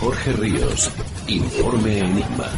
Jorge 0.00 0.32
Ríos. 0.32 0.90
Informe 1.26 1.98
Enigma. 1.98 2.50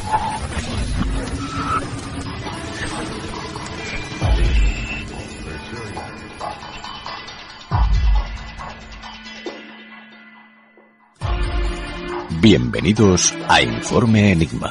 Bienvenidos 12.41 13.34
a 13.48 13.61
Informe 13.61 14.30
Enigma. 14.33 14.70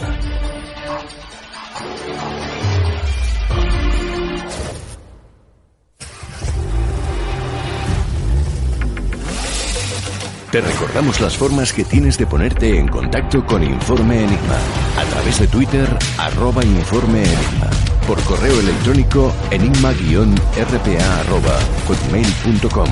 Te 10.58 10.62
recordamos 10.62 11.22
las 11.22 11.38
formas 11.38 11.72
que 11.72 11.84
tienes 11.84 12.18
de 12.18 12.26
ponerte 12.26 12.80
en 12.80 12.88
contacto 12.88 13.46
con 13.46 13.62
Informe 13.62 14.24
Enigma. 14.24 14.58
A 14.98 15.04
través 15.04 15.40
de 15.40 15.46
Twitter, 15.46 15.88
arroba 16.18 16.66
Informe 16.66 17.20
Enigma. 17.20 17.70
Por 18.08 18.20
correo 18.24 18.60
electrónico, 18.60 19.32
enigma-rpa 19.52 21.20
arroba 21.20 21.60
hotmail.com. 21.88 22.90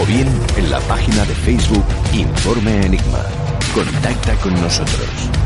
O 0.00 0.06
bien 0.06 0.28
en 0.56 0.70
la 0.70 0.78
página 0.82 1.24
de 1.24 1.34
Facebook 1.34 1.84
Informe 2.12 2.86
Enigma. 2.86 3.24
Contacta 3.74 4.36
con 4.36 4.54
nosotros. 4.54 5.43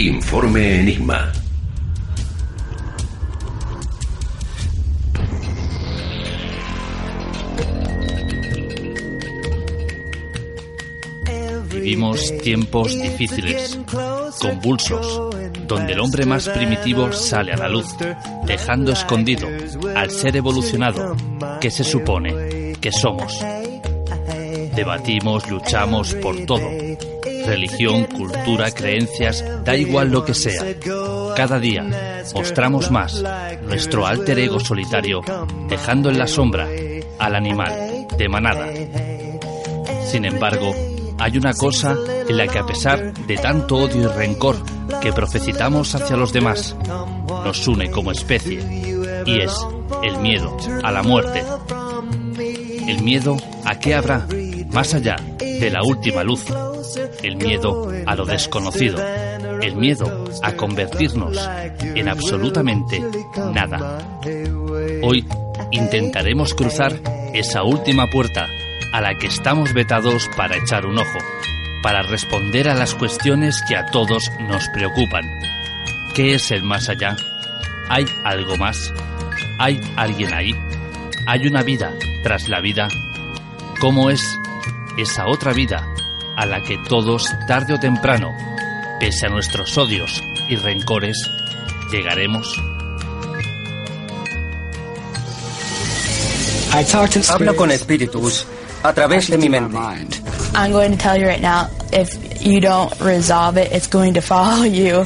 Informe 0.00 0.78
Enigma. 0.78 1.32
Vivimos 11.68 12.32
tiempos 12.38 12.92
difíciles, 12.92 13.80
convulsos, 14.40 15.34
donde 15.66 15.94
el 15.94 15.98
hombre 15.98 16.24
más 16.26 16.48
primitivo 16.48 17.10
sale 17.10 17.52
a 17.54 17.56
la 17.56 17.68
luz, 17.68 17.96
dejando 18.46 18.92
escondido 18.92 19.48
al 19.96 20.12
ser 20.12 20.36
evolucionado 20.36 21.16
que 21.60 21.72
se 21.72 21.82
supone 21.82 22.76
que 22.80 22.92
somos. 22.92 23.36
Debatimos, 24.76 25.50
luchamos 25.50 26.14
por 26.14 26.46
todo. 26.46 26.70
Religión, 27.48 28.04
cultura, 28.04 28.70
creencias, 28.70 29.42
da 29.64 29.74
igual 29.74 30.10
lo 30.10 30.22
que 30.22 30.34
sea. 30.34 30.62
Cada 31.34 31.58
día 31.58 32.22
mostramos 32.34 32.90
más 32.90 33.24
nuestro 33.62 34.06
alter 34.06 34.38
ego 34.38 34.60
solitario, 34.60 35.22
dejando 35.66 36.10
en 36.10 36.18
la 36.18 36.26
sombra 36.26 36.68
al 37.18 37.34
animal 37.34 38.06
de 38.18 38.28
manada. 38.28 38.68
Sin 40.04 40.26
embargo, 40.26 40.74
hay 41.18 41.38
una 41.38 41.54
cosa 41.54 41.96
en 42.28 42.36
la 42.36 42.46
que 42.46 42.58
a 42.58 42.66
pesar 42.66 43.14
de 43.14 43.36
tanto 43.36 43.76
odio 43.76 44.02
y 44.02 44.06
rencor 44.06 44.56
que 45.00 45.12
profecitamos 45.12 45.94
hacia 45.94 46.16
los 46.16 46.32
demás, 46.32 46.76
nos 47.44 47.66
une 47.66 47.90
como 47.90 48.12
especie, 48.12 48.60
y 49.24 49.40
es 49.40 49.54
el 50.02 50.18
miedo 50.18 50.54
a 50.82 50.92
la 50.92 51.02
muerte. 51.02 51.42
El 52.86 53.02
miedo 53.02 53.36
a 53.64 53.78
qué 53.78 53.94
habrá 53.94 54.26
más 54.70 54.94
allá 54.94 55.16
de 55.38 55.70
la 55.70 55.82
última 55.82 56.22
luz. 56.22 56.44
El 57.22 57.36
miedo 57.36 57.90
a 58.06 58.14
lo 58.14 58.24
desconocido. 58.24 58.98
El 59.60 59.76
miedo 59.76 60.24
a 60.42 60.52
convertirnos 60.52 61.36
en 61.80 62.08
absolutamente 62.08 63.02
nada. 63.52 63.98
Hoy 65.02 65.26
intentaremos 65.70 66.54
cruzar 66.54 67.00
esa 67.34 67.62
última 67.64 68.08
puerta 68.08 68.46
a 68.92 69.00
la 69.00 69.16
que 69.18 69.26
estamos 69.26 69.72
vetados 69.74 70.28
para 70.36 70.56
echar 70.56 70.86
un 70.86 70.98
ojo, 70.98 71.18
para 71.82 72.02
responder 72.02 72.68
a 72.68 72.74
las 72.74 72.94
cuestiones 72.94 73.62
que 73.68 73.76
a 73.76 73.86
todos 73.86 74.30
nos 74.48 74.68
preocupan. 74.68 75.24
¿Qué 76.14 76.34
es 76.34 76.50
el 76.50 76.62
más 76.62 76.88
allá? 76.88 77.16
¿Hay 77.88 78.06
algo 78.24 78.56
más? 78.56 78.92
¿Hay 79.58 79.80
alguien 79.96 80.32
ahí? 80.32 80.54
¿Hay 81.26 81.46
una 81.46 81.62
vida 81.62 81.92
tras 82.22 82.48
la 82.48 82.60
vida? 82.60 82.88
¿Cómo 83.80 84.10
es 84.10 84.22
esa 84.96 85.26
otra 85.26 85.52
vida 85.52 85.86
a 86.38 86.46
la 86.46 86.62
que 86.62 86.78
todos, 86.78 87.34
tarde 87.48 87.74
o 87.74 87.80
temprano, 87.80 88.32
pese 89.00 89.26
a 89.26 89.28
nuestros 89.28 89.76
odios 89.76 90.22
y 90.48 90.54
rencores, 90.54 91.16
llegaremos. 91.90 92.62
Hablo 97.28 97.56
con 97.56 97.72
espíritus 97.72 98.46
a 98.84 98.92
través 98.92 99.28
de 99.28 99.36
mi 99.36 99.48
mente. 99.48 99.76
I'm 100.54 100.70
going 100.70 100.92
to 100.92 100.96
tell 100.96 101.18
you 101.18 101.26
right 101.26 101.42
now, 101.42 101.68
if 101.92 102.16
you 102.40 102.60
don't 102.60 102.88
resolve 103.00 103.58
it, 103.58 103.72
it's 103.72 103.88
going 103.88 104.14
to 104.14 104.20
follow 104.20 104.62
you. 104.62 105.04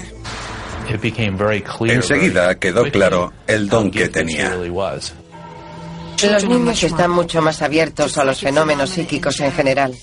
Enseguida 1.88 2.58
quedó 2.58 2.90
claro 2.90 3.32
el 3.46 3.70
don 3.70 3.90
que 3.90 4.11
tenía. 4.11 4.55
Los 4.55 6.44
niños 6.44 6.82
están 6.82 7.11
mucho 7.11 7.40
más 7.40 7.62
abiertos 7.62 8.19
a 8.19 8.25
los 8.25 8.38
fenómenos 8.38 8.90
psíquicos 8.90 9.40
en 9.40 9.52
general. 9.52 9.96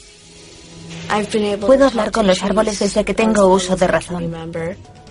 Puedo 1.61 1.87
hablar 1.87 2.11
con 2.11 2.27
los 2.27 2.43
árboles 2.43 2.79
desde 2.79 3.03
que 3.03 3.13
tengo 3.13 3.47
uso 3.47 3.75
de 3.75 3.87
razón. 3.87 4.31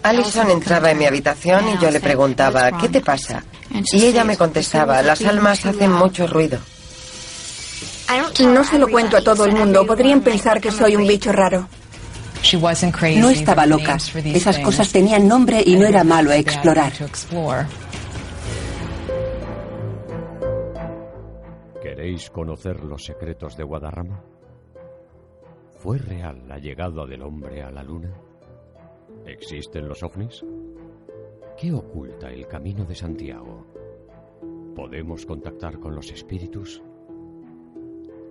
Alison 0.03 0.51
entraba 0.51 0.91
en 0.93 0.99
mi 0.99 1.07
habitación 1.07 1.69
y 1.69 1.79
yo 1.79 1.91
le 1.91 2.01
preguntaba, 2.01 2.71
¿qué 2.79 2.89
te 2.89 3.01
pasa? 3.01 3.43
Y 3.93 4.05
ella 4.05 4.25
me 4.25 4.37
contestaba, 4.37 5.03
las 5.03 5.21
almas 5.25 5.67
hacen 5.67 5.93
mucho 5.93 6.27
ruido. 6.27 6.59
No 8.41 8.65
se 8.65 8.79
lo 8.79 8.89
cuento 8.89 9.17
a 9.17 9.23
todo 9.23 9.45
el 9.45 9.55
mundo. 9.55 9.85
Podrían 9.87 10.21
pensar 10.23 10.61
que 10.61 10.71
soy 10.71 10.97
un 10.97 11.07
bicho 11.07 11.33
raro. 11.33 11.69
No 13.17 13.31
estaba 13.31 13.67
loca. 13.67 13.99
Esas 14.25 14.59
cosas 14.61 14.91
tenían 14.91 15.27
nombre 15.27 15.63
y 15.65 15.77
no 15.77 15.87
era 15.87 16.05
malo 16.05 16.33
explorar. 16.33 16.93
¿Queréis 21.83 22.31
conocer 22.31 22.85
los 22.85 23.05
secretos 23.05 23.57
de 23.57 23.65
Guadarrama? 23.65 24.23
¿Fue 25.79 25.97
real 25.97 26.43
la 26.49 26.59
llegada 26.59 27.07
del 27.07 27.23
hombre 27.23 27.63
a 27.63 27.71
la 27.71 27.85
luna? 27.85 28.13
¿Existen 29.25 29.87
los 29.87 30.03
ovnis? 30.03 30.45
¿Qué 31.57 31.73
oculta 31.73 32.33
el 32.33 32.49
camino 32.49 32.85
de 32.85 32.97
Santiago? 32.97 33.65
¿Podemos 34.75 35.25
contactar 35.25 35.79
con 35.79 35.95
los 35.95 36.11
espíritus? 36.11 36.83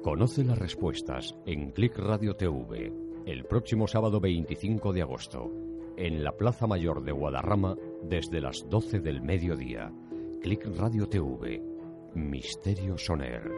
Conoce 0.04 0.44
las 0.44 0.58
respuestas 0.58 1.38
en 1.46 1.72
Click 1.72 1.98
Radio 1.98 2.36
TV 2.36 2.92
el 3.26 3.46
próximo 3.46 3.88
sábado 3.88 4.20
25 4.20 4.92
de 4.92 5.02
agosto 5.04 5.50
en 5.96 6.26
la 6.26 6.34
Plaza 6.34 6.68
Mayor 6.68 7.02
de 7.02 7.14
Guadarrama 7.14 7.78
desde 8.04 8.42
las 8.42 8.68
12 8.70 9.00
del 9.00 9.22
mediodía. 9.22 9.94
Click 10.42 10.66
Radio 10.78 11.08
TV 11.08 11.64
Misterio 12.14 12.98
Soner 12.98 13.50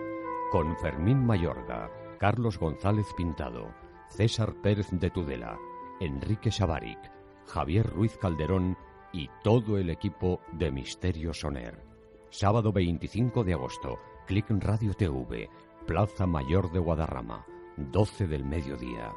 con 0.51 0.77
Fermín 0.77 1.25
Mayorga, 1.25 1.89
Carlos 2.19 2.59
González 2.59 3.07
Pintado, 3.15 3.73
César 4.09 4.53
Pérez 4.61 4.89
de 4.91 5.09
Tudela, 5.09 5.57
Enrique 6.01 6.51
Sabaric, 6.51 6.99
Javier 7.45 7.87
Ruiz 7.87 8.17
Calderón 8.17 8.77
y 9.13 9.29
todo 9.41 9.77
el 9.77 9.89
equipo 9.89 10.41
de 10.51 10.69
Misterio 10.69 11.33
Soner. 11.33 11.81
Sábado 12.29 12.73
25 12.73 13.45
de 13.45 13.53
agosto, 13.53 13.99
Click 14.27 14.49
Radio 14.49 14.93
TV 14.93 15.49
Plaza 15.87 16.27
Mayor 16.27 16.71
de 16.71 16.79
Guadarrama, 16.79 17.45
12 17.77 18.27
del 18.27 18.43
mediodía. 18.43 19.13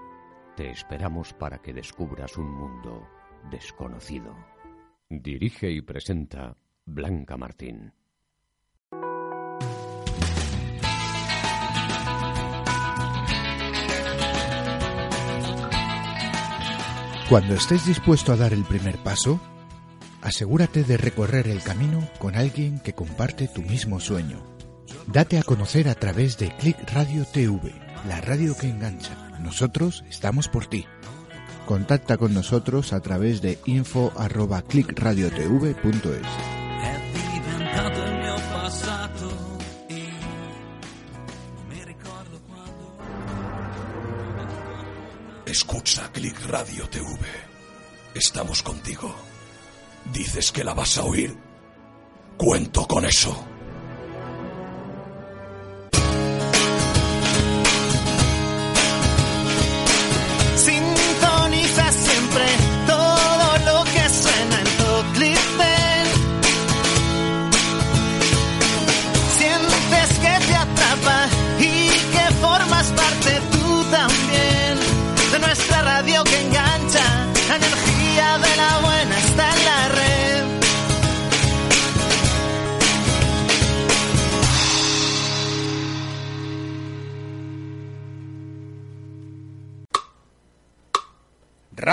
Te 0.57 0.71
esperamos 0.71 1.35
para 1.35 1.59
que 1.59 1.75
descubras 1.75 2.39
un 2.39 2.51
mundo 2.51 3.07
desconocido. 3.51 4.33
Dirige 5.11 5.71
y 5.73 5.83
presenta 5.83 6.57
Blanca 6.87 7.37
Martín. 7.37 7.93
Cuando 17.33 17.55
estés 17.55 17.87
dispuesto 17.87 18.35
a 18.35 18.37
dar 18.37 18.53
el 18.53 18.63
primer 18.63 18.99
paso, 18.99 19.41
asegúrate 20.21 20.85
de 20.85 20.99
recorrer 20.99 21.49
el 21.49 21.63
camino 21.63 22.07
con 22.19 22.37
alguien 22.37 22.79
que 22.79 22.93
comparte 22.93 23.49
tu 23.49 23.63
mismo 23.63 24.01
sueño. 24.01 24.45
Date 25.07 25.39
a 25.39 25.43
conocer 25.43 25.89
a 25.89 25.95
través 25.95 26.37
de 26.37 26.55
Click 26.59 26.77
Radio 26.93 27.25
TV, 27.25 27.73
la 28.07 28.21
radio 28.21 28.55
que 28.55 28.69
engancha. 28.69 29.17
Nosotros 29.41 30.05
estamos 30.11 30.49
por 30.49 30.67
ti. 30.67 30.85
Contacta 31.65 32.19
con 32.19 32.35
nosotros 32.35 32.93
a 32.93 33.01
través 33.01 33.41
de 33.41 33.59
info@clickradiotv.es. 33.65 36.52
Escucha 45.53 46.11
Click 46.13 46.47
Radio 46.47 46.89
TV. 46.89 47.19
Estamos 48.15 48.63
contigo. 48.63 49.15
Dices 50.11 50.51
que 50.51 50.65
la 50.65 50.73
vas 50.73 50.97
a 50.97 51.05
oír. 51.05 51.37
Cuento 52.39 52.89
con 52.89 53.05
eso. 53.05 53.52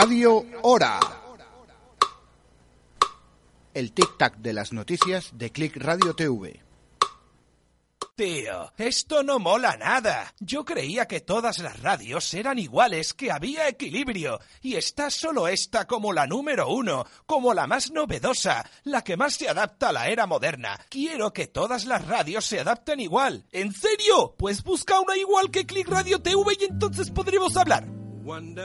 Radio 0.02 0.46
Hora. 0.62 0.98
El 3.74 3.94
tic-tac 3.94 4.38
de 4.38 4.54
las 4.54 4.72
noticias 4.72 5.32
de 5.34 5.52
Click 5.52 5.76
Radio 5.76 6.14
TV. 6.14 6.64
Tío, 8.16 8.72
esto 8.78 9.24
no 9.24 9.40
mola 9.40 9.76
nada. 9.76 10.34
Yo 10.40 10.64
creía 10.64 11.06
que 11.06 11.20
todas 11.20 11.60
las 11.60 11.82
radios 11.82 12.34
eran 12.34 12.60
iguales, 12.60 13.14
que 13.14 13.30
había 13.30 13.68
equilibrio. 13.68 14.40
Y 14.62 14.76
está 14.76 15.10
solo 15.10 15.50
esta 15.50 15.86
como 15.86 16.14
la 16.14 16.28
número 16.28 16.70
uno, 16.70 17.06
como 17.26 17.54
la 17.54 17.68
más 17.68 17.92
novedosa, 17.92 18.66
la 18.86 19.04
que 19.04 19.18
más 19.18 19.34
se 19.34 19.50
adapta 19.50 19.90
a 19.90 19.94
la 19.94 20.08
era 20.08 20.26
moderna. 20.28 20.80
Quiero 20.88 21.34
que 21.34 21.48
todas 21.48 21.84
las 21.84 22.08
radios 22.08 22.46
se 22.46 22.62
adapten 22.62 23.02
igual. 23.02 23.44
¿En 23.52 23.74
serio? 23.74 24.34
Pues 24.38 24.64
busca 24.64 24.98
una 25.02 25.18
igual 25.18 25.52
que 25.52 25.66
Click 25.66 25.90
Radio 25.90 26.22
TV 26.22 26.56
y 26.58 26.64
entonces 26.64 27.12
podremos 27.12 27.58
hablar. 27.58 27.99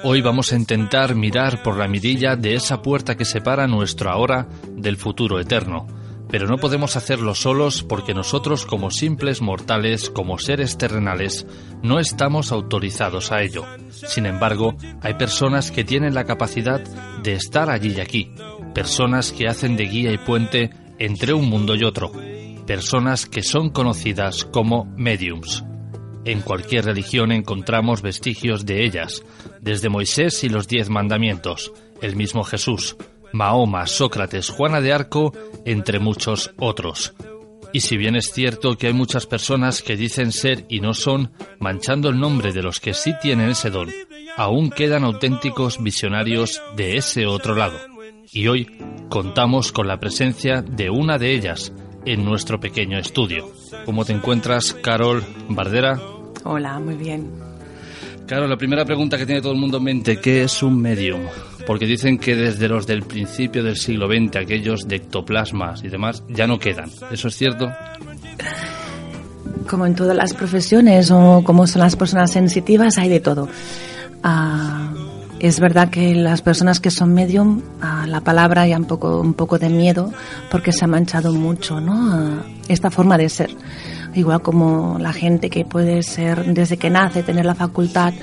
Hoy 0.03 0.21
vamos 0.21 0.53
a 0.53 0.57
intentar 0.57 1.15
mirar 1.15 1.63
por 1.63 1.79
la 1.79 1.89
mirilla 1.89 2.37
de 2.37 2.55
esa 2.55 2.83
puerta 2.83 3.17
que 3.17 3.25
separa 3.25 3.67
nuestro 3.67 4.11
ahora 4.11 4.47
del 4.69 4.97
futuro 4.97 5.41
eterno. 5.41 5.87
Pero 6.29 6.47
no 6.47 6.57
podemos 6.59 6.97
hacerlo 6.97 7.35
solos 7.35 7.83
porque 7.83 8.13
nosotros 8.13 8.67
como 8.67 8.91
simples 8.91 9.41
mortales, 9.41 10.11
como 10.11 10.39
seres 10.39 10.77
terrenales, 10.77 11.47
no 11.83 11.99
estamos 11.99 12.51
autorizados 12.51 13.31
a 13.31 13.43
ello. 13.43 13.65
Sin 13.91 14.27
embargo, 14.27 14.75
hay 15.01 15.15
personas 15.15 15.71
que 15.71 15.85
tienen 15.85 16.15
la 16.15 16.25
capacidad 16.25 16.81
de 17.23 17.35
estar 17.35 17.71
allí 17.71 17.95
y 17.97 18.01
aquí, 18.01 18.33
personas 18.75 19.33
que 19.33 19.49
hacen 19.49 19.77
de 19.77 19.85
guía 19.85 20.13
y 20.13 20.19
puente 20.19 20.71
entre 20.99 21.33
un 21.33 21.49
mundo 21.49 21.75
y 21.75 21.85
otro, 21.85 22.11
personas 22.67 23.27
que 23.27 23.43
son 23.43 23.71
conocidas 23.71 24.45
como 24.45 24.87
mediums. 24.97 25.65
En 26.25 26.41
cualquier 26.41 26.87
religión 26.87 27.33
encontramos 27.33 28.01
vestigios 28.01 28.65
de 28.65 28.85
ellas, 28.85 29.23
desde 29.61 29.91
Moisés 29.91 30.43
y 30.43 30.49
los 30.49 30.69
diez 30.69 30.89
mandamientos, 30.89 31.73
el 32.01 32.17
mismo 32.17 32.45
Jesús, 32.45 32.97
Mahoma, 33.33 33.87
Sócrates, 33.87 34.49
Juana 34.49 34.81
de 34.81 34.93
Arco, 34.93 35.35
entre 35.65 35.99
muchos 35.99 36.53
otros. 36.59 37.15
Y 37.75 37.81
si 37.81 37.97
bien 37.97 38.15
es 38.15 38.33
cierto 38.33 38.77
que 38.79 38.87
hay 38.87 38.93
muchas 38.93 39.27
personas 39.27 39.83
que 39.83 39.97
dicen 39.97 40.31
ser 40.31 40.65
y 40.69 40.81
no 40.81 40.95
son, 40.95 41.33
manchando 41.59 42.09
el 42.09 42.21
nombre 42.21 42.53
de 42.53 42.63
los 42.63 42.79
que 42.79 42.95
sí 42.95 43.13
tienen 43.21 43.51
ese 43.51 43.69
don, 43.69 43.91
aún 44.37 44.71
quedan 44.71 45.05
auténticos 45.05 45.83
visionarios 45.83 46.63
de 46.77 46.97
ese 46.97 47.27
otro 47.27 47.57
lado. 47.57 47.77
Y 48.33 48.47
hoy 48.47 48.79
contamos 49.11 49.73
con 49.73 49.89
la 49.89 49.99
presencia 49.99 50.63
de 50.63 50.89
una 50.89 51.19
de 51.19 51.35
ellas 51.35 51.73
en 52.07 52.25
nuestro 52.25 52.61
pequeño 52.61 52.99
estudio. 52.99 53.51
¿Cómo 53.85 54.05
te 54.05 54.13
encuentras, 54.13 54.75
Carol 54.75 55.25
Bardera? 55.49 56.14
Hola, 56.45 56.79
muy 56.79 56.95
bien. 56.95 57.31
Claro, 58.27 58.47
la 58.47 58.57
primera 58.57 58.85
pregunta 58.85 59.19
que 59.19 59.27
tiene 59.27 59.43
todo 59.43 59.53
el 59.53 59.59
mundo 59.59 59.79
en 59.79 59.85
mente, 59.85 60.19
¿qué 60.19 60.45
es 60.45 60.63
un 60.63 60.81
medium? 60.81 61.23
Porque 61.67 61.87
dicen 61.87 62.19
que 62.19 62.35
desde 62.35 62.69
los 62.69 62.87
del 62.87 63.03
principio 63.03 63.63
del 63.63 63.77
siglo 63.77 64.07
XX, 64.07 64.37
aquellos 64.37 64.89
de 64.89 64.97
ectoplasmas 64.97 65.85
y 65.85 65.89
demás, 65.89 66.23
ya 66.29 66.47
no 66.47 66.59
quedan. 66.59 66.91
¿Eso 67.11 67.29
es 67.29 67.37
cierto? 67.37 67.71
Como 69.69 69.87
en 69.87 69.95
todas 69.95 70.17
las 70.17 70.33
profesiones 70.33 71.11
o 71.11 71.43
como 71.45 71.67
son 71.67 71.81
las 71.81 71.97
personas 71.97 72.31
sensitivas, 72.31 72.97
hay 72.99 73.09
de 73.09 73.21
todo. 73.21 73.49
Ah, 74.23 74.93
es 75.39 75.61
verdad 75.61 75.91
que 75.91 76.15
las 76.15 76.41
personas 76.41 76.81
que 76.81 76.91
son 76.91 77.13
medium, 77.13 77.61
a 77.83 78.07
la 78.07 78.23
palabra 78.23 78.67
ya 78.67 78.79
un 78.79 78.87
poco, 78.87 79.21
un 79.21 79.35
poco 79.35 79.59
de 79.59 79.69
miedo 79.69 80.11
porque 80.51 80.73
se 80.73 80.85
ha 80.85 80.89
manchado 80.89 81.35
mucho, 81.35 81.81
¿no? 81.81 82.43
esta 82.69 82.91
forma 82.91 83.19
de 83.19 83.29
ser. 83.29 83.51
Igual 84.15 84.43
como 84.43 84.97
la 84.99 85.13
gente 85.13 85.51
que 85.51 85.65
puede 85.65 86.03
ser 86.03 86.45
desde 86.55 86.77
que 86.77 86.91
nace, 86.91 87.23
tener 87.23 87.45
la 87.45 87.55
facultad 87.55 88.15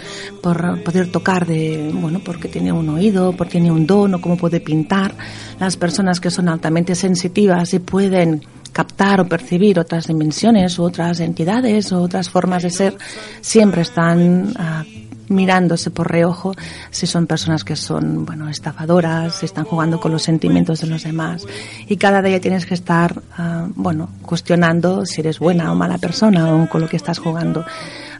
por 0.41 0.81
poder 0.83 1.11
tocar 1.11 1.45
de, 1.45 1.91
bueno, 1.93 2.21
porque 2.23 2.47
tiene 2.47 2.71
un 2.71 2.89
oído, 2.89 3.33
porque 3.33 3.53
tiene 3.53 3.71
un 3.71 3.85
don 3.85 4.13
o 4.13 4.21
cómo 4.21 4.37
puede 4.37 4.59
pintar. 4.59 5.13
Las 5.59 5.75
personas 5.75 6.19
que 6.19 6.31
son 6.31 6.49
altamente 6.49 6.95
sensitivas 6.95 7.73
y 7.73 7.79
pueden 7.79 8.41
captar 8.71 9.19
o 9.19 9.27
percibir 9.27 9.79
otras 9.79 10.07
dimensiones 10.07 10.79
u 10.79 10.83
otras 10.83 11.19
entidades 11.19 11.91
o 11.91 12.01
otras 12.01 12.29
formas 12.29 12.63
de 12.63 12.69
ser, 12.69 12.97
siempre 13.41 13.81
están 13.81 14.53
ah, 14.57 14.83
mirándose 15.31 15.89
por 15.89 16.11
reojo 16.11 16.53
si 16.91 17.07
son 17.07 17.25
personas 17.25 17.63
que 17.63 17.75
son, 17.75 18.25
bueno, 18.25 18.49
estafadoras, 18.49 19.35
si 19.35 19.45
están 19.45 19.65
jugando 19.65 19.99
con 19.99 20.11
los 20.11 20.21
sentimientos 20.21 20.81
de 20.81 20.87
los 20.87 21.03
demás. 21.03 21.45
Y 21.87 21.97
cada 21.97 22.21
día 22.21 22.39
tienes 22.39 22.65
que 22.65 22.73
estar, 22.73 23.21
ah, 23.37 23.67
bueno, 23.75 24.09
cuestionando 24.21 25.05
si 25.05 25.21
eres 25.21 25.39
buena 25.39 25.71
o 25.71 25.75
mala 25.75 25.97
persona 25.97 26.53
o 26.53 26.69
con 26.69 26.81
lo 26.81 26.89
que 26.89 26.97
estás 26.97 27.19
jugando. 27.19 27.65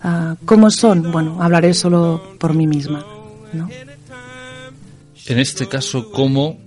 Uh, 0.04 0.36
¿Cómo 0.46 0.72
son? 0.72 1.12
Bueno, 1.12 1.44
hablaré 1.44 1.76
solo 1.76 2.36
por 2.40 2.56
mí 2.56 2.66
misma, 2.66 3.06
¿no? 3.54 3.70
En 5.28 5.38
este 5.38 5.68
caso, 5.68 6.12
¿cómo 6.12 6.58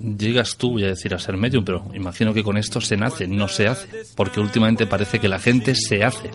llegas 0.00 0.56
tú, 0.56 0.72
voy 0.72 0.84
a 0.84 0.88
decir, 0.88 1.14
a 1.14 1.18
ser 1.20 1.36
medium? 1.36 1.64
Pero 1.64 1.84
imagino 1.94 2.34
que 2.34 2.42
con 2.42 2.56
esto 2.56 2.80
se 2.80 2.96
nace, 2.96 3.28
no 3.28 3.46
se 3.46 3.68
hace, 3.68 3.88
porque 4.16 4.40
últimamente 4.40 4.86
parece 4.86 5.20
que 5.20 5.28
la 5.28 5.38
gente 5.38 5.76
se 5.76 6.02
hace 6.02 6.30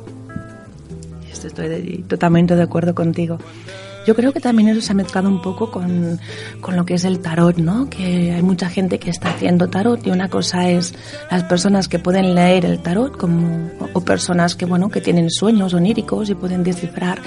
estoy 1.43 2.05
totalmente 2.07 2.55
de 2.55 2.63
acuerdo 2.63 2.95
contigo. 2.95 3.37
Yo 4.05 4.15
creo 4.15 4.31
que 4.31 4.39
también 4.39 4.69
eso 4.69 4.81
se 4.81 4.91
ha 4.91 4.95
mezclado 4.95 5.27
un 5.27 5.41
poco 5.41 5.71
con, 5.71 6.19
con, 6.61 6.75
lo 6.75 6.85
que 6.85 6.93
es 6.93 7.05
el 7.05 7.21
tarot, 7.21 7.57
¿no? 7.57 7.89
Que 7.89 8.33
hay 8.33 8.43
mucha 8.43 8.69
gente 8.69 8.99
que 8.99 9.09
está 9.09 9.31
haciendo 9.31 9.67
tarot 9.67 10.05
y 10.05 10.11
una 10.11 10.29
cosa 10.29 10.69
es 10.69 10.93
las 11.31 11.43
personas 11.45 11.87
que 11.87 11.97
pueden 11.97 12.35
leer 12.35 12.65
el 12.65 12.79
tarot 12.79 13.17
como, 13.17 13.71
o 13.93 14.01
personas 14.01 14.55
que, 14.55 14.65
bueno, 14.65 14.89
que 14.89 15.01
tienen 15.01 15.31
sueños 15.31 15.73
oníricos 15.73 16.29
y 16.29 16.35
pueden 16.35 16.63
descifrar. 16.63 17.19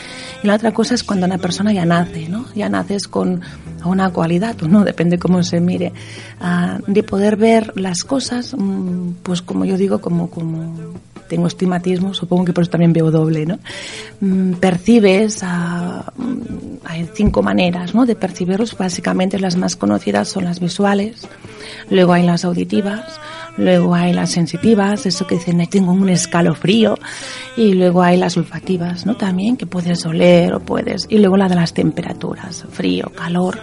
Y 0.45 0.47
la 0.47 0.55
otra 0.55 0.73
cosa 0.73 0.95
es 0.95 1.03
cuando 1.03 1.27
una 1.27 1.39
persona 1.39 1.73
ya 1.73 1.85
nace, 1.85 2.29
¿no? 2.29 2.47
Ya 2.55 2.69
naces 2.69 3.09
con 3.09 3.41
una 3.85 4.11
cualidad 4.11 4.57
no, 4.61 4.85
depende 4.85 5.19
cómo 5.19 5.43
se 5.43 5.61
mire, 5.61 5.93
uh, 6.41 6.81
de 6.87 7.03
poder 7.03 7.37
ver 7.37 7.73
las 7.77 8.05
cosas, 8.05 8.55
um, 8.55 9.15
pues 9.23 9.43
como 9.43 9.65
yo 9.65 9.77
digo, 9.77 10.01
como, 10.01 10.31
como 10.31 10.75
tengo 11.29 11.47
estimatismo, 11.47 12.15
supongo 12.15 12.47
que 12.47 12.53
por 12.53 12.63
eso 12.63 12.71
también 12.71 12.93
veo 12.93 13.11
doble, 13.11 13.47
¿no? 13.47 13.59
Mm, 14.21 14.55
percibes, 14.55 15.41
a, 15.43 16.13
mm, 16.17 16.79
hay 16.85 17.09
cinco 17.15 17.43
maneras, 17.43 17.95
¿no? 17.95 18.07
De 18.07 18.17
percibirlos, 18.17 18.77
básicamente 18.77 19.39
las 19.39 19.57
más 19.57 19.77
conocidas 19.77 20.29
son 20.29 20.45
las 20.45 20.59
visuales, 20.59 21.29
luego 21.91 22.15
hay 22.15 22.25
las 22.25 22.45
auditivas, 22.45 23.21
luego 23.57 23.95
hay 23.95 24.13
las 24.13 24.31
sensitivas, 24.31 25.07
eso 25.07 25.27
que 25.27 25.37
dicen, 25.37 25.65
tengo 25.69 25.93
un 25.93 26.09
escalofrío, 26.09 26.99
y 27.57 27.75
luego 27.75 28.03
hay 28.03 28.17
las 28.17 28.37
olfativas, 28.37 29.07
¿no? 29.07 29.17
También, 29.17 29.57
que 29.57 29.67
puedes 29.67 30.05
oler 30.07 30.55
o 30.55 30.61
puedes, 30.61 31.07
y 31.09 31.19
luego 31.19 31.37
la 31.37 31.49
de 31.49 31.57
las 31.57 31.75
temperaturas, 31.75 32.65
frío, 32.71 33.13
calor. 33.15 33.61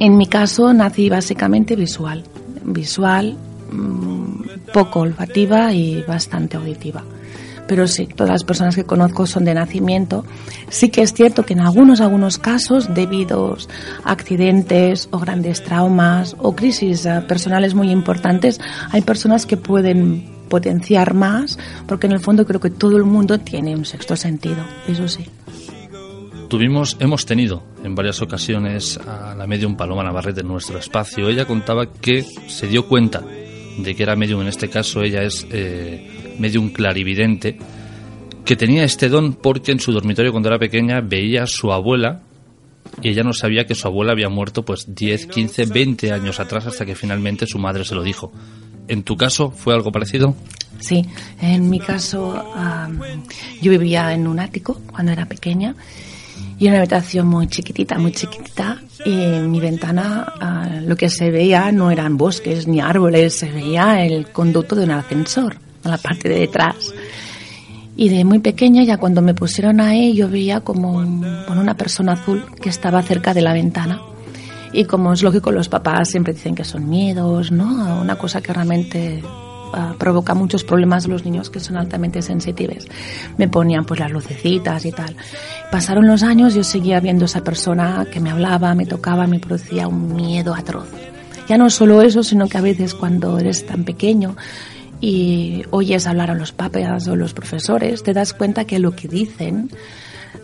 en 0.00 0.16
mi 0.16 0.26
caso 0.26 0.72
nací 0.72 1.08
básicamente 1.08 1.74
visual, 1.76 2.24
visual, 2.64 3.36
poco 4.72 5.00
olfativa 5.00 5.72
y 5.72 6.02
bastante 6.02 6.56
auditiva. 6.56 7.04
Pero 7.68 7.86
sí, 7.86 8.06
todas 8.06 8.32
las 8.32 8.44
personas 8.44 8.74
que 8.74 8.84
conozco 8.84 9.26
son 9.26 9.44
de 9.44 9.52
nacimiento. 9.52 10.24
Sí 10.70 10.88
que 10.88 11.02
es 11.02 11.12
cierto 11.12 11.44
que 11.44 11.52
en 11.52 11.60
algunos, 11.60 12.00
algunos 12.00 12.38
casos, 12.38 12.94
debido 12.94 13.58
a 14.04 14.12
accidentes 14.12 15.08
o 15.12 15.18
grandes 15.18 15.62
traumas 15.62 16.34
o 16.38 16.56
crisis 16.56 17.04
eh, 17.04 17.22
personales 17.28 17.74
muy 17.74 17.90
importantes, 17.90 18.58
hay 18.90 19.02
personas 19.02 19.44
que 19.44 19.58
pueden 19.58 20.38
potenciar 20.48 21.12
más, 21.12 21.58
porque 21.86 22.06
en 22.06 22.14
el 22.14 22.20
fondo 22.20 22.46
creo 22.46 22.58
que 22.58 22.70
todo 22.70 22.96
el 22.96 23.04
mundo 23.04 23.38
tiene 23.38 23.76
un 23.76 23.84
sexto 23.84 24.16
sentido, 24.16 24.64
eso 24.88 25.06
sí. 25.06 25.26
Tuvimos, 26.48 26.96
hemos 27.00 27.26
tenido 27.26 27.62
en 27.84 27.94
varias 27.94 28.22
ocasiones 28.22 28.98
a 29.06 29.34
la 29.34 29.46
medium 29.46 29.76
Paloma 29.76 30.02
Navarrete 30.02 30.40
en 30.40 30.48
nuestro 30.48 30.78
espacio. 30.78 31.28
Ella 31.28 31.44
contaba 31.44 31.92
que 31.92 32.24
se 32.46 32.66
dio 32.66 32.88
cuenta 32.88 33.22
de 33.78 33.94
que 33.94 34.02
era 34.02 34.16
medium, 34.16 34.42
en 34.42 34.48
este 34.48 34.68
caso 34.68 35.02
ella 35.02 35.22
es 35.22 35.46
eh, 35.50 36.34
medium 36.38 36.70
clarividente, 36.70 37.56
que 38.44 38.56
tenía 38.56 38.84
este 38.84 39.08
don 39.08 39.34
porque 39.34 39.72
en 39.72 39.80
su 39.80 39.92
dormitorio 39.92 40.32
cuando 40.32 40.48
era 40.48 40.58
pequeña 40.58 41.00
veía 41.00 41.44
a 41.44 41.46
su 41.46 41.72
abuela 41.72 42.22
y 43.02 43.10
ella 43.10 43.22
no 43.22 43.32
sabía 43.32 43.66
que 43.66 43.74
su 43.74 43.86
abuela 43.86 44.12
había 44.12 44.28
muerto 44.28 44.64
pues 44.64 44.94
10, 44.94 45.26
15, 45.26 45.66
20 45.66 46.12
años 46.12 46.40
atrás 46.40 46.66
hasta 46.66 46.86
que 46.86 46.94
finalmente 46.94 47.46
su 47.46 47.58
madre 47.58 47.84
se 47.84 47.94
lo 47.94 48.02
dijo. 48.02 48.32
¿En 48.88 49.02
tu 49.02 49.16
caso 49.16 49.50
fue 49.50 49.74
algo 49.74 49.92
parecido? 49.92 50.34
Sí, 50.80 51.04
en 51.40 51.68
mi 51.68 51.78
caso 51.78 52.42
yo 53.60 53.70
vivía 53.70 54.12
en 54.14 54.26
un 54.26 54.40
ático 54.40 54.80
cuando 54.90 55.12
era 55.12 55.26
pequeña 55.26 55.74
y 56.58 56.68
una 56.68 56.78
habitación 56.78 57.28
muy 57.28 57.46
chiquitita, 57.46 57.98
muy 57.98 58.12
chiquitita. 58.12 58.78
Y 59.04 59.12
en 59.12 59.50
mi 59.50 59.60
ventana 59.60 60.32
ah, 60.40 60.80
lo 60.84 60.96
que 60.96 61.08
se 61.08 61.30
veía 61.30 61.70
no 61.70 61.90
eran 61.90 62.16
bosques 62.16 62.66
ni 62.66 62.80
árboles, 62.80 63.34
se 63.34 63.50
veía 63.50 64.04
el 64.04 64.30
conducto 64.32 64.74
de 64.74 64.84
un 64.84 64.90
ascensor, 64.90 65.56
a 65.84 65.88
la 65.88 65.98
parte 65.98 66.28
de 66.28 66.40
detrás. 66.40 66.92
Y 67.96 68.08
de 68.08 68.24
muy 68.24 68.40
pequeña, 68.40 68.82
ya 68.84 68.96
cuando 68.96 69.22
me 69.22 69.34
pusieron 69.34 69.80
ahí, 69.80 70.14
yo 70.14 70.28
veía 70.28 70.60
como 70.60 70.92
una 70.92 71.76
persona 71.76 72.12
azul 72.12 72.44
que 72.60 72.68
estaba 72.68 73.02
cerca 73.02 73.34
de 73.34 73.42
la 73.42 73.52
ventana. 73.52 74.00
Y 74.72 74.84
como 74.84 75.12
es 75.12 75.22
lógico, 75.22 75.50
los 75.50 75.68
papás 75.68 76.10
siempre 76.10 76.34
dicen 76.34 76.54
que 76.54 76.64
son 76.64 76.88
miedos, 76.88 77.50
¿no? 77.50 78.00
Una 78.00 78.16
cosa 78.16 78.40
que 78.40 78.52
realmente 78.52 79.22
Ah, 79.72 79.94
provoca 79.98 80.34
muchos 80.34 80.64
problemas 80.64 81.04
a 81.04 81.08
los 81.08 81.24
niños 81.24 81.50
que 81.50 81.60
son 81.60 81.76
altamente 81.76 82.22
sensibles. 82.22 82.86
Me 83.36 83.48
ponían 83.48 83.84
pues 83.84 84.00
las 84.00 84.10
lucecitas 84.10 84.84
y 84.84 84.92
tal. 84.92 85.16
Pasaron 85.70 86.06
los 86.06 86.22
años, 86.22 86.54
yo 86.54 86.64
seguía 86.64 87.00
viendo 87.00 87.26
esa 87.26 87.44
persona 87.44 88.06
que 88.10 88.20
me 88.20 88.30
hablaba, 88.30 88.74
me 88.74 88.86
tocaba, 88.86 89.26
me 89.26 89.38
producía 89.38 89.88
un 89.88 90.14
miedo 90.14 90.54
atroz. 90.54 90.88
Ya 91.48 91.56
no 91.56 91.70
solo 91.70 92.02
eso, 92.02 92.22
sino 92.22 92.48
que 92.48 92.58
a 92.58 92.62
veces 92.62 92.94
cuando 92.94 93.38
eres 93.38 93.66
tan 93.66 93.84
pequeño 93.84 94.36
y 95.00 95.62
oyes 95.70 96.06
hablar 96.06 96.30
a 96.30 96.34
los 96.34 96.52
papas 96.52 97.08
o 97.08 97.16
los 97.16 97.32
profesores, 97.32 98.02
te 98.02 98.12
das 98.12 98.32
cuenta 98.34 98.64
que 98.64 98.78
lo 98.78 98.92
que 98.92 99.08
dicen 99.08 99.70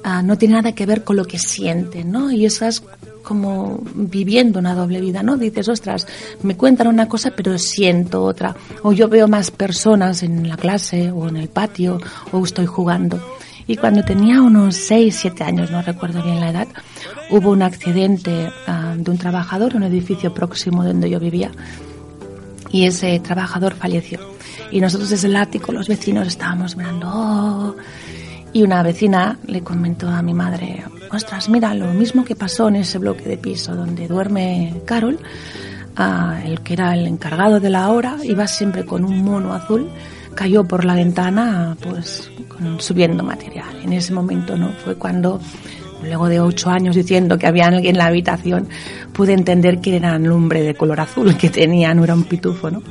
ah, 0.02 0.22
no 0.22 0.36
tiene 0.38 0.54
nada 0.54 0.72
que 0.72 0.86
ver 0.86 1.04
con 1.04 1.16
lo 1.16 1.24
que 1.24 1.38
sienten, 1.38 2.10
¿no? 2.10 2.30
Y 2.30 2.44
esas 2.46 2.82
como 3.22 3.80
viviendo 3.94 4.58
una 4.58 4.74
doble 4.74 5.00
vida, 5.00 5.22
¿no? 5.22 5.36
Dices, 5.36 5.68
ostras, 5.68 6.06
me 6.42 6.56
cuentan 6.56 6.88
una 6.88 7.08
cosa 7.08 7.32
pero 7.34 7.58
siento 7.58 8.22
otra. 8.22 8.54
O 8.82 8.92
yo 8.92 9.08
veo 9.08 9.28
más 9.28 9.50
personas 9.50 10.22
en 10.22 10.48
la 10.48 10.56
clase 10.56 11.10
o 11.10 11.28
en 11.28 11.36
el 11.36 11.48
patio 11.48 12.00
o 12.32 12.44
estoy 12.44 12.66
jugando. 12.66 13.20
Y 13.66 13.76
cuando 13.76 14.04
tenía 14.04 14.42
unos 14.42 14.76
6, 14.76 15.16
7 15.22 15.42
años, 15.42 15.70
no 15.70 15.80
recuerdo 15.80 16.22
bien 16.22 16.38
la 16.38 16.50
edad, 16.50 16.68
hubo 17.30 17.50
un 17.50 17.62
accidente 17.62 18.50
ah, 18.66 18.94
de 18.96 19.10
un 19.10 19.16
trabajador 19.16 19.72
en 19.72 19.78
un 19.78 19.82
edificio 19.84 20.34
próximo 20.34 20.84
donde 20.84 21.08
yo 21.08 21.18
vivía 21.18 21.50
y 22.74 22.86
ese 22.86 23.20
trabajador 23.20 23.76
falleció. 23.76 24.18
Y 24.72 24.80
nosotros 24.80 25.08
desde 25.08 25.28
el 25.28 25.36
ático, 25.36 25.70
los 25.70 25.86
vecinos, 25.86 26.26
estábamos 26.26 26.76
mirando, 26.76 27.08
oh, 27.08 27.76
y 28.54 28.62
una 28.62 28.84
vecina 28.84 29.38
le 29.46 29.62
comentó 29.62 30.08
a 30.08 30.22
mi 30.22 30.32
madre, 30.32 30.84
ostras, 31.10 31.48
mira, 31.48 31.74
lo 31.74 31.92
mismo 31.92 32.24
que 32.24 32.36
pasó 32.36 32.68
en 32.68 32.76
ese 32.76 32.98
bloque 32.98 33.28
de 33.28 33.36
piso 33.36 33.74
donde 33.74 34.06
duerme 34.06 34.80
Carol, 34.86 35.18
el 36.44 36.60
que 36.60 36.72
era 36.72 36.94
el 36.94 37.06
encargado 37.06 37.58
de 37.58 37.68
la 37.68 37.90
hora, 37.90 38.16
iba 38.22 38.46
siempre 38.46 38.86
con 38.86 39.04
un 39.04 39.24
mono 39.24 39.52
azul, 39.52 39.90
cayó 40.36 40.62
por 40.64 40.84
la 40.84 40.94
ventana 40.94 41.76
pues 41.80 42.30
subiendo 42.78 43.24
material. 43.24 43.80
En 43.82 43.92
ese 43.92 44.12
momento 44.12 44.56
no 44.56 44.70
fue 44.84 44.94
cuando 44.94 45.40
luego 46.04 46.28
de 46.28 46.38
ocho 46.38 46.70
años 46.70 46.94
diciendo 46.94 47.36
que 47.36 47.48
había 47.48 47.66
alguien 47.66 47.96
en 47.96 47.98
la 47.98 48.06
habitación, 48.06 48.68
pude 49.12 49.32
entender 49.32 49.80
que 49.80 49.96
era 49.96 50.16
lumbre 50.18 50.62
de 50.62 50.74
color 50.76 51.00
azul 51.00 51.36
que 51.36 51.50
tenía, 51.50 51.92
no 51.92 52.04
era 52.04 52.14
un 52.14 52.24
pitufo, 52.24 52.70
¿no? 52.70 52.82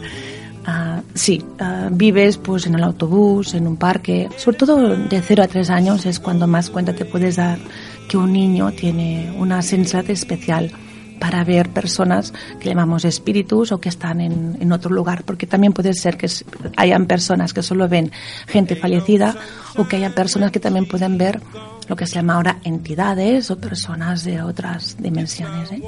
Ah, 0.66 1.02
sí, 1.14 1.44
ah, 1.60 1.90
vives 1.92 2.38
pues 2.38 2.66
en 2.68 2.76
el 2.76 2.84
autobús, 2.84 3.54
en 3.54 3.68
un 3.68 3.76
parque, 3.76 4.30
sobre 4.38 4.58
todo 4.58 4.96
de 4.96 5.22
0 5.22 5.44
a 5.44 5.48
3 5.48 5.70
años 5.70 6.06
es 6.06 6.20
cuando 6.20 6.48
más 6.48 6.70
cuenta 6.70 6.94
te 6.94 7.06
puedes 7.06 7.36
dar 7.36 7.60
que 8.08 8.18
un 8.18 8.32
niño 8.32 8.72
tiene 8.72 9.34
una 9.38 9.62
sensibilidad 9.62 10.10
especial 10.10 10.72
para 11.20 11.44
ver 11.44 11.70
personas 11.70 12.34
que 12.60 12.70
llamamos 12.70 13.06
espíritus 13.06 13.72
o 13.72 13.80
que 13.80 13.90
están 13.90 14.20
en, 14.20 14.58
en, 14.60 14.72
otro 14.72 14.94
lugar, 14.94 15.24
porque 15.24 15.48
también 15.48 15.72
puede 15.72 15.94
ser 15.94 16.18
que 16.18 16.28
hayan 16.76 17.06
personas 17.06 17.54
que 17.54 17.62
solo 17.62 17.88
ven 17.88 18.12
gente 18.48 18.76
fallecida 18.76 19.36
o 19.78 19.88
que 19.88 19.98
haya 19.98 20.14
personas 20.14 20.52
que 20.52 20.60
también 20.60 20.86
pueden 20.86 21.18
ver 21.18 21.40
lo 21.88 21.96
que 21.96 22.08
se 22.08 22.16
llama 22.16 22.36
ahora 22.36 22.60
entidades 22.64 23.52
o 23.52 23.58
personas 23.58 24.24
de 24.24 24.42
otras 24.42 24.98
dimensiones. 25.00 25.72
¿eh? 25.72 25.82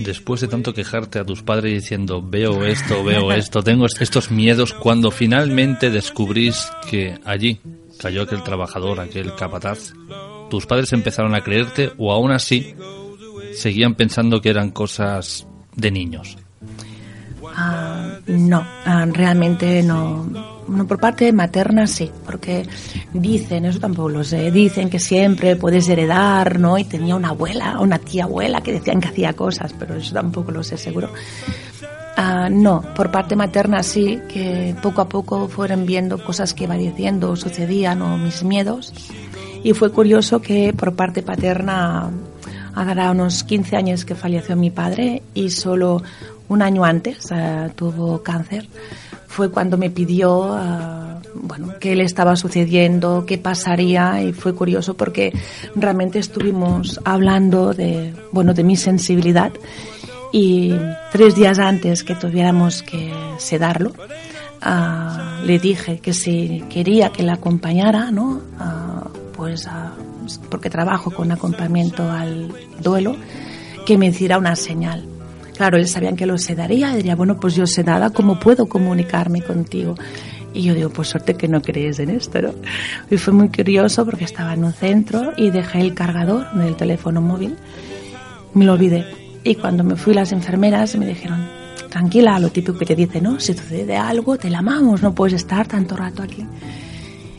Después 0.00 0.40
de 0.40 0.48
tanto 0.48 0.74
quejarte 0.74 1.18
a 1.18 1.24
tus 1.24 1.42
padres 1.42 1.72
diciendo 1.72 2.22
veo 2.22 2.64
esto, 2.64 3.04
veo 3.04 3.32
esto, 3.32 3.62
tengo 3.62 3.86
estos 3.86 4.30
miedos, 4.30 4.72
cuando 4.72 5.10
finalmente 5.10 5.90
descubrís 5.90 6.70
que 6.90 7.18
allí 7.24 7.60
cayó 7.98 8.22
aquel 8.22 8.42
trabajador, 8.42 9.00
aquel 9.00 9.34
capataz, 9.34 9.92
tus 10.50 10.66
padres 10.66 10.92
empezaron 10.92 11.34
a 11.34 11.42
creerte 11.42 11.92
o 11.98 12.12
aún 12.12 12.30
así 12.30 12.74
seguían 13.54 13.94
pensando 13.94 14.40
que 14.40 14.50
eran 14.50 14.70
cosas 14.70 15.46
de 15.74 15.90
niños. 15.90 16.36
No, 18.28 18.64
ah, 18.84 19.06
realmente 19.10 19.82
no. 19.82 20.26
No, 20.68 20.86
por 20.86 21.00
parte 21.00 21.32
materna 21.32 21.86
sí, 21.86 22.10
porque 22.26 22.68
dicen, 23.14 23.64
eso 23.64 23.80
tampoco 23.80 24.10
lo 24.10 24.24
sé, 24.24 24.50
dicen 24.50 24.90
que 24.90 24.98
siempre 24.98 25.56
puedes 25.56 25.88
heredar, 25.88 26.60
¿no? 26.60 26.76
Y 26.76 26.84
tenía 26.84 27.16
una 27.16 27.30
abuela, 27.30 27.80
una 27.80 27.98
tía 27.98 28.24
abuela 28.24 28.60
que 28.60 28.72
decían 28.72 29.00
que 29.00 29.08
hacía 29.08 29.32
cosas, 29.32 29.74
pero 29.78 29.96
eso 29.96 30.12
tampoco 30.12 30.52
lo 30.52 30.62
sé 30.62 30.76
seguro. 30.76 31.08
Ah, 32.18 32.48
no, 32.50 32.82
por 32.94 33.10
parte 33.10 33.34
materna 33.34 33.82
sí, 33.82 34.18
que 34.28 34.74
poco 34.82 35.00
a 35.00 35.08
poco 35.08 35.48
fueron 35.48 35.86
viendo 35.86 36.22
cosas 36.22 36.52
que 36.52 36.64
iba 36.64 36.74
diciendo, 36.74 37.34
sucedían 37.34 38.02
o 38.02 38.18
mis 38.18 38.44
miedos. 38.44 38.92
Y 39.64 39.72
fue 39.72 39.90
curioso 39.90 40.42
que 40.42 40.74
por 40.74 40.94
parte 40.94 41.22
paterna, 41.22 42.10
hará 42.74 43.10
unos 43.10 43.42
15 43.44 43.76
años 43.76 44.04
que 44.04 44.14
falleció 44.14 44.54
mi 44.56 44.70
padre 44.70 45.22
y 45.34 45.50
solo 45.50 46.02
un 46.48 46.62
año 46.62 46.84
antes 46.84 47.28
tuvo 47.76 48.22
cáncer. 48.22 48.68
Fue 49.26 49.50
cuando 49.50 49.76
me 49.76 49.90
pidió 49.90 50.54
uh, 50.54 51.08
bueno, 51.34 51.74
qué 51.78 51.94
le 51.94 52.04
estaba 52.04 52.36
sucediendo, 52.36 53.24
qué 53.26 53.38
pasaría 53.38 54.22
y 54.22 54.32
fue 54.32 54.54
curioso 54.54 54.96
porque 54.96 55.32
realmente 55.74 56.18
estuvimos 56.18 57.00
hablando 57.04 57.72
de, 57.74 58.14
bueno, 58.32 58.54
de 58.54 58.64
mi 58.64 58.76
sensibilidad 58.76 59.52
y 60.32 60.74
tres 61.12 61.34
días 61.34 61.58
antes 61.58 62.04
que 62.04 62.14
tuviéramos 62.14 62.82
que 62.82 63.12
sedarlo, 63.38 63.90
uh, 63.90 65.44
le 65.44 65.58
dije 65.58 66.00
que 66.00 66.12
si 66.12 66.64
quería 66.68 67.10
que 67.10 67.22
la 67.22 67.34
acompañara, 67.34 68.10
¿no? 68.10 68.42
pues 69.34 69.68
porque 70.50 70.68
trabajo 70.68 71.12
con 71.12 71.30
acompañamiento 71.30 72.10
al 72.10 72.52
duelo, 72.82 73.16
que 73.86 73.96
me 73.96 74.06
hiciera 74.06 74.36
una 74.36 74.56
señal. 74.56 75.17
Claro, 75.58 75.76
él 75.76 75.88
sabían 75.88 76.14
que 76.14 76.24
lo 76.24 76.38
sedaría 76.38 76.92
y 76.92 76.98
diría, 76.98 77.16
bueno, 77.16 77.40
pues 77.40 77.56
yo 77.56 77.66
sedada, 77.66 78.10
¿cómo 78.10 78.38
puedo 78.38 78.68
comunicarme 78.68 79.42
contigo? 79.42 79.96
Y 80.54 80.62
yo 80.62 80.72
digo, 80.72 80.90
pues 80.90 81.08
suerte 81.08 81.34
que 81.34 81.48
no 81.48 81.60
crees 81.60 81.98
en 81.98 82.10
esto, 82.10 82.40
¿no? 82.40 82.54
Y 83.10 83.16
fue 83.16 83.32
muy 83.34 83.48
curioso 83.48 84.04
porque 84.04 84.24
estaba 84.24 84.54
en 84.54 84.62
un 84.62 84.72
centro 84.72 85.32
y 85.36 85.50
dejé 85.50 85.80
el 85.80 85.94
cargador 85.94 86.48
del 86.52 86.76
teléfono 86.76 87.20
móvil. 87.20 87.56
Me 88.54 88.64
lo 88.64 88.74
olvidé. 88.74 89.04
Y 89.42 89.56
cuando 89.56 89.82
me 89.82 89.96
fui 89.96 90.14
las 90.14 90.30
enfermeras 90.30 90.94
me 90.94 91.06
dijeron, 91.06 91.44
tranquila, 91.90 92.38
lo 92.38 92.50
típico 92.50 92.78
que 92.78 92.86
te 92.86 92.94
dice, 92.94 93.20
¿no? 93.20 93.40
Si 93.40 93.52
sucede 93.52 93.96
algo, 93.96 94.36
te 94.36 94.50
la 94.50 94.58
amamos, 94.60 95.02
no 95.02 95.12
puedes 95.12 95.34
estar 95.34 95.66
tanto 95.66 95.96
rato 95.96 96.22
aquí. 96.22 96.46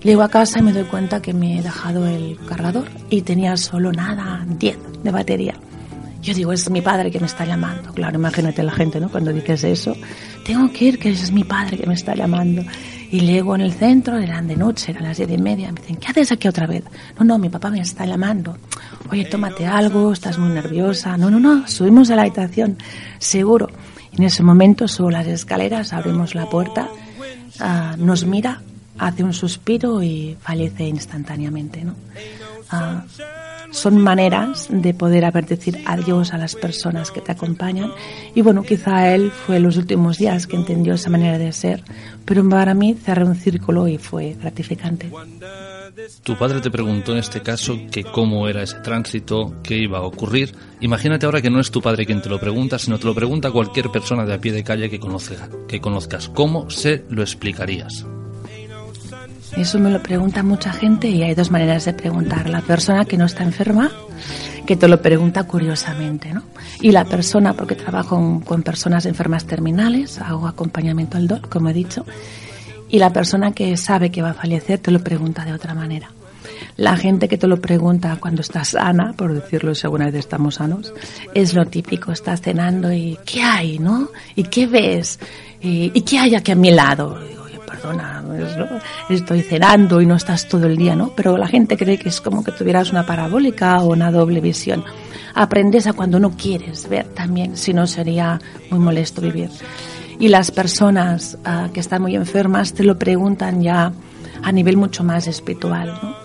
Llego 0.04 0.24
a 0.24 0.30
casa 0.30 0.60
y 0.60 0.64
me 0.64 0.74
doy 0.74 0.84
cuenta 0.84 1.22
que 1.22 1.34
me 1.34 1.60
he 1.60 1.62
dejado 1.62 2.06
el 2.06 2.38
cargador 2.50 2.90
y 3.10 3.22
tenía 3.22 3.56
solo 3.56 3.94
nada, 3.94 4.46
10 4.46 4.78
de 5.06 5.12
batería. 5.12 5.56
Yo 6.22 6.34
digo, 6.34 6.52
es 6.52 6.70
mi 6.70 6.82
padre 6.82 7.12
que 7.12 7.20
me 7.20 7.28
está 7.28 7.46
llamando. 7.46 7.94
Claro, 7.94 8.16
imagínate 8.16 8.62
la 8.62 8.72
gente, 8.72 9.00
¿no? 9.00 9.10
Cuando 9.10 9.32
dices 9.32 9.64
eso, 9.64 9.96
tengo 10.46 10.70
que 10.72 10.86
ir, 10.86 11.00
que 11.00 11.12
es 11.12 11.32
mi 11.32 11.44
padre 11.44 11.78
que 11.78 11.88
me 11.88 11.94
está 11.94 12.14
llamando. 12.14 12.64
Y 13.10 13.22
llego 13.22 13.56
en 13.56 13.62
el 13.62 13.74
centro, 13.74 14.18
eran 14.18 14.48
de 14.48 14.58
noche, 14.58 14.92
eran 14.92 15.04
las 15.04 15.18
diez 15.18 15.32
y 15.32 15.38
media. 15.38 15.72
Me 15.72 15.80
dicen, 15.80 15.96
¿qué 15.96 16.08
haces 16.08 16.32
aquí 16.34 16.48
otra 16.48 16.68
vez? 16.68 16.84
No, 17.18 17.26
no, 17.26 17.38
mi 17.38 17.50
papá 17.50 17.70
me 17.70 17.80
está 17.80 18.06
llamando. 18.06 18.58
Oye, 19.10 19.26
tómate 19.26 19.66
algo, 19.66 20.12
estás 20.12 20.38
muy 20.38 20.50
nerviosa. 20.50 21.18
No, 21.18 21.32
no, 21.32 21.40
no, 21.40 21.68
subimos 21.68 22.12
a 22.12 22.16
la 22.16 22.24
habitación, 22.24 22.78
seguro. 23.18 23.70
En 24.12 24.24
ese 24.24 24.44
momento 24.44 24.88
subo 24.88 25.10
las 25.10 25.26
escaleras, 25.28 25.94
abrimos 25.94 26.36
la 26.36 26.50
puerta, 26.50 26.90
uh, 27.60 27.98
nos 27.98 28.26
mira, 28.26 28.62
hace 28.98 29.24
un 29.24 29.34
suspiro 29.34 30.04
y 30.04 30.36
fallece 30.42 30.84
instantáneamente, 30.84 31.84
¿no? 31.84 31.96
Uh, 32.72 33.02
son 33.72 34.00
maneras 34.00 34.68
de 34.70 34.94
poder 34.94 35.26
haber 35.26 35.46
decir 35.46 35.80
adiós 35.86 36.34
a 36.34 36.38
las 36.38 36.56
personas 36.56 37.12
que 37.12 37.22
te 37.22 37.32
acompañan. 37.32 37.92
Y 38.34 38.42
bueno, 38.42 38.64
quizá 38.64 39.14
él 39.14 39.32
fue 39.32 39.60
los 39.60 39.78
últimos 39.78 40.18
días 40.18 40.48
que 40.48 40.56
entendió 40.56 40.96
esa 40.96 41.10
manera 41.10 41.38
de 41.38 41.52
ser, 41.52 41.84
pero 42.26 42.48
para 42.48 42.74
mí 42.74 42.96
cerré 42.96 43.26
un 43.26 43.36
círculo 43.36 43.88
y 43.88 43.98
fue 43.98 44.36
gratificante. 44.40 45.12
Tu 46.24 46.38
padre 46.38 46.62
te 46.62 46.72
preguntó 46.72 47.12
en 47.12 47.20
este 47.20 47.42
caso 47.42 47.78
que 47.92 48.04
cómo 48.04 48.48
era 48.48 48.64
ese 48.64 48.80
tránsito, 48.80 49.56
qué 49.62 49.78
iba 49.78 50.00
a 50.00 50.04
ocurrir. 50.04 50.56
Imagínate 50.80 51.26
ahora 51.26 51.42
que 51.42 51.50
no 51.50 51.60
es 51.60 51.72
tu 51.72 51.82
padre 51.82 52.06
quien 52.06 52.22
te 52.22 52.30
lo 52.30 52.40
pregunta, 52.40 52.80
sino 52.80 52.98
te 52.98 53.06
lo 53.06 53.14
pregunta 53.14 53.52
cualquier 53.52 53.90
persona 53.90 54.26
de 54.26 54.34
a 54.34 54.40
pie 54.40 54.52
de 54.52 54.64
calle 54.64 54.90
que, 54.90 55.00
conozca, 55.00 55.50
que 55.68 55.82
conozcas. 55.82 56.30
¿Cómo 56.30 56.70
se 56.70 57.06
lo 57.10 57.22
explicarías? 57.22 58.06
Eso 59.58 59.80
me 59.80 59.90
lo 59.90 60.02
pregunta 60.02 60.44
mucha 60.44 60.72
gente 60.72 61.10
y 61.10 61.24
hay 61.24 61.36
dos 61.36 61.52
maneras 61.52 61.86
de 61.86 61.94
preguntar. 61.94 62.50
La 62.50 62.62
persona 62.62 63.06
que 63.06 63.18
no 63.18 63.26
está 63.26 63.44
enferma, 63.44 63.92
que 64.66 64.76
te 64.76 64.88
lo 64.88 65.02
pregunta 65.02 65.44
curiosamente, 65.44 66.34
¿no? 66.34 66.44
Y 66.82 66.92
la 66.92 67.06
persona, 67.06 67.54
porque 67.54 67.76
trabajo 67.76 68.42
con 68.46 68.64
personas 68.64 69.06
enfermas 69.06 69.46
terminales, 69.46 70.20
hago 70.20 70.48
acompañamiento 70.48 71.18
al 71.18 71.28
DOL, 71.28 71.42
como 71.50 71.70
he 71.70 71.74
dicho, 71.74 72.06
y 72.90 73.00
la 73.00 73.12
persona 73.12 73.52
que 73.52 73.76
sabe 73.78 74.12
que 74.12 74.22
va 74.22 74.32
a 74.32 74.34
fallecer 74.34 74.80
te 74.80 74.92
lo 74.92 75.00
pregunta 75.00 75.44
de 75.44 75.54
otra 75.54 75.74
manera. 75.74 76.12
La 76.78 76.96
gente 76.96 77.28
que 77.28 77.38
te 77.38 77.48
lo 77.48 77.60
pregunta 77.60 78.18
cuando 78.20 78.42
estás 78.42 78.70
sana, 78.70 79.14
por 79.14 79.34
decirlo 79.34 79.76
si 79.76 79.86
alguna 79.86 80.06
vez 80.06 80.16
estamos 80.16 80.56
sanos, 80.56 80.94
es 81.34 81.54
lo 81.54 81.66
típico, 81.66 82.12
estás 82.12 82.42
cenando 82.42 82.94
y 82.94 83.18
¿qué 83.26 83.42
hay, 83.42 83.80
no? 83.80 84.10
¿Y 84.36 84.44
qué 84.44 84.68
ves? 84.68 85.20
¿Y, 85.62 85.92
¿y 85.94 86.02
qué 86.02 86.20
hay 86.20 86.36
aquí 86.36 86.52
a 86.52 86.56
mi 86.56 86.72
lado? 86.72 87.20
Perdona, 87.70 88.24
estoy 89.10 89.42
cenando 89.42 90.02
y 90.02 90.06
no 90.06 90.16
estás 90.16 90.48
todo 90.48 90.66
el 90.66 90.76
día, 90.76 90.96
¿no? 90.96 91.14
Pero 91.16 91.38
la 91.38 91.48
gente 91.48 91.78
cree 91.78 91.98
que 91.98 92.10
es 92.10 92.20
como 92.20 92.44
que 92.44 92.52
tuvieras 92.52 92.92
una 92.92 93.06
parabólica 93.06 93.80
o 93.82 93.92
una 93.92 94.12
doble 94.12 94.42
visión. 94.42 94.84
Aprendes 95.36 95.86
a 95.86 95.94
cuando 95.94 96.20
no 96.20 96.32
quieres 96.32 96.90
ver 96.90 97.06
también, 97.08 97.56
si 97.56 97.74
no 97.74 97.86
sería 97.86 98.40
muy 98.72 98.80
molesto 98.80 99.22
vivir. 99.22 99.50
Y 100.20 100.28
las 100.30 100.52
personas 100.52 101.38
ah, 101.46 101.70
que 101.74 101.80
están 101.80 102.02
muy 102.02 102.16
enfermas 102.16 102.74
te 102.74 102.84
lo 102.84 102.98
preguntan 102.98 103.62
ya 103.62 103.94
a 104.42 104.52
nivel 104.52 104.78
mucho 104.78 105.04
más 105.04 105.28
espiritual, 105.28 105.98
¿no? 106.02 106.16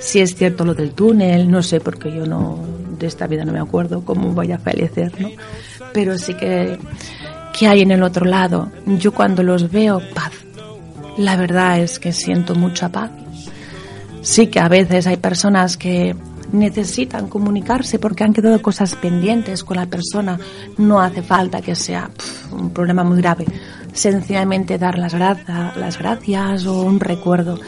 Si 0.00 0.20
es 0.20 0.34
cierto 0.36 0.64
lo 0.64 0.74
del 0.74 0.92
túnel, 0.92 1.50
no 1.50 1.62
sé, 1.62 1.80
porque 1.80 2.12
yo 2.12 2.24
no, 2.24 2.58
de 2.98 3.06
esta 3.06 3.26
vida 3.26 3.44
no 3.44 3.52
me 3.52 3.58
acuerdo 3.58 4.04
cómo 4.04 4.30
voy 4.30 4.52
a 4.52 4.58
fallecer, 4.58 5.12
¿no? 5.20 5.30
Pero 5.92 6.18
sí 6.18 6.34
que, 6.34 6.78
que 7.58 7.66
hay 7.66 7.82
en 7.82 7.90
el 7.90 8.02
otro 8.02 8.24
lado. 8.24 8.70
Yo 8.86 9.12
cuando 9.12 9.42
los 9.42 9.70
veo, 9.70 10.00
paz, 10.14 10.32
la 11.18 11.36
verdad 11.36 11.80
es 11.80 11.98
que 11.98 12.12
siento 12.12 12.54
mucha 12.54 12.88
paz. 12.88 13.10
Sí 14.22 14.46
que 14.46 14.60
a 14.60 14.68
veces 14.68 15.06
hay 15.06 15.16
personas 15.16 15.76
que 15.76 16.14
necesitan 16.52 17.28
comunicarse 17.28 17.98
porque 17.98 18.24
han 18.24 18.32
quedado 18.32 18.62
cosas 18.62 18.94
pendientes 18.94 19.64
con 19.64 19.76
la 19.76 19.86
persona. 19.86 20.38
No 20.78 21.00
hace 21.00 21.22
falta 21.22 21.60
que 21.60 21.74
sea 21.74 22.08
un 22.52 22.70
problema 22.70 23.02
muy 23.02 23.18
grave. 23.18 23.46
Sencillamente 23.92 24.78
dar 24.78 24.96
las, 24.96 25.12
las 25.14 25.98
gracias 25.98 26.66
o 26.66 26.82
un 26.82 27.00
recuerdo. 27.00 27.58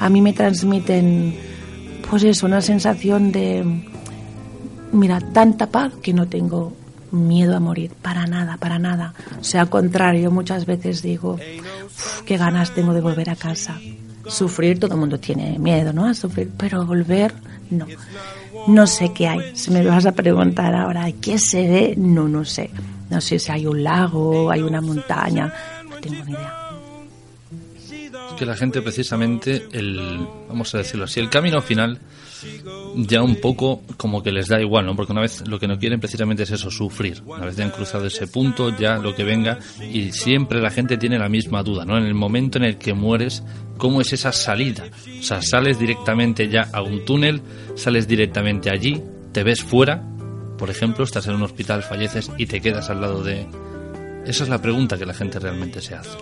A 0.00 0.08
mí 0.10 0.20
me 0.20 0.32
transmiten, 0.32 1.36
pues 2.10 2.24
eso, 2.24 2.46
una 2.46 2.60
sensación 2.60 3.30
de, 3.30 3.64
mira, 4.92 5.20
tanta 5.20 5.68
paz 5.68 5.92
que 6.02 6.12
no 6.12 6.26
tengo 6.26 6.72
miedo 7.16 7.56
a 7.56 7.60
morir, 7.60 7.92
para 8.02 8.26
nada, 8.26 8.56
para 8.56 8.78
nada. 8.78 9.14
O 9.40 9.44
sea, 9.44 9.62
al 9.62 9.68
contrario, 9.68 10.30
muchas 10.30 10.66
veces 10.66 11.02
digo, 11.02 11.38
qué 12.24 12.36
ganas 12.36 12.74
tengo 12.74 12.94
de 12.94 13.00
volver 13.00 13.30
a 13.30 13.36
casa. 13.36 13.78
Sufrir, 14.26 14.80
todo 14.80 14.94
el 14.94 15.00
mundo 15.00 15.18
tiene 15.18 15.58
miedo, 15.58 15.92
¿no? 15.92 16.06
A 16.06 16.14
sufrir, 16.14 16.50
pero 16.56 16.84
volver, 16.84 17.32
no. 17.70 17.86
No 18.66 18.86
sé 18.86 19.12
qué 19.12 19.28
hay. 19.28 19.56
Si 19.56 19.70
me 19.70 19.84
vas 19.84 20.06
a 20.06 20.12
preguntar 20.12 20.74
ahora, 20.74 21.10
¿qué 21.20 21.38
se 21.38 21.68
ve? 21.68 21.94
No, 21.96 22.26
no 22.28 22.44
sé. 22.44 22.70
No 23.10 23.20
sé 23.20 23.38
si 23.38 23.52
hay 23.52 23.66
un 23.66 23.84
lago, 23.84 24.50
hay 24.50 24.62
una 24.62 24.80
montaña, 24.80 25.52
no 25.88 25.96
tengo 26.00 26.24
ni 26.24 26.32
idea. 26.32 26.54
Es 28.30 28.34
que 28.36 28.46
la 28.46 28.56
gente 28.56 28.82
precisamente, 28.82 29.68
el, 29.72 30.26
vamos 30.48 30.74
a 30.74 30.78
decirlo 30.78 31.04
así, 31.04 31.20
el 31.20 31.30
camino 31.30 31.62
final 31.62 32.00
ya 32.96 33.22
un 33.22 33.36
poco 33.36 33.82
como 33.96 34.22
que 34.22 34.32
les 34.32 34.48
da 34.48 34.60
igual, 34.60 34.86
¿no? 34.86 34.96
Porque 34.96 35.12
una 35.12 35.20
vez 35.20 35.46
lo 35.46 35.58
que 35.58 35.68
no 35.68 35.78
quieren 35.78 36.00
precisamente 36.00 36.44
es 36.44 36.50
eso, 36.50 36.70
sufrir. 36.70 37.22
Una 37.26 37.44
vez 37.44 37.56
ya 37.56 37.64
han 37.64 37.70
cruzado 37.70 38.06
ese 38.06 38.26
punto, 38.26 38.76
ya 38.76 38.96
lo 38.96 39.14
que 39.14 39.24
venga, 39.24 39.58
y 39.80 40.12
siempre 40.12 40.60
la 40.60 40.70
gente 40.70 40.96
tiene 40.96 41.18
la 41.18 41.28
misma 41.28 41.62
duda, 41.62 41.84
¿no? 41.84 41.98
En 41.98 42.04
el 42.04 42.14
momento 42.14 42.58
en 42.58 42.64
el 42.64 42.78
que 42.78 42.94
mueres, 42.94 43.42
¿cómo 43.76 44.00
es 44.00 44.12
esa 44.12 44.32
salida? 44.32 44.84
O 45.18 45.22
sea, 45.22 45.42
sales 45.42 45.78
directamente 45.78 46.48
ya 46.48 46.68
a 46.72 46.82
un 46.82 47.04
túnel, 47.04 47.42
sales 47.74 48.08
directamente 48.08 48.70
allí, 48.70 49.02
te 49.32 49.42
ves 49.42 49.62
fuera, 49.62 50.02
por 50.56 50.70
ejemplo, 50.70 51.04
estás 51.04 51.26
en 51.26 51.34
un 51.34 51.42
hospital, 51.42 51.82
falleces 51.82 52.30
y 52.38 52.46
te 52.46 52.60
quedas 52.60 52.88
al 52.88 53.00
lado 53.00 53.22
de... 53.22 53.46
Esa 54.24 54.44
es 54.44 54.48
la 54.48 54.60
pregunta 54.60 54.98
que 54.98 55.06
la 55.06 55.14
gente 55.14 55.38
realmente 55.38 55.80
se 55.80 55.94
hace. 55.94 56.16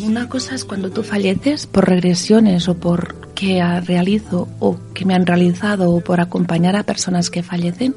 Una 0.00 0.28
cosa 0.28 0.54
es 0.54 0.64
cuando 0.64 0.90
tú 0.90 1.02
falleces 1.02 1.66
por 1.66 1.88
regresiones 1.88 2.68
o 2.68 2.74
por 2.74 3.32
que 3.34 3.62
realizo 3.84 4.48
o 4.58 4.78
que 4.94 5.04
me 5.04 5.14
han 5.14 5.26
realizado 5.26 6.00
por 6.00 6.20
acompañar 6.20 6.76
a 6.76 6.82
personas 6.82 7.30
que 7.30 7.42
fallecen 7.42 7.94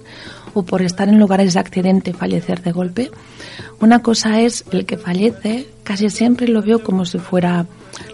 o 0.53 0.63
por 0.63 0.81
estar 0.81 1.09
en 1.09 1.19
lugares 1.19 1.53
de 1.53 1.59
accidente 1.59 2.11
y 2.11 2.13
fallecer 2.13 2.61
de 2.61 2.71
golpe. 2.71 3.11
Una 3.79 4.01
cosa 4.01 4.41
es 4.41 4.65
el 4.71 4.85
que 4.85 4.97
fallece, 4.97 5.67
casi 5.83 6.09
siempre 6.09 6.47
lo 6.47 6.61
veo 6.61 6.83
como 6.83 7.05
si 7.05 7.17
fuera 7.17 7.65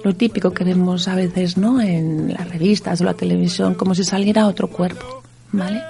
lo 0.03 0.15
típico 0.15 0.51
que 0.51 0.63
vemos 0.63 1.07
a 1.07 1.15
veces 1.15 1.57
¿no? 1.57 1.81
en 1.81 2.33
las 2.33 2.49
revistas 2.49 3.01
o 3.01 3.03
la 3.03 3.13
televisión, 3.13 3.75
como 3.75 3.95
si 3.95 4.03
saliera 4.03 4.47
otro 4.47 4.67
cuerpo, 4.67 5.23
¿vale? 5.51 5.81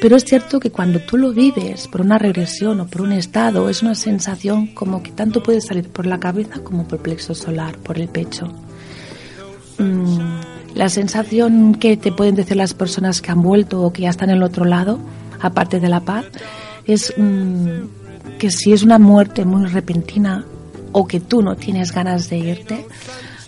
Pero 0.00 0.16
es 0.16 0.24
cierto 0.24 0.60
que 0.60 0.70
cuando 0.70 1.00
tú 1.00 1.16
lo 1.16 1.32
vives 1.32 1.88
por 1.88 2.02
una 2.02 2.18
regresión 2.18 2.80
o 2.80 2.86
por 2.86 3.02
un 3.02 3.12
estado, 3.12 3.68
es 3.68 3.82
una 3.82 3.94
sensación 3.94 4.68
como 4.68 5.02
que 5.02 5.10
tanto 5.10 5.42
puede 5.42 5.60
salir 5.60 5.88
por 5.88 6.06
la 6.06 6.20
cabeza 6.20 6.60
como 6.62 6.86
por 6.86 6.98
el 6.98 7.02
plexo 7.02 7.34
solar, 7.34 7.78
por 7.78 7.98
el 7.98 8.08
pecho. 8.08 8.46
Mm, 9.78 10.74
la 10.74 10.88
sensación 10.90 11.74
que 11.74 11.96
te 11.96 12.12
pueden 12.12 12.34
decir 12.34 12.56
las 12.56 12.74
personas 12.74 13.22
que 13.22 13.30
han 13.30 13.42
vuelto 13.42 13.82
o 13.82 13.92
que 13.92 14.02
ya 14.02 14.10
están 14.10 14.30
en 14.30 14.36
el 14.36 14.42
otro 14.42 14.64
lado, 14.64 14.98
aparte 15.40 15.80
de 15.80 15.88
la 15.88 16.00
paz, 16.00 16.26
es 16.86 17.14
mm, 17.16 18.38
que 18.38 18.50
si 18.50 18.72
es 18.72 18.82
una 18.82 18.98
muerte 18.98 19.44
muy 19.44 19.66
repentina 19.66 20.44
o 20.92 21.06
que 21.06 21.20
tú 21.20 21.42
no 21.42 21.56
tienes 21.56 21.92
ganas 21.92 22.28
de 22.28 22.38
irte, 22.38 22.86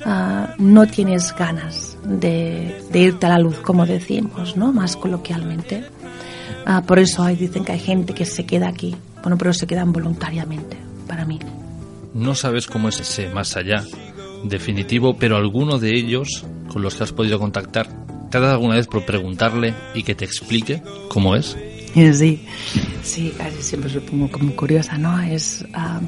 ah, 0.05 0.55
no 0.59 0.87
tienes 0.87 1.35
ganas 1.35 1.97
de, 2.05 2.83
irte 2.93 3.27
a 3.27 3.31
la 3.31 3.39
luz, 3.39 3.59
como 3.59 3.87
decimos, 3.87 4.57
¿no? 4.57 4.73
Más 4.73 4.97
coloquialmente. 4.97 5.85
Ah, 6.71 6.83
por 6.83 6.99
eso 6.99 7.23
hay, 7.23 7.35
dicen 7.35 7.65
que 7.65 7.73
hay 7.73 7.79
gente 7.79 8.13
que 8.13 8.27
se 8.27 8.45
queda 8.45 8.69
aquí. 8.69 8.95
Bueno, 9.23 9.39
pero 9.39 9.55
se 9.55 9.67
quedan 9.67 9.91
voluntariamente, 9.91 10.77
para 11.07 11.25
mí. 11.25 11.39
No 12.13 12.35
sabes 12.35 12.67
cómo 12.67 12.91
es 12.91 13.01
ese 13.01 13.31
más 13.31 13.57
allá 13.57 13.83
definitivo, 14.45 15.17
pero 15.17 15.39
alguno 15.39 15.79
de 15.79 15.95
ellos 15.95 16.45
con 16.71 16.83
los 16.83 16.95
que 16.95 17.05
has 17.05 17.13
podido 17.13 17.39
contactar, 17.39 17.89
¿te 18.31 18.37
ha 18.37 18.41
dado 18.41 18.53
alguna 18.53 18.75
vez 18.75 18.87
por 18.87 19.07
preguntarle 19.07 19.73
y 19.95 20.03
que 20.03 20.15
te 20.15 20.27
explique 20.27 20.83
cómo 21.09 21.37
es? 21.37 21.57
Sí, 21.95 22.39
sí, 23.03 23.33
casi 23.39 23.63
siempre 23.63 23.91
se 23.91 24.03
pongo 24.03 24.31
como 24.31 24.55
curiosa, 24.55 24.99
¿no? 24.99 25.19
Es, 25.23 25.65
uh, 25.75 26.05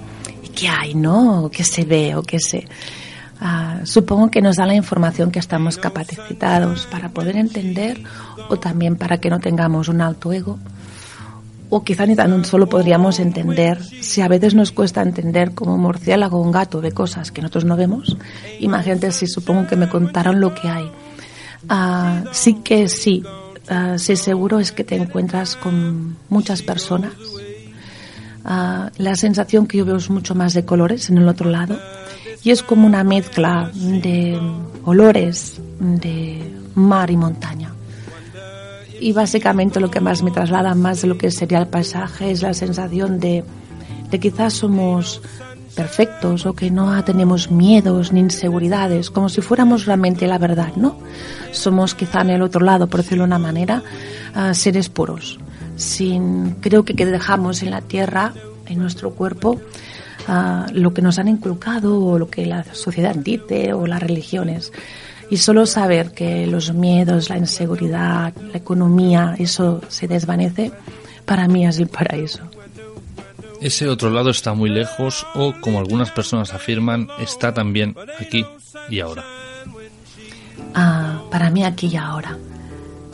¿qué 0.55 0.69
hay, 0.69 0.95
no? 0.95 1.51
¿Qué 1.51 1.65
se 1.65 1.87
ve 1.87 2.15
o 2.15 2.23
qué 2.23 2.39
se...? 2.39 2.67
Uh, 3.41 3.87
supongo 3.87 4.31
que 4.31 4.43
nos 4.43 4.57
da 4.57 4.67
la 4.67 4.75
información 4.75 5.31
que 5.31 5.39
estamos 5.39 5.79
capacitados 5.79 6.87
para 6.87 7.09
poder 7.09 7.37
entender 7.37 8.03
o 8.51 8.59
también 8.59 8.97
para 8.97 9.17
que 9.17 9.31
no 9.31 9.41
tengamos 9.41 9.89
un 9.89 10.03
alto 10.03 10.31
ego 10.31 10.59
o 11.71 11.83
quizá 11.83 12.05
ni 12.05 12.17
tan 12.17 12.45
solo 12.45 12.69
podríamos 12.69 13.19
entender, 13.19 13.81
si 14.03 14.21
a 14.21 14.29
veces 14.29 14.55
nos 14.55 14.73
cuesta 14.73 15.01
entender 15.01 15.55
como 15.55 15.77
un 15.77 15.81
murciélago 15.81 16.39
o 16.39 16.43
un 16.43 16.51
gato 16.51 16.83
ve 16.83 16.93
cosas 16.93 17.31
que 17.31 17.41
nosotros 17.41 17.65
no 17.65 17.77
vemos, 17.77 18.19
imagínate 18.59 19.13
si 19.13 19.27
supongo 19.27 19.67
que 19.69 19.77
me 19.77 19.89
contaron 19.89 20.41
lo 20.41 20.53
que 20.53 20.69
hay. 20.69 20.91
Ah, 21.69 22.25
sí 22.33 22.55
que 22.65 22.89
sí, 22.89 23.23
uh, 23.71 23.97
sí 23.99 24.17
seguro 24.17 24.59
es 24.59 24.73
que 24.73 24.85
te 24.85 24.97
encuentras 24.97 25.57
con 25.57 26.17
muchas 26.29 26.61
personas. 26.61 27.13
La 28.43 29.15
sensación 29.17 29.67
que 29.67 29.79
yo 29.79 29.85
veo 29.85 29.97
es 29.97 30.11
mucho 30.11 30.35
más 30.35 30.55
de 30.55 30.65
colores 30.65 31.09
en 31.09 31.19
el 31.19 31.29
otro 31.29 31.49
lado 31.51 31.79
y 32.43 32.51
es 32.51 32.63
como 32.63 32.87
una 32.87 33.05
mezcla 33.05 33.71
de 33.75 34.39
olores 34.85 35.61
de 35.79 36.39
mar 36.75 37.11
y 37.11 37.17
montaña 37.17 37.75
y 39.01 39.13
básicamente 39.13 39.81
lo 39.81 39.91
que 39.91 40.01
más 40.01 40.23
me 40.23 40.31
traslada, 40.31 40.75
más 40.75 41.01
de 41.01 41.09
lo 41.09 41.17
que 41.17 41.31
sería 41.31 41.59
el 41.59 41.67
paisaje, 41.67 42.31
es 42.31 42.43
la 42.43 42.53
sensación 42.53 43.19
de, 43.19 43.43
de 44.11 44.21
quizás 44.21 44.53
somos 44.53 45.23
perfectos 45.75 46.47
o 46.47 46.53
que 46.53 46.71
no 46.71 47.03
tenemos 47.05 47.51
miedos 47.51 48.13
ni 48.13 48.21
inseguridades, 48.21 49.11
como 49.11 49.29
si 49.29 49.41
fuéramos 49.41 49.87
realmente 49.87 50.27
la 50.27 50.39
verdad, 50.39 50.75
¿no? 50.77 50.99
Somos 51.53 51.95
quizá 51.95 52.21
en 52.21 52.31
el 52.31 52.43
otro 52.43 52.65
lado, 52.65 52.89
por 52.89 53.03
decirlo 53.03 53.25
de 53.25 53.29
una 53.29 53.39
manera, 53.39 53.83
ah, 54.35 54.53
seres 54.53 54.89
puros. 54.89 55.39
Sin, 55.77 56.57
creo 56.61 56.85
que, 56.85 56.95
que 56.95 57.07
dejamos 57.07 57.63
en 57.63 57.71
la 57.71 57.81
tierra, 57.81 58.35
en 58.67 58.79
nuestro 58.79 59.13
cuerpo, 59.13 59.61
ah, 60.29 60.67
lo 60.73 60.93
que 60.93 61.03
nos 61.03 61.19
han 61.19 61.29
inculcado 61.29 62.01
o 62.01 62.19
lo 62.19 62.29
que 62.29 62.47
la 62.47 62.65
sociedad 62.75 63.15
dice 63.15 63.73
o 63.73 63.87
las 63.87 64.01
religiones. 64.01 64.73
Y 65.31 65.37
solo 65.37 65.65
saber 65.67 66.13
que 66.13 66.47
los 66.47 66.75
miedos, 66.75 67.31
la 67.31 67.39
inseguridad, 67.39 68.35
la 68.35 68.59
economía, 68.59 69.37
eso 69.39 69.81
se 69.89 70.09
desvanece, 70.09 70.73
para 71.25 71.47
mí 71.47 71.65
es 71.65 71.79
el 71.79 71.87
paraíso. 71.87 72.41
Ese 73.61 73.89
otro 73.89 74.11
lado 74.11 74.31
está 74.31 74.55
muy 74.55 74.71
lejos 74.71 75.27
o, 75.35 75.55
como 75.61 75.79
algunas 75.79 76.11
personas 76.11 76.53
afirman, 76.55 77.09
está 77.21 77.55
también 77.55 77.95
aquí 78.19 78.45
y 78.89 79.01
ahora. 79.01 79.25
Ah, 80.75 81.23
para 81.31 81.51
mí 81.51 81.63
aquí 81.65 81.89
y 81.89 81.97
ahora. 81.97 82.37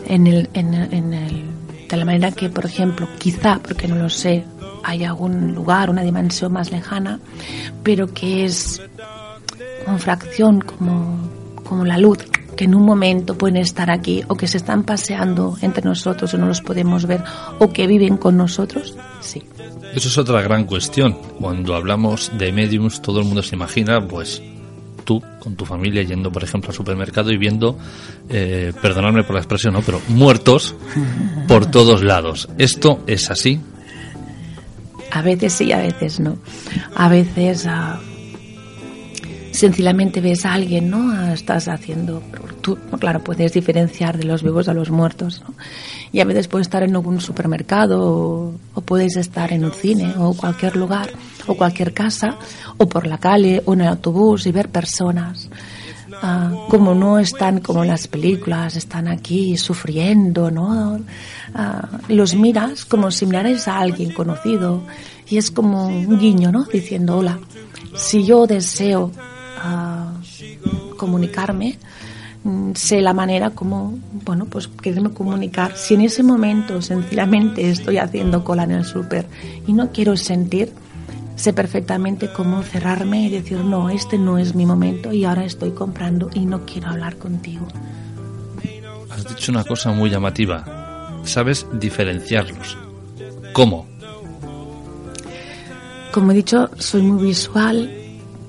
En 0.07 0.27
el, 0.27 0.49
en, 0.55 0.73
en 0.73 1.12
el, 1.12 1.45
de 1.88 1.97
la 1.97 2.05
manera 2.05 2.31
que, 2.31 2.49
por 2.49 2.64
ejemplo, 2.64 3.09
quizá, 3.19 3.59
porque 3.59 3.88
no 3.88 3.97
lo 3.97 4.09
sé, 4.09 4.45
hay 4.87 5.05
algún 5.05 5.55
lugar, 5.55 5.90
una 5.90 6.03
dimensión 6.03 6.53
más 6.53 6.70
lejana, 6.70 7.18
pero 7.83 8.12
que 8.12 8.44
es 8.44 8.81
una 9.87 9.99
fracción 9.99 10.61
como 10.61 11.37
como 11.66 11.85
la 11.85 11.99
luz, 11.99 12.18
que 12.57 12.64
en 12.64 12.75
un 12.75 12.85
momento 12.85 13.37
pueden 13.37 13.59
estar 13.59 13.90
aquí 13.90 14.22
o 14.29 14.37
que 14.37 14.46
se 14.46 14.57
están 14.57 14.85
paseando 14.85 15.59
entre 15.61 15.85
nosotros 15.85 16.33
y 16.33 16.38
no 16.38 16.46
los 16.46 16.62
podemos 16.62 17.07
ver 17.07 17.22
o 17.59 17.72
que 17.72 17.87
viven 17.87 18.16
con 18.16 18.37
nosotros, 18.37 18.94
sí. 19.20 19.42
Eso 19.94 20.09
es 20.09 20.18
otra 20.18 20.42
gran 20.42 20.64
cuestión. 20.64 21.16
Cuando 21.40 21.75
hablamos 21.75 22.31
de 22.37 22.53
mediums, 22.53 23.01
todo 23.01 23.20
el 23.20 23.27
mundo 23.27 23.42
se 23.42 23.57
imagina, 23.57 24.07
pues, 24.07 24.42
tú 25.05 25.22
con 25.38 25.57
tu 25.57 25.64
familia 25.64 26.03
yendo, 26.03 26.31
por 26.31 26.44
ejemplo, 26.44 26.70
al 26.70 26.77
supermercado 26.77 27.31
y 27.33 27.38
viendo, 27.38 27.79
eh, 28.29 28.72
perdonadme 28.81 29.25
por 29.25 29.35
la 29.35 29.40
expresión, 29.40 29.75
¿no? 29.75 29.81
pero 29.81 30.01
muertos 30.09 30.75
por 31.49 31.66
todos 31.66 32.03
lados. 32.03 32.49
¿Esto 32.59 33.01
es 33.07 33.31
así? 33.31 33.61
A 35.11 35.23
veces 35.23 35.53
sí, 35.53 35.73
a 35.73 35.79
veces 35.79 36.21
no. 36.21 36.37
A 36.95 37.09
veces... 37.09 37.66
Ah, 37.66 38.01
sencillamente 39.57 40.21
ves 40.21 40.45
a 40.45 40.53
alguien, 40.53 40.90
¿no? 40.90 41.11
Ah, 41.11 41.33
estás 41.33 41.66
haciendo, 41.66 42.23
tú, 42.61 42.77
claro, 43.01 43.25
puedes 43.25 43.55
diferenciar 43.55 44.19
de 44.19 44.25
los 44.25 44.42
vivos 44.42 44.69
a 44.69 44.75
los 44.75 44.90
muertos, 44.90 45.42
¿no? 45.49 45.55
Y 46.12 46.21
a 46.21 46.25
veces 46.25 46.47
puedes 46.47 46.66
estar 46.66 46.83
en 46.83 46.95
algún 46.95 47.21
supermercado 47.21 48.55
o, 48.75 48.81
puedes 48.83 49.16
estar 49.16 49.53
en 49.53 49.64
un 49.64 49.73
cine 49.73 50.14
o 50.19 50.35
cualquier 50.35 50.77
lugar 50.77 51.09
o 51.47 51.57
cualquier 51.57 51.92
casa 51.92 52.37
o 52.77 52.87
por 52.88 53.07
la 53.07 53.19
calle 53.19 53.62
o 53.64 53.73
en 53.73 53.81
el 53.81 53.88
autobús 53.88 54.47
y 54.47 54.53
ver 54.53 54.69
personas. 54.69 55.49
Ah, 56.22 56.50
como 56.68 56.94
no 56.94 57.18
están 57.18 57.61
como 57.61 57.83
en 57.83 57.88
las 57.88 58.09
películas, 58.09 58.76
están 58.76 59.09
aquí 59.09 59.57
sufriendo, 59.57 60.50
¿no? 60.50 60.98
Ah, 61.55 61.88
los 62.09 62.35
miras 62.35 62.85
como 62.85 63.11
si 63.11 63.26
miraras 63.26 63.68
a 63.68 63.81
alguien 63.81 64.12
conocido 64.12 64.83
y 65.29 65.37
es 65.37 65.50
como 65.50 65.87
un 65.87 66.18
guiño, 66.18 66.50
¿no? 66.52 66.64
Diciendo, 66.64 67.18
hola, 67.18 67.38
si 67.94 68.24
yo 68.24 68.46
deseo 68.46 69.12
comunicarme, 70.96 71.79
mm, 72.44 72.72
sé 72.74 73.00
la 73.00 73.12
manera 73.12 73.50
como, 73.50 73.98
bueno, 74.24 74.46
pues 74.46 74.68
quererme 74.68 75.11
comunicar. 75.11 75.76
Si 75.76 75.94
en 75.94 76.02
ese 76.02 76.22
momento 76.22 76.81
sencillamente 76.81 77.68
estoy 77.68 77.98
haciendo 77.98 78.44
cola 78.44 78.64
en 78.64 78.72
el 78.72 78.85
súper 78.85 79.26
y 79.66 79.72
no 79.72 79.90
quiero 79.92 80.16
sentir, 80.16 80.72
sé 81.37 81.53
perfectamente 81.53 82.33
cómo 82.33 82.62
cerrarme 82.62 83.27
y 83.27 83.31
decir, 83.31 83.59
no, 83.59 83.88
este 83.90 84.18
no 84.18 84.38
es 84.38 84.55
mi 84.55 84.66
momento 84.66 85.12
y 85.12 85.25
ahora 85.25 85.44
estoy 85.44 85.70
comprando 85.70 86.31
y 86.35 86.46
no 86.46 86.66
quiero 86.66 86.88
hablar 86.88 87.16
contigo. 87.16 87.66
Has 89.11 89.29
dicho 89.29 89.53
una 89.53 89.64
cosa 89.64 89.92
muy 89.92 90.11
llamativa. 90.11 91.20
Sabes 91.25 91.66
diferenciarlos. 91.72 92.77
¿Cómo? 93.53 93.87
Como 96.12 96.33
he 96.33 96.35
dicho, 96.35 96.70
soy 96.79 97.03
muy 97.03 97.25
visual 97.27 98.05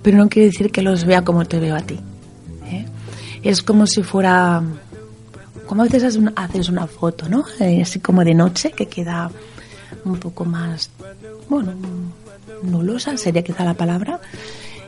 pero 0.08 0.20
no 0.20 0.30
quiere 0.30 0.46
decir 0.46 0.72
que 0.72 0.82
los 0.82 1.04
vea 1.04 1.22
como 1.26 1.44
te 1.44 1.60
veo 1.60 1.76
a 1.76 1.82
ti. 1.82 2.00
¿eh? 2.72 2.86
Es 3.44 3.62
como 3.62 3.86
si 3.86 4.04
fuera, 4.04 4.64
como 5.66 5.82
a 5.82 5.86
veces 5.86 6.18
haces 6.38 6.70
una 6.70 6.88
foto, 6.88 7.28
¿no? 7.28 7.44
Eh, 7.60 7.82
así 7.82 8.00
como 8.00 8.24
de 8.24 8.34
noche, 8.34 8.72
que 8.72 8.86
queda 8.86 9.30
un 10.06 10.18
poco 10.18 10.46
más, 10.46 10.90
bueno, 11.50 11.74
nulosa 12.64 13.18
sería 13.18 13.44
quizá 13.44 13.64
la 13.64 13.74
palabra, 13.74 14.20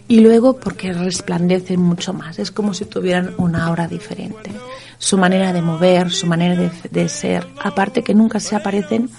y 0.08 0.22
luego 0.22 0.58
porque 0.58 0.92
resplandecen 0.92 1.80
mucho 1.80 2.14
más, 2.14 2.40
es 2.40 2.52
como 2.52 2.74
si 2.74 2.86
tuvieran 2.86 3.36
una 3.38 3.66
aura 3.66 3.88
diferente. 3.88 4.52
Su 4.98 5.18
manera 5.18 5.54
de 5.54 5.62
mover, 5.62 6.12
su 6.12 6.26
manera 6.26 6.56
de, 6.56 6.72
de 6.90 7.10
ser, 7.10 7.48
aparte 7.62 8.04
que 8.04 8.16
nunca 8.16 8.40
se 8.40 8.56
aparecen 8.56 9.10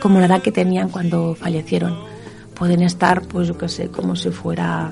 como 0.00 0.20
la 0.20 0.26
edad 0.26 0.42
que 0.42 0.52
tenían 0.52 0.90
cuando 0.90 1.34
fallecieron. 1.34 1.96
Pueden 2.54 2.82
estar, 2.82 3.22
pues 3.22 3.48
yo 3.48 3.58
qué 3.58 3.68
sé, 3.68 3.88
como 3.88 4.14
si 4.14 4.30
fuera 4.30 4.90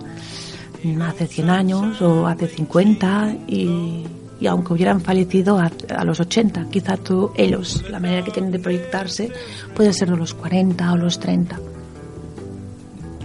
hace 1.07 1.27
100 1.27 1.51
años 1.51 2.03
o 2.03 2.27
hace 2.27 2.49
50 2.49 3.37
y, 3.47 4.05
aunque 4.49 4.73
hubieran 4.73 5.01
fallecido 5.01 5.59
a, 5.59 6.05
los 6.05 6.19
80, 6.19 6.69
quizá 6.71 6.97
tú, 6.97 7.31
ellos, 7.37 7.85
la 7.89 8.01
manera 8.01 8.25
que 8.25 8.33
tienen 8.33 8.51
de 8.51 8.59
proyectarse 8.59 9.31
puede 9.75 9.93
ser 9.93 10.11
de 10.11 10.17
los 10.17 10.35
40 10.35 10.93
o 10.93 10.97
los 10.97 11.21
30. 11.21 11.61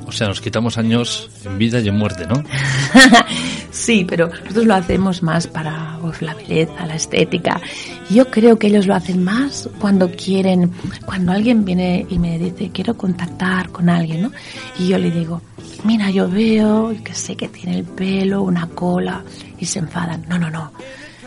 O 0.07 0.11
sea, 0.11 0.27
nos 0.27 0.41
quitamos 0.41 0.77
años 0.77 1.29
en 1.43 1.57
vida 1.57 1.79
y 1.79 1.89
en 1.89 1.97
muerte, 1.97 2.25
¿no? 2.25 2.43
Sí, 3.77 4.05
pero 4.09 4.27
nosotros 4.27 4.65
lo 4.65 4.73
hacemos 4.73 5.21
más 5.21 5.45
para 5.45 5.99
pues, 6.01 6.21
la 6.23 6.33
belleza, 6.33 6.87
la 6.87 6.95
estética. 6.95 7.61
Yo 8.09 8.29
creo 8.31 8.57
que 8.57 8.67
ellos 8.67 8.87
lo 8.87 8.95
hacen 8.95 9.23
más 9.23 9.69
cuando 9.79 10.09
quieren, 10.09 10.71
cuando 11.05 11.31
alguien 11.31 11.63
viene 11.63 12.03
y 12.09 12.17
me 12.17 12.39
dice, 12.39 12.71
quiero 12.73 12.97
contactar 12.97 13.69
con 13.69 13.87
alguien, 13.87 14.23
¿no? 14.23 14.31
Y 14.79 14.87
yo 14.87 14.97
le 14.97 15.11
digo, 15.11 15.43
mira, 15.83 16.09
yo 16.09 16.27
veo 16.27 16.95
que 17.03 17.13
sé 17.13 17.35
que 17.35 17.49
tiene 17.49 17.77
el 17.77 17.83
pelo, 17.83 18.41
una 18.41 18.67
cola, 18.67 19.23
y 19.59 19.65
se 19.65 19.79
enfadan. 19.79 20.25
No, 20.27 20.39
no, 20.39 20.49
no. 20.49 20.71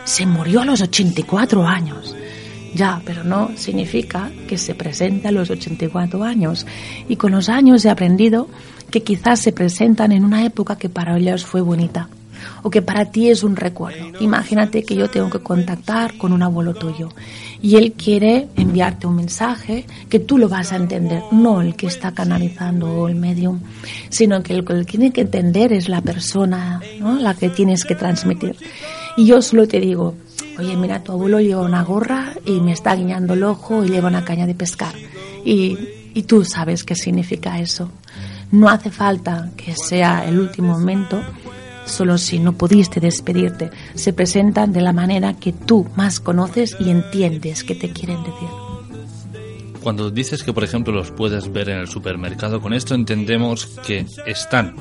Se 0.03 0.25
murió 0.25 0.61
a 0.61 0.65
los 0.65 0.81
84 0.81 1.65
años. 1.65 2.15
Ya, 2.73 3.01
pero 3.05 3.23
no 3.23 3.51
significa 3.55 4.29
que 4.47 4.57
se 4.57 4.75
presente 4.75 5.27
a 5.27 5.31
los 5.31 5.49
84 5.49 6.23
años. 6.23 6.65
Y 7.07 7.15
con 7.15 7.31
los 7.31 7.49
años 7.49 7.83
he 7.85 7.89
aprendido 7.89 8.49
que 8.91 9.03
quizás 9.03 9.39
se 9.39 9.51
presentan 9.51 10.11
en 10.11 10.23
una 10.23 10.45
época 10.45 10.77
que 10.77 10.89
para 10.89 11.17
ellos 11.17 11.45
fue 11.45 11.61
bonita 11.61 12.09
o 12.63 12.69
que 12.69 12.81
para 12.81 13.05
ti 13.05 13.29
es 13.29 13.43
un 13.43 13.55
recuerdo. 13.55 14.11
Imagínate 14.19 14.83
que 14.83 14.95
yo 14.95 15.09
tengo 15.09 15.29
que 15.29 15.39
contactar 15.39 16.17
con 16.17 16.33
un 16.33 16.43
abuelo 16.43 16.73
tuyo 16.73 17.09
y 17.61 17.75
él 17.75 17.93
quiere 17.93 18.47
enviarte 18.55 19.07
un 19.07 19.15
mensaje 19.15 19.85
que 20.09 20.19
tú 20.19 20.37
lo 20.37 20.49
vas 20.49 20.71
a 20.71 20.75
entender, 20.75 21.23
no 21.31 21.61
el 21.61 21.75
que 21.75 21.87
está 21.87 22.13
canalizando 22.13 23.07
el 23.07 23.15
medium, 23.15 23.59
sino 24.09 24.41
que 24.43 24.53
el 24.53 24.65
que 24.65 24.83
tiene 24.83 25.11
que 25.11 25.21
entender 25.21 25.73
es 25.73 25.89
la 25.89 26.01
persona, 26.01 26.81
¿no? 26.99 27.19
la 27.19 27.33
que 27.33 27.49
tienes 27.49 27.85
que 27.85 27.95
transmitir. 27.95 28.55
Y 29.17 29.25
yo 29.25 29.41
solo 29.41 29.67
te 29.67 29.79
digo, 29.79 30.15
oye, 30.57 30.75
mira, 30.77 31.03
tu 31.03 31.11
abuelo 31.11 31.39
lleva 31.39 31.61
una 31.61 31.83
gorra 31.83 32.33
y 32.45 32.59
me 32.59 32.71
está 32.71 32.95
guiñando 32.95 33.33
el 33.33 33.43
ojo 33.43 33.83
y 33.83 33.89
lleva 33.89 34.07
una 34.07 34.25
caña 34.25 34.47
de 34.47 34.55
pescar. 34.55 34.95
Y, 35.43 35.77
y 36.13 36.23
tú 36.23 36.43
sabes 36.45 36.83
qué 36.83 36.95
significa 36.95 37.59
eso. 37.59 37.91
No 38.51 38.69
hace 38.69 38.91
falta 38.91 39.51
que 39.55 39.75
sea 39.75 40.27
el 40.27 40.39
último 40.39 40.73
momento, 40.73 41.21
solo 41.85 42.17
si 42.17 42.39
no 42.39 42.53
pudiste 42.53 42.99
despedirte. 42.99 43.71
Se 43.95 44.13
presentan 44.13 44.73
de 44.73 44.81
la 44.81 44.93
manera 44.93 45.33
que 45.35 45.53
tú 45.53 45.87
más 45.95 46.19
conoces 46.19 46.75
y 46.79 46.89
entiendes 46.89 47.63
que 47.63 47.75
te 47.75 47.91
quieren 47.91 48.23
decir. 48.23 48.49
Cuando 49.81 50.11
dices 50.11 50.43
que, 50.43 50.53
por 50.53 50.63
ejemplo, 50.63 50.93
los 50.93 51.11
puedes 51.11 51.51
ver 51.51 51.69
en 51.69 51.79
el 51.79 51.87
supermercado, 51.87 52.61
con 52.61 52.73
esto 52.73 52.93
entendemos 52.93 53.65
que 53.85 54.05
están 54.27 54.75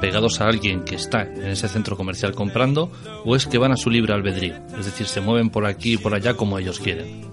pegados 0.00 0.40
a 0.40 0.48
alguien 0.48 0.84
que 0.84 0.94
está 0.94 1.22
en 1.22 1.48
ese 1.48 1.68
centro 1.68 1.96
comercial 1.96 2.34
comprando 2.34 2.90
o 3.24 3.36
es 3.36 3.46
que 3.46 3.58
van 3.58 3.72
a 3.72 3.76
su 3.76 3.90
libre 3.90 4.14
albedrío, 4.14 4.54
es 4.76 4.86
decir, 4.86 5.06
se 5.06 5.20
mueven 5.20 5.50
por 5.50 5.66
aquí 5.66 5.94
y 5.94 5.96
por 5.96 6.14
allá 6.14 6.34
como 6.34 6.58
ellos 6.58 6.80
quieren. 6.80 7.31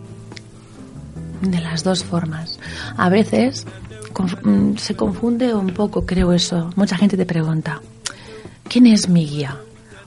De 1.42 1.60
las 1.62 1.84
dos 1.84 2.04
formas. 2.04 2.60
A 2.98 3.10
veces 3.10 3.66
mm, 4.44 4.76
se 4.76 4.96
confunde 4.96 5.54
un 5.54 5.68
poco, 5.74 6.06
creo 6.06 6.34
eso. 6.34 6.72
Mucha 6.76 6.98
gente 6.98 7.18
te 7.18 7.26
pregunta, 7.26 7.82
¿quién 8.68 8.88
es 8.88 9.08
mi 9.10 9.26
guía? 9.26 9.58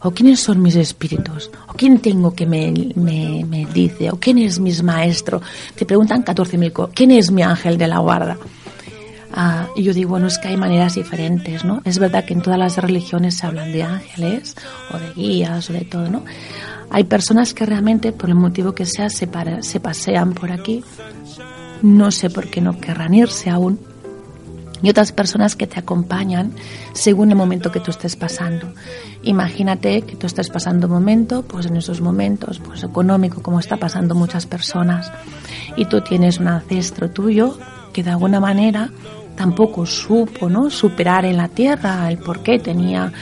¿O 0.04 0.10
quiénes 0.10 0.40
son 0.40 0.60
mis 0.60 0.74
espíritus? 0.74 1.50
¿O 1.68 1.74
quién 1.74 2.00
tengo 2.00 2.34
que 2.34 2.44
me, 2.44 2.72
me, 2.96 3.66
dice? 3.72 4.10
¿O 4.10 4.18
quién 4.18 4.38
es 4.38 4.58
mi 4.58 4.72
maestro? 4.82 5.40
Te 5.76 5.86
preguntan 5.86 6.24
14.000 6.24 6.72
cosas. 6.72 6.94
¿Quién 6.94 7.12
es 7.12 7.30
mi 7.30 7.42
ángel 7.42 7.78
de 7.78 7.86
la 7.86 7.98
guarda? 7.98 8.36
Ah, 9.32 9.68
y 9.76 9.84
yo 9.84 9.94
digo, 9.94 10.10
bueno, 10.10 10.26
es 10.26 10.38
que 10.38 10.48
hay 10.48 10.56
maneras 10.56 10.96
diferentes, 10.96 11.64
¿no? 11.64 11.80
Es 11.84 11.98
verdad 11.98 12.24
que 12.24 12.34
en 12.34 12.42
todas 12.42 12.58
las 12.58 12.76
religiones 12.76 13.36
se 13.38 13.46
hablan 13.46 13.72
de 13.72 13.82
ángeles 13.84 14.56
o 14.92 14.98
de 14.98 15.12
guías 15.14 15.70
o 15.70 15.72
de 15.72 15.82
todo, 15.82 16.08
¿no? 16.08 16.24
Hay 16.90 17.04
personas 17.04 17.54
que 17.54 17.64
realmente, 17.64 18.12
por 18.12 18.28
el 18.28 18.34
motivo 18.34 18.74
que 18.74 18.84
sea, 18.84 19.08
se, 19.08 19.28
se 19.60 19.80
pasean 19.80 20.34
por 20.34 20.52
aquí. 20.52 20.84
No 21.82 22.10
sé 22.10 22.30
por 22.30 22.48
qué 22.48 22.60
no 22.60 22.78
querrán 22.78 23.14
irse 23.14 23.50
aún. 23.50 23.78
Y 24.82 24.90
otras 24.90 25.12
personas 25.12 25.54
que 25.54 25.68
te 25.68 25.78
acompañan 25.78 26.52
según 26.92 27.30
el 27.30 27.36
momento 27.36 27.70
que 27.70 27.78
tú 27.78 27.92
estés 27.92 28.16
pasando. 28.16 28.72
Imagínate 29.22 30.02
que 30.02 30.16
tú 30.16 30.26
estés 30.26 30.50
pasando 30.50 30.88
un 30.88 30.94
momento, 30.94 31.42
pues 31.42 31.66
en 31.66 31.76
esos 31.76 32.00
momentos, 32.00 32.58
pues 32.58 32.82
económico, 32.82 33.42
como 33.42 33.60
está 33.60 33.76
pasando 33.76 34.16
muchas 34.16 34.46
personas, 34.46 35.12
y 35.76 35.84
tú 35.84 36.00
tienes 36.00 36.40
un 36.40 36.48
ancestro 36.48 37.10
tuyo 37.10 37.56
que 37.92 38.02
de 38.02 38.10
alguna 38.10 38.40
manera 38.40 38.90
tampoco 39.36 39.86
supo 39.86 40.48
¿no? 40.48 40.68
superar 40.68 41.24
en 41.24 41.36
la 41.36 41.48
tierra 41.48 42.10
el 42.10 42.18
por 42.18 42.42
qué 42.42 42.58
tenía 42.58 43.12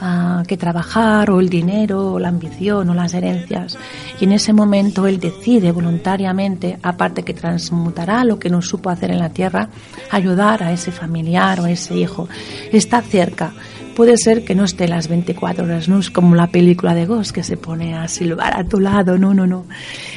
ah, 0.00 0.42
que 0.46 0.56
trabajar 0.56 1.30
o 1.30 1.40
el 1.40 1.48
dinero 1.48 2.12
o 2.12 2.18
la 2.18 2.28
ambición 2.28 2.88
o 2.90 2.94
las 2.94 3.14
herencias. 3.14 3.78
Y 4.20 4.24
en 4.24 4.32
ese 4.32 4.52
momento 4.52 5.06
él 5.06 5.20
decide 5.20 5.72
voluntariamente, 5.72 6.78
aparte 6.82 7.22
que 7.22 7.34
transmutará 7.34 8.24
lo 8.24 8.38
que 8.38 8.50
no 8.50 8.62
supo 8.62 8.90
hacer 8.90 9.10
en 9.10 9.18
la 9.18 9.30
tierra, 9.30 9.68
ayudar 10.10 10.62
a 10.62 10.72
ese 10.72 10.92
familiar 10.92 11.60
o 11.60 11.64
a 11.64 11.70
ese 11.70 11.96
hijo. 11.96 12.28
Está 12.72 13.02
cerca, 13.02 13.52
puede 13.98 14.16
ser 14.16 14.44
que 14.44 14.54
no 14.54 14.62
esté 14.62 14.86
las 14.86 15.08
24 15.08 15.64
horas, 15.64 15.88
no 15.88 15.98
es 15.98 16.08
como 16.08 16.36
la 16.36 16.46
película 16.46 16.94
de 16.94 17.04
Ghost 17.04 17.32
que 17.32 17.42
se 17.42 17.56
pone 17.56 17.96
a 17.96 18.06
silbar 18.06 18.56
a 18.56 18.62
tu 18.62 18.78
lado, 18.78 19.18
no, 19.18 19.34
no, 19.34 19.44
no. 19.44 19.66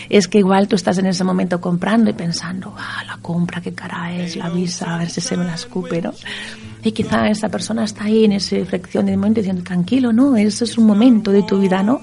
Es 0.08 0.28
que 0.28 0.38
igual 0.38 0.68
tú 0.68 0.76
estás 0.76 1.00
en 1.00 1.08
ese 1.08 1.24
momento 1.24 1.60
comprando 1.60 2.12
y 2.12 2.14
pensando, 2.14 2.76
ah, 2.78 3.04
la 3.08 3.18
compra, 3.18 3.60
qué 3.60 3.74
cara 3.74 4.14
es, 4.14 4.36
la 4.36 4.50
visa, 4.50 4.94
a 4.94 5.00
ver 5.00 5.10
si 5.10 5.20
se 5.20 5.36
me 5.36 5.46
la 5.46 5.56
escupe, 5.56 6.00
¿no? 6.00 6.14
Y 6.84 6.92
quizá 6.92 7.30
esa 7.30 7.50
persona 7.50 7.84
está 7.84 8.06
ahí 8.06 8.26
en 8.26 8.34
esa 8.34 8.64
fricción 8.66 9.06
de 9.06 9.16
momento 9.16 9.40
diciendo, 9.40 9.64
tranquilo, 9.64 10.12
no, 10.12 10.36
eso 10.36 10.64
es 10.64 10.78
un 10.78 10.88
momento 10.88 11.32
de 11.32 11.44
tu 11.44 11.60
vida, 11.60 11.84
¿no? 11.84 12.02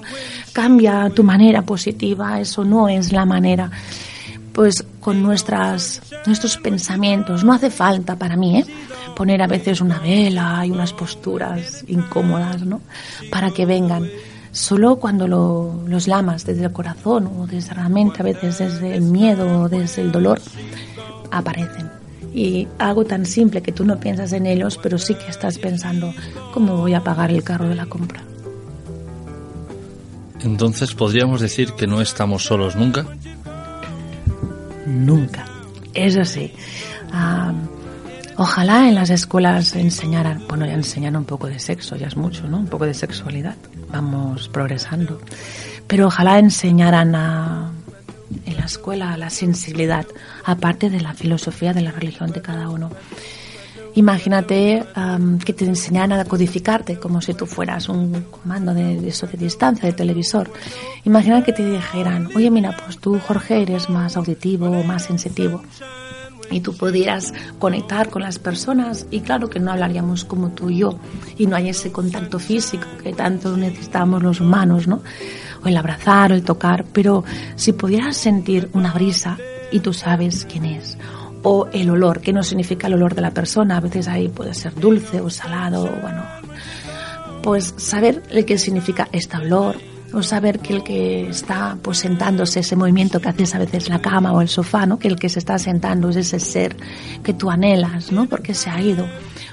Cambia 0.53 1.09
tu 1.09 1.23
manera 1.23 1.61
positiva, 1.63 2.39
eso 2.39 2.63
no 2.63 2.87
es 2.87 3.11
la 3.11 3.25
manera 3.25 3.69
pues 4.59 4.83
con 4.99 5.23
nuestras, 5.23 6.01
nuestros 6.25 6.57
pensamientos. 6.57 7.45
No 7.45 7.53
hace 7.53 7.69
falta 7.69 8.17
para 8.17 8.35
mí 8.35 8.57
¿eh? 8.57 8.65
poner 9.15 9.41
a 9.41 9.47
veces 9.47 9.79
una 9.79 9.99
vela 9.99 10.65
y 10.65 10.71
unas 10.71 10.91
posturas 10.91 11.85
incómodas, 11.87 12.65
¿no? 12.65 12.81
Para 13.31 13.51
que 13.51 13.65
vengan. 13.65 14.09
Solo 14.51 14.97
cuando 14.97 15.27
los 15.27 16.07
lamas 16.07 16.45
desde 16.45 16.65
el 16.65 16.73
corazón 16.73 17.27
o 17.27 17.47
desde 17.47 17.75
la 17.75 17.87
mente, 17.87 18.21
a 18.21 18.23
veces 18.23 18.57
desde 18.57 18.95
el 18.95 19.03
miedo 19.03 19.61
o 19.61 19.69
desde 19.69 20.01
el 20.01 20.11
dolor, 20.11 20.41
aparecen. 21.31 21.89
Y 22.33 22.67
algo 22.77 23.05
tan 23.05 23.25
simple 23.25 23.61
que 23.61 23.71
tú 23.71 23.85
no 23.85 23.99
piensas 23.99 24.33
en 24.33 24.45
ellos, 24.45 24.79
pero 24.81 24.97
sí 24.97 25.15
que 25.15 25.27
estás 25.27 25.57
pensando, 25.57 26.13
¿cómo 26.53 26.77
voy 26.77 26.93
a 26.93 27.03
pagar 27.03 27.31
el 27.31 27.43
carro 27.43 27.67
de 27.67 27.75
la 27.75 27.85
compra? 27.85 28.21
Entonces, 30.41 30.93
¿podríamos 30.93 31.41
decir 31.41 31.73
que 31.73 31.87
no 31.87 32.01
estamos 32.01 32.43
solos 32.43 32.75
nunca? 32.75 33.05
nunca. 34.89 35.45
Eso 35.93 36.25
sí. 36.25 36.51
ojalá 38.37 38.87
en 38.87 38.95
las 38.95 39.09
escuelas 39.09 39.75
enseñaran, 39.75 40.43
bueno, 40.47 40.65
ya 40.65 40.73
enseñan 40.73 41.15
un 41.15 41.25
poco 41.25 41.47
de 41.47 41.59
sexo, 41.59 41.95
ya 41.95 42.07
es 42.07 42.17
mucho, 42.17 42.47
¿no? 42.47 42.57
Un 42.57 42.67
poco 42.67 42.85
de 42.85 42.93
sexualidad. 42.93 43.55
Vamos 43.91 44.49
progresando. 44.49 45.21
Pero 45.87 46.07
ojalá 46.07 46.39
enseñaran 46.39 47.15
en 48.45 48.57
la 48.57 48.65
escuela 48.65 49.17
la 49.17 49.29
sensibilidad, 49.29 50.05
aparte 50.43 50.89
de 50.89 51.01
la 51.01 51.13
filosofía 51.13 51.73
de 51.73 51.81
la 51.81 51.91
religión 51.91 52.31
de 52.31 52.41
cada 52.41 52.69
uno. 52.69 52.89
Imagínate 53.95 54.83
que 55.43 55.53
te 55.53 55.65
enseñaran 55.65 56.19
a 56.19 56.25
codificarte 56.25 56.97
como 56.99 57.21
si 57.21 57.33
tú 57.33 57.45
fueras 57.45 57.89
un 57.89 58.25
comando 58.29 58.73
de, 58.73 59.07
eso 59.07 59.27
de 59.27 59.37
distancia, 59.37 59.87
de 59.87 59.93
televisor. 59.93 60.51
Imagina 61.05 61.43
que 61.43 61.53
te 61.53 61.65
dijeran, 61.65 62.29
oye, 62.35 62.51
mira, 62.51 62.77
pues 62.85 62.99
tú, 62.99 63.19
Jorge, 63.19 63.63
eres 63.63 63.89
más 63.89 64.15
auditivo 64.15 64.69
o 64.69 64.83
más 64.83 65.05
sensitivo. 65.05 65.63
Y 66.51 66.61
tú 66.61 66.75
pudieras 66.75 67.33
conectar 67.59 68.09
con 68.09 68.21
las 68.21 68.39
personas 68.39 69.05
y 69.11 69.21
claro 69.21 69.49
que 69.49 69.59
no 69.59 69.71
hablaríamos 69.71 70.25
como 70.25 70.49
tú 70.49 70.69
y 70.69 70.79
yo 70.79 70.97
y 71.37 71.45
no 71.45 71.55
hay 71.55 71.69
ese 71.69 71.91
contacto 71.91 72.39
físico 72.39 72.85
que 73.03 73.13
tanto 73.13 73.55
necesitamos 73.55 74.23
los 74.23 74.39
humanos, 74.39 74.87
¿no? 74.87 75.01
O 75.63 75.67
el 75.67 75.77
abrazar 75.77 76.31
o 76.31 76.35
el 76.35 76.43
tocar, 76.43 76.85
pero 76.93 77.23
si 77.55 77.73
pudieras 77.73 78.17
sentir 78.17 78.69
una 78.73 78.93
brisa 78.93 79.37
y 79.71 79.79
tú 79.79 79.93
sabes 79.93 80.45
quién 80.49 80.65
es 80.65 80.97
o 81.43 81.67
el 81.71 81.89
olor, 81.89 82.21
que 82.21 82.33
no 82.33 82.43
significa 82.43 82.87
el 82.87 82.95
olor 82.95 83.15
de 83.15 83.21
la 83.21 83.31
persona, 83.31 83.77
a 83.77 83.79
veces 83.79 84.07
ahí 84.07 84.27
puede 84.27 84.53
ser 84.53 84.75
dulce 84.75 85.21
o 85.21 85.29
salado, 85.29 85.89
bueno, 86.01 86.23
pues 87.41 87.73
saber 87.77 88.23
el 88.29 88.43
que 88.45 88.57
significa 88.57 89.07
este 89.11 89.37
olor, 89.37 89.77
o 90.13 90.23
saber 90.23 90.59
que 90.59 90.73
el 90.73 90.83
que 90.83 91.29
está 91.29 91.77
pues 91.81 91.99
sentándose, 91.99 92.61
ese 92.61 92.75
movimiento 92.75 93.19
que 93.19 93.29
haces 93.29 93.53
a 93.55 93.59
veces 93.59 93.89
la 93.89 94.01
cama 94.01 94.33
o 94.33 94.41
el 94.41 94.49
sofá, 94.49 94.85
¿no? 94.85 94.97
que 94.97 95.07
el 95.07 95.17
que 95.17 95.29
se 95.29 95.39
está 95.39 95.59
sentando 95.59 96.09
es 96.09 96.15
ese 96.15 96.39
ser 96.39 96.75
que 97.23 97.33
tú 97.33 97.49
anhelas, 97.49 98.11
¿no? 98.11 98.27
porque 98.27 98.53
se 98.53 98.69
ha 98.69 98.81
ido, 98.81 99.07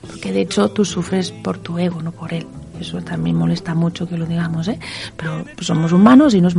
porque 0.07 0.33
de 0.33 0.43
hecho 0.43 0.71
tú 0.71 0.85
sufres 0.85 1.31
por 1.31 1.59
tu 1.59 1.79
ego, 1.79 2.03
no 2.03 2.13
por 2.13 2.33
él. 2.33 2.47
Eso 2.81 3.01
también 3.03 3.37
molesta 3.37 3.75
mucho 3.75 4.09
que 4.09 4.17
lo 4.17 4.27
digamos, 4.27 4.69
¿eh? 4.69 4.79
pero 5.17 5.45
pues, 5.55 5.67
somos 5.67 5.93
humanos 5.93 6.35
y 6.35 6.41
nos 6.41 6.55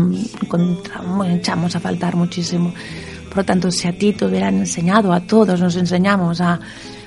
echamos 1.29 1.75
a 1.75 1.79
faltar 1.79 2.15
muchísimo. 2.15 2.73
Por 3.27 3.37
lo 3.37 3.45
tanto, 3.45 3.71
si 3.71 3.87
a 3.87 3.97
ti 3.97 4.13
te 4.13 4.25
hubieran 4.25 4.55
enseñado, 4.55 5.13
a 5.13 5.21
todos 5.21 5.59
nos 5.59 5.75
enseñamos 5.75 6.41
a, 6.41 6.59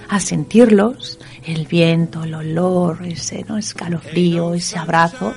a 0.09 0.21
sentirlos, 0.21 1.19
el 1.45 1.67
viento, 1.67 2.25
el 2.25 2.35
olor, 2.35 2.99
ese 3.05 3.45
¿no? 3.49 3.57
escalofrío, 3.57 4.55
ese 4.55 4.79
abrazo, 4.79 5.33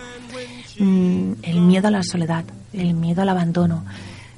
mm, 0.79 1.31
el 1.43 1.61
miedo 1.61 1.87
a 1.87 1.91
la 1.91 2.03
soledad, 2.03 2.43
el 2.73 2.93
miedo 2.93 3.21
al 3.21 3.29
abandono, 3.29 3.85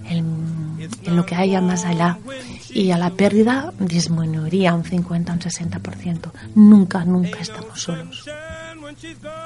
el, 0.10 0.18
en 0.18 1.16
lo 1.16 1.26
que 1.26 1.36
haya 1.36 1.62
más 1.62 1.86
allá 1.86 2.18
y 2.76 2.92
a 2.92 2.98
la 2.98 3.10
pérdida 3.12 3.74
disminuiría 3.80 4.74
un 4.74 4.84
50, 4.84 5.34
un 5.34 5.40
60%. 5.40 6.32
Nunca, 6.56 7.06
nunca 7.06 7.40
estamos 7.40 7.82
solos. 7.82 8.26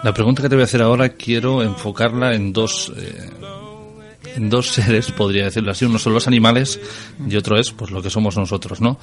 La 0.04 0.14
pregunta 0.14 0.42
que 0.42 0.50
te 0.50 0.56
voy 0.56 0.64
a 0.64 0.66
hacer 0.66 0.82
ahora 0.82 1.10
quiero 1.10 1.64
enfocarla 1.64 2.34
en 2.34 2.52
dos, 2.54 2.92
eh, 2.98 3.30
en 4.36 4.50
dos 4.50 4.68
seres, 4.68 5.12
podría 5.12 5.46
decirlo 5.46 5.72
así. 5.72 5.86
Uno 5.86 6.00
son 6.00 6.14
los 6.14 6.28
animales 6.28 6.80
y 7.28 7.36
otro 7.36 7.58
es 7.58 7.72
pues 7.72 7.92
lo 7.92 8.02
que 8.02 8.10
somos 8.10 8.38
nosotros, 8.38 8.82
¿no? 8.82 9.00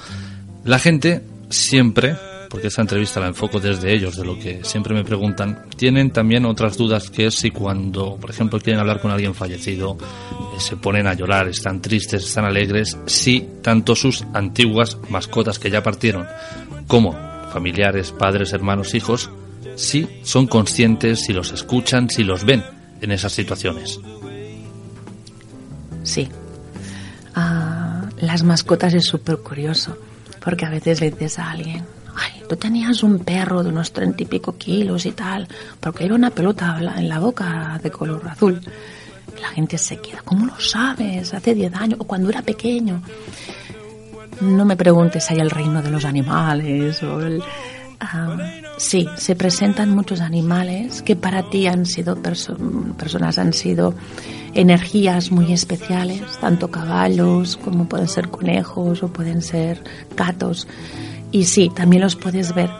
La 0.64 0.78
gente 0.78 1.22
siempre, 1.48 2.16
porque 2.50 2.68
esa 2.68 2.82
entrevista 2.82 3.20
la 3.20 3.28
enfoco 3.28 3.60
desde 3.60 3.92
ellos, 3.94 4.16
de 4.16 4.24
lo 4.24 4.38
que 4.38 4.64
siempre 4.64 4.94
me 4.94 5.04
preguntan, 5.04 5.66
tienen 5.76 6.10
también 6.10 6.44
otras 6.44 6.76
dudas 6.76 7.10
que 7.10 7.26
es 7.26 7.34
si 7.34 7.50
cuando, 7.50 8.16
por 8.16 8.30
ejemplo, 8.30 8.58
quieren 8.58 8.80
hablar 8.80 9.00
con 9.00 9.10
alguien 9.10 9.34
fallecido, 9.34 9.96
eh, 10.00 10.60
se 10.60 10.76
ponen 10.76 11.06
a 11.06 11.14
llorar, 11.14 11.48
están 11.48 11.80
tristes, 11.80 12.24
están 12.24 12.44
alegres, 12.44 12.98
si 13.06 13.46
tanto 13.62 13.94
sus 13.94 14.24
antiguas 14.34 14.98
mascotas 15.08 15.58
que 15.58 15.70
ya 15.70 15.82
partieron 15.82 16.26
como 16.86 17.14
familiares, 17.52 18.12
padres, 18.12 18.52
hermanos, 18.52 18.94
hijos, 18.94 19.30
si 19.76 20.08
son 20.22 20.46
conscientes, 20.46 21.20
si 21.20 21.32
los 21.32 21.52
escuchan, 21.52 22.08
si 22.08 22.24
los 22.24 22.44
ven 22.44 22.64
en 23.00 23.12
esas 23.12 23.32
situaciones. 23.32 24.00
Sí. 26.02 26.28
Ah, 27.34 28.08
las 28.18 28.42
mascotas 28.42 28.94
es 28.94 29.04
súper 29.04 29.38
curioso, 29.38 29.96
porque 30.42 30.64
a 30.64 30.70
veces 30.70 31.00
le 31.00 31.10
dices 31.10 31.38
a 31.38 31.50
alguien, 31.50 31.84
ay, 32.14 32.42
tú 32.48 32.56
tenías 32.56 33.02
un 33.02 33.18
perro 33.18 33.62
de 33.62 33.68
unos 33.68 33.92
treinta 33.92 34.22
y 34.22 34.26
pico 34.26 34.56
kilos 34.56 35.04
y 35.04 35.12
tal, 35.12 35.46
porque 35.80 36.06
era 36.06 36.14
una 36.14 36.30
pelota 36.30 36.78
en 36.96 37.08
la 37.08 37.18
boca 37.18 37.78
de 37.82 37.90
color 37.90 38.26
azul. 38.28 38.60
La 39.40 39.48
gente 39.48 39.76
se 39.76 39.98
queda, 39.98 40.22
¿cómo 40.24 40.46
lo 40.46 40.58
sabes? 40.58 41.34
Hace 41.34 41.54
diez 41.54 41.74
años, 41.74 42.00
o 42.00 42.04
cuando 42.04 42.30
era 42.30 42.40
pequeño. 42.40 43.02
No 44.40 44.64
me 44.64 44.76
preguntes 44.76 45.30
hay 45.30 45.40
el 45.40 45.50
reino 45.50 45.82
de 45.82 45.90
los 45.90 46.04
animales 46.04 47.02
o 47.02 47.20
el, 47.20 47.42
sí, 48.76 49.06
se 49.16 49.36
presentan 49.36 49.90
muchos 49.90 50.20
animales 50.20 51.02
que 51.02 51.16
para 51.16 51.48
ti 51.48 51.66
han 51.66 51.86
sido 51.86 52.16
personas, 52.16 53.38
han 53.38 53.52
sido 53.52 53.94
energías 54.54 55.30
muy 55.30 55.52
especiales, 55.52 56.22
tanto 56.40 56.70
caballos 56.70 57.56
como 57.56 57.88
pueden 57.88 58.08
ser 58.08 58.28
conejos 58.28 59.02
o 59.02 59.08
pueden 59.08 59.42
ser 59.42 59.82
gatos. 60.16 60.66
Y 61.32 61.44
sí, 61.44 61.70
también 61.74 62.02
los 62.02 62.16
puedes 62.16 62.54
ver. 62.54 62.70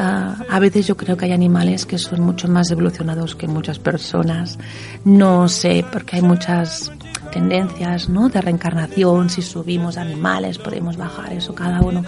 Ah, 0.00 0.36
a 0.48 0.60
veces 0.60 0.86
yo 0.86 0.96
creo 0.96 1.16
que 1.16 1.24
hay 1.24 1.32
animales 1.32 1.84
que 1.84 1.98
son 1.98 2.20
mucho 2.20 2.46
más 2.46 2.70
evolucionados 2.70 3.34
que 3.34 3.48
muchas 3.48 3.78
personas. 3.78 4.58
No 5.04 5.48
sé, 5.48 5.84
porque 5.90 6.16
hay 6.16 6.22
muchas 6.22 6.92
tendencias 7.32 8.08
¿no? 8.08 8.28
de 8.28 8.40
reencarnación, 8.40 9.28
si 9.28 9.42
subimos 9.42 9.96
animales 9.96 10.58
podemos 10.58 10.96
bajar 10.96 11.32
eso 11.32 11.54
cada 11.54 11.80
uno. 11.80 12.04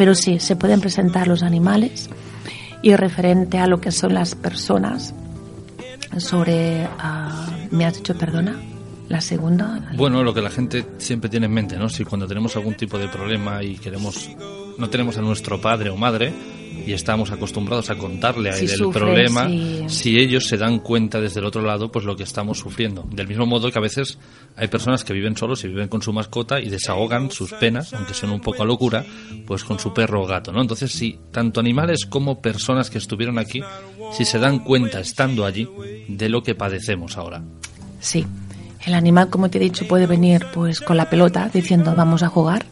Pero 0.00 0.14
sí, 0.14 0.40
se 0.40 0.56
pueden 0.56 0.80
presentar 0.80 1.28
los 1.28 1.42
animales 1.42 2.08
y 2.80 2.96
referente 2.96 3.58
a 3.58 3.66
lo 3.66 3.82
que 3.82 3.92
son 3.92 4.14
las 4.14 4.34
personas 4.34 5.14
sobre... 6.16 6.88
Ah, 6.98 7.46
¿Me 7.70 7.84
has 7.84 7.98
dicho 7.98 8.16
perdona? 8.16 8.58
La 9.10 9.20
segunda. 9.20 9.90
Bueno, 9.98 10.24
lo 10.24 10.32
que 10.32 10.40
la 10.40 10.48
gente 10.48 10.86
siempre 10.96 11.28
tiene 11.28 11.44
en 11.44 11.52
mente, 11.52 11.76
¿no? 11.76 11.90
Si 11.90 12.06
cuando 12.06 12.26
tenemos 12.26 12.56
algún 12.56 12.78
tipo 12.78 12.96
de 12.96 13.08
problema 13.08 13.62
y 13.62 13.76
queremos, 13.76 14.30
no 14.78 14.88
tenemos 14.88 15.18
a 15.18 15.20
nuestro 15.20 15.60
padre 15.60 15.90
o 15.90 15.98
madre, 15.98 16.32
y 16.86 16.92
estamos 16.92 17.30
acostumbrados 17.30 17.90
a 17.90 17.96
contarle 17.96 18.50
a 18.50 18.58
él 18.58 18.70
el 18.70 18.90
problema, 18.90 19.48
si 19.88 20.18
ellos 20.18 20.46
se 20.46 20.56
dan 20.56 20.78
cuenta 20.80 21.20
desde 21.20 21.40
el 21.40 21.46
otro 21.46 21.62
lado, 21.62 21.90
pues 21.90 22.04
lo 22.04 22.16
que 22.16 22.22
estamos 22.22 22.58
sufriendo. 22.58 23.06
Del 23.10 23.28
mismo 23.28 23.46
modo 23.46 23.70
que 23.70 23.78
a 23.78 23.82
veces 23.82 24.18
hay 24.56 24.68
personas 24.68 25.04
que 25.04 25.12
viven 25.12 25.36
solos 25.36 25.64
y 25.64 25.68
viven 25.68 25.88
con 25.88 26.02
su 26.02 26.12
mascota 26.12 26.60
y 26.60 26.68
desahogan 26.68 27.30
sus 27.30 27.52
penas, 27.54 27.92
aunque 27.94 28.14
sean 28.14 28.32
un 28.32 28.40
poco 28.40 28.62
a 28.62 28.66
locura, 28.66 29.04
pues 29.46 29.64
con 29.64 29.78
su 29.78 29.92
perro 29.92 30.22
o 30.22 30.26
gato, 30.26 30.52
¿no? 30.52 30.60
Entonces, 30.60 30.92
si 30.92 31.18
tanto 31.30 31.60
animales 31.60 32.06
como 32.06 32.40
personas 32.40 32.90
que 32.90 32.98
estuvieron 32.98 33.38
aquí, 33.38 33.62
si 34.12 34.24
se 34.24 34.38
dan 34.38 34.60
cuenta 34.60 35.00
estando 35.00 35.44
allí 35.44 35.68
de 36.08 36.28
lo 36.28 36.42
que 36.42 36.54
padecemos 36.54 37.16
ahora. 37.16 37.42
Sí. 38.00 38.26
El 38.86 38.94
animal, 38.94 39.28
como 39.28 39.50
te 39.50 39.58
he 39.58 39.60
dicho, 39.60 39.86
puede 39.86 40.06
venir 40.06 40.46
pues 40.54 40.80
con 40.80 40.96
la 40.96 41.10
pelota 41.10 41.50
diciendo 41.52 41.94
vamos 41.94 42.22
a 42.22 42.28
jugar 42.28 42.64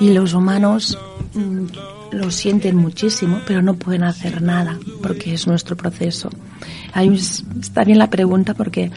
y 0.00 0.12
los 0.12 0.34
humanos 0.34 0.98
mm, 1.34 1.66
lo 2.14 2.30
sienten 2.30 2.76
muchísimo, 2.76 3.40
pero 3.46 3.62
no 3.62 3.74
pueden 3.74 4.04
hacer 4.04 4.42
nada 4.42 4.78
porque 5.02 5.34
es 5.34 5.46
nuestro 5.46 5.76
proceso. 5.76 6.30
está 7.60 7.84
bien 7.84 7.98
la 7.98 8.10
pregunta 8.10 8.54
porque 8.54 8.90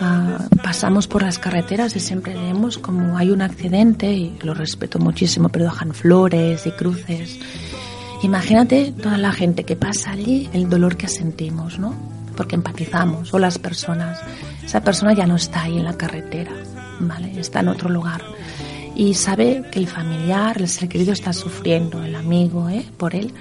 ah, 0.00 0.38
pasamos 0.62 1.06
por 1.06 1.22
las 1.22 1.38
carreteras 1.38 1.94
y 1.96 2.00
siempre 2.00 2.34
vemos 2.34 2.78
como 2.78 3.16
hay 3.16 3.30
un 3.30 3.42
accidente 3.42 4.12
y 4.12 4.36
lo 4.42 4.54
respeto 4.54 4.98
muchísimo, 4.98 5.48
pero 5.48 5.66
dejan 5.66 5.94
flores 5.94 6.66
y 6.66 6.70
cruces. 6.72 7.38
Imagínate 8.22 8.92
toda 8.92 9.16
la 9.16 9.32
gente 9.32 9.64
que 9.64 9.76
pasa 9.76 10.10
allí, 10.10 10.50
el 10.52 10.68
dolor 10.68 10.96
que 10.96 11.06
sentimos, 11.06 11.78
¿no? 11.78 11.94
Porque 12.36 12.56
empatizamos, 12.56 13.32
o 13.32 13.38
las 13.38 13.58
personas. 13.58 14.18
Esa 14.64 14.80
persona 14.80 15.12
ya 15.12 15.26
no 15.26 15.36
está 15.36 15.62
ahí 15.62 15.78
en 15.78 15.84
la 15.84 15.96
carretera, 15.96 16.52
¿vale? 17.00 17.38
Está 17.38 17.60
en 17.60 17.68
otro 17.68 17.88
lugar 17.88 18.22
y 18.98 19.14
sabe 19.14 19.62
que 19.70 19.78
el 19.78 19.86
familiar, 19.86 20.60
el 20.60 20.68
ser 20.68 20.88
querido 20.88 21.12
está 21.12 21.32
sufriendo, 21.32 22.02
el 22.02 22.16
amigo, 22.16 22.68
¿eh? 22.68 22.84
por 22.96 23.14
él. 23.14 23.32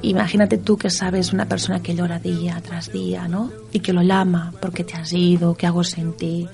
Imagínate 0.00 0.56
tú 0.56 0.78
que 0.78 0.88
sabes 0.88 1.34
una 1.34 1.46
persona 1.46 1.82
que 1.82 1.94
llora 1.94 2.18
día 2.18 2.58
tras 2.66 2.90
día, 2.90 3.28
¿no? 3.28 3.52
Y 3.70 3.80
que 3.80 3.92
lo 3.92 4.00
llama 4.00 4.54
porque 4.62 4.84
te 4.84 4.94
has 4.94 5.12
ido, 5.12 5.54
que 5.54 5.66
hago 5.66 5.84
sin 5.84 6.14
ti. 6.14 6.48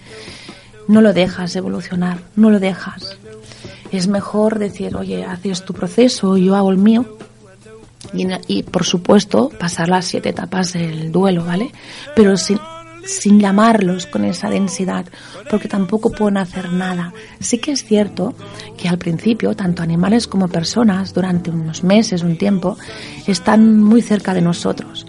No 0.89 1.01
lo 1.01 1.13
dejas 1.13 1.55
evolucionar, 1.55 2.19
no 2.35 2.51
lo 2.51 2.59
dejas. 2.59 3.17
Es 3.93 4.09
mejor 4.09 4.59
decir, 4.59 4.97
oye, 4.97 5.25
haces 5.25 5.65
tu 5.65 5.73
proceso, 5.73 6.37
yo 6.37 6.57
hago 6.57 6.73
el 6.73 6.79
mío. 6.79 7.17
Y, 8.13 8.27
y 8.49 8.65
por 8.65 8.85
supuesto, 8.85 9.49
pasar 9.61 9.89
las 9.89 10.07
siete 10.07 10.31
etapas 10.31 10.73
del 10.73 11.13
duelo, 11.13 11.45
¿vale? 11.45 11.71
Pero 12.17 12.37
sin, 12.37 12.59
sin 13.07 13.41
llamarlos 13.41 14.07
con 14.07 14.25
esa 14.25 14.51
densidad, 14.51 15.07
porque 15.51 15.69
tampoco 15.69 16.11
pueden 16.11 16.39
hacer 16.39 16.73
nada. 16.73 17.13
Sí 17.41 17.59
que 17.59 17.73
es 17.73 17.85
cierto 17.85 18.35
que 18.77 18.89
al 18.89 18.99
principio, 18.99 19.55
tanto 19.55 19.83
animales 19.83 20.27
como 20.27 20.49
personas, 20.49 21.13
durante 21.15 21.51
unos 21.51 21.85
meses, 21.85 22.23
un 22.23 22.39
tiempo, 22.39 22.77
están 23.27 23.83
muy 23.83 24.03
cerca 24.03 24.35
de 24.35 24.43
nosotros. 24.43 25.07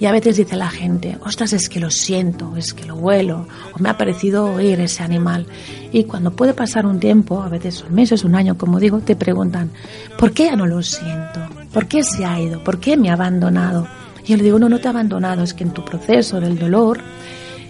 Y 0.00 0.06
a 0.06 0.12
veces 0.12 0.36
dice 0.36 0.54
la 0.54 0.70
gente, 0.70 1.18
ostras, 1.24 1.52
es 1.52 1.68
que 1.68 1.80
lo 1.80 1.90
siento, 1.90 2.56
es 2.56 2.72
que 2.72 2.84
lo 2.84 2.94
huelo, 2.94 3.48
o 3.74 3.78
me 3.80 3.88
ha 3.88 3.98
parecido 3.98 4.46
oír 4.54 4.78
ese 4.78 5.02
animal. 5.02 5.46
Y 5.90 6.04
cuando 6.04 6.30
puede 6.30 6.54
pasar 6.54 6.86
un 6.86 7.00
tiempo, 7.00 7.42
a 7.42 7.48
veces 7.48 7.74
son 7.76 7.94
meses, 7.94 8.22
un 8.22 8.36
año, 8.36 8.56
como 8.56 8.78
digo, 8.78 9.00
te 9.00 9.16
preguntan, 9.16 9.72
¿por 10.16 10.32
qué 10.32 10.44
ya 10.44 10.56
no 10.56 10.66
lo 10.66 10.82
siento? 10.82 11.40
¿Por 11.72 11.88
qué 11.88 12.04
se 12.04 12.24
ha 12.24 12.40
ido? 12.40 12.62
¿Por 12.62 12.78
qué 12.78 12.96
me 12.96 13.10
ha 13.10 13.14
abandonado? 13.14 13.88
Y 14.28 14.32
yo 14.32 14.36
le 14.36 14.42
digo, 14.42 14.58
no, 14.58 14.68
no 14.68 14.78
te 14.78 14.88
ha 14.88 14.90
abandonado, 14.90 15.42
es 15.42 15.54
que 15.54 15.64
en 15.64 15.70
tu 15.70 15.82
proceso 15.82 16.38
del 16.38 16.58
dolor, 16.58 17.00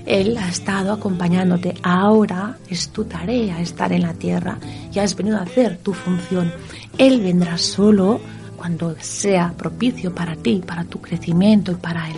Él 0.04 0.36
ha 0.36 0.48
estado 0.48 0.92
acompañándote. 0.92 1.74
Ahora 1.84 2.58
es 2.68 2.88
tu 2.88 3.04
tarea 3.04 3.60
estar 3.60 3.92
en 3.92 4.02
la 4.02 4.14
tierra 4.14 4.58
y 4.92 4.98
has 4.98 5.14
venido 5.14 5.36
a 5.38 5.42
hacer 5.42 5.78
tu 5.78 5.94
función. 5.94 6.52
Él 6.98 7.20
vendrá 7.20 7.56
solo 7.58 8.20
cuando 8.56 8.96
sea 8.98 9.54
propicio 9.56 10.12
para 10.12 10.34
ti, 10.34 10.60
para 10.66 10.82
tu 10.82 11.00
crecimiento 11.00 11.70
y 11.70 11.76
para 11.76 12.10
Él. 12.10 12.16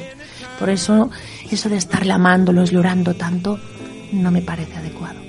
Por 0.58 0.70
eso, 0.70 1.10
eso 1.50 1.68
de 1.68 1.76
estar 1.76 2.10
amándolos, 2.10 2.70
llorando 2.70 3.12
tanto, 3.12 3.60
no 4.14 4.30
me 4.30 4.40
parece 4.40 4.74
adecuado. 4.74 5.20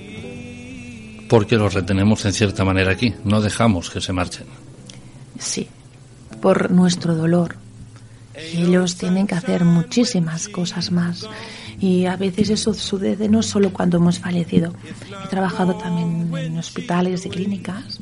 Porque 1.27 1.57
los 1.57 1.73
retenemos 1.73 2.23
en 2.23 2.31
cierta 2.31 2.63
manera 2.63 2.93
aquí, 2.93 3.13
no 3.25 3.41
dejamos 3.41 3.89
que 3.89 3.99
se 3.99 4.13
marchen. 4.13 4.47
Sí, 5.37 5.67
por 6.41 6.71
nuestro 6.71 7.13
dolor, 7.13 7.60
ellos 8.35 8.95
tienen 8.95 9.27
que 9.27 9.35
hacer 9.35 9.65
muchísimas 9.65 10.47
cosas 10.47 10.91
más. 10.91 11.27
Y 11.79 12.05
a 12.05 12.15
veces 12.15 12.49
eso 12.51 12.73
sucede 12.73 13.27
no 13.27 13.41
solo 13.41 13.73
cuando 13.73 13.97
hemos 13.97 14.19
fallecido. 14.19 14.73
He 15.23 15.27
trabajado 15.29 15.75
también 15.75 16.31
en 16.37 16.57
hospitales 16.57 17.25
y 17.25 17.29
clínicas. 17.29 17.99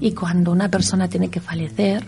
Y 0.00 0.12
cuando 0.12 0.52
una 0.52 0.70
persona 0.70 1.08
tiene 1.08 1.28
que 1.28 1.40
fallecer, 1.40 2.04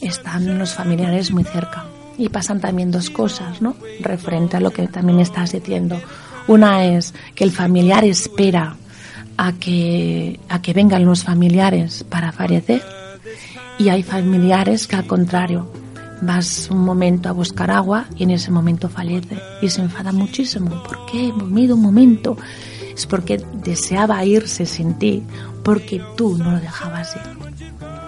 están 0.00 0.58
los 0.58 0.74
familiares 0.74 1.30
muy 1.30 1.44
cerca. 1.44 1.86
Y 2.18 2.28
pasan 2.28 2.60
también 2.60 2.90
dos 2.90 3.10
cosas, 3.10 3.60
¿no? 3.62 3.76
Referente 4.00 4.56
a 4.56 4.60
lo 4.60 4.70
que 4.70 4.86
también 4.88 5.20
estás 5.20 5.52
diciendo. 5.52 6.00
Una 6.46 6.84
es 6.84 7.14
que 7.34 7.44
el 7.44 7.50
familiar 7.50 8.04
espera 8.04 8.76
a 9.36 9.52
que, 9.52 10.40
a 10.48 10.62
que 10.62 10.72
vengan 10.72 11.04
los 11.04 11.24
familiares 11.24 12.04
para 12.04 12.32
fallecer. 12.32 12.82
Y 13.78 13.88
hay 13.88 14.02
familiares 14.02 14.86
que 14.86 14.96
al 14.96 15.06
contrario 15.06 15.70
vas 16.22 16.68
un 16.70 16.84
momento 16.84 17.28
a 17.28 17.32
buscar 17.32 17.70
agua 17.70 18.06
y 18.16 18.24
en 18.24 18.30
ese 18.30 18.50
momento 18.50 18.88
fallece 18.88 19.38
y 19.60 19.68
se 19.68 19.82
enfada 19.82 20.12
muchísimo. 20.12 20.82
¿Por 20.82 21.06
qué? 21.06 21.28
He 21.28 21.72
un 21.72 21.82
momento. 21.82 22.36
Es 22.94 23.06
porque 23.06 23.42
deseaba 23.62 24.24
irse 24.24 24.64
sin 24.64 24.94
ti, 24.94 25.22
porque 25.62 26.02
tú 26.16 26.36
no 26.38 26.52
lo 26.52 26.60
dejabas 26.60 27.16
ir. 27.16 27.22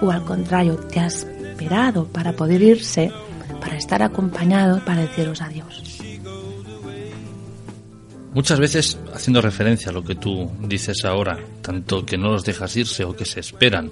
O 0.00 0.11
al 0.11 0.24
contrario, 0.24 0.76
te 0.76 1.00
has 1.00 1.24
esperado 1.24 2.06
para 2.06 2.32
poder 2.32 2.62
irse, 2.62 3.12
para 3.61 3.76
estar 3.76 4.02
acompañado, 4.02 4.82
para 4.84 5.02
deciros 5.02 5.42
adiós. 5.42 5.98
Muchas 8.32 8.61
veces, 8.61 8.98
haciendo 9.12 9.40
referencia 9.40 9.90
a 9.90 9.92
lo 9.92 10.04
que 10.04 10.14
tú 10.14 10.50
dices 10.61 11.04
ahora, 11.04 11.38
tanto 11.61 12.06
que 12.06 12.16
no 12.16 12.30
los 12.30 12.44
dejas 12.44 12.76
irse 12.76 13.04
o 13.04 13.16
que 13.16 13.24
se 13.24 13.40
esperan 13.40 13.90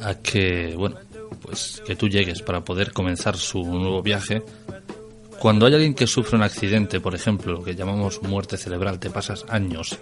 a 0.00 0.14
que, 0.14 0.74
bueno, 0.76 0.96
pues 1.42 1.82
que 1.86 1.96
tú 1.96 2.08
llegues 2.08 2.42
para 2.42 2.64
poder 2.64 2.92
comenzar 2.92 3.36
su 3.36 3.62
nuevo 3.64 4.02
viaje, 4.02 4.42
Cuando 5.38 5.66
hay 5.66 5.74
alguien 5.74 5.94
que 5.94 6.08
sufre 6.08 6.36
un 6.36 6.42
accidente, 6.42 6.98
por 6.98 7.14
ejemplo, 7.14 7.52
lo 7.52 7.62
que 7.62 7.76
llamamos 7.76 8.20
muerte 8.22 8.56
cerebral, 8.56 8.98
te 8.98 9.08
pasas 9.08 9.44
años, 9.48 9.96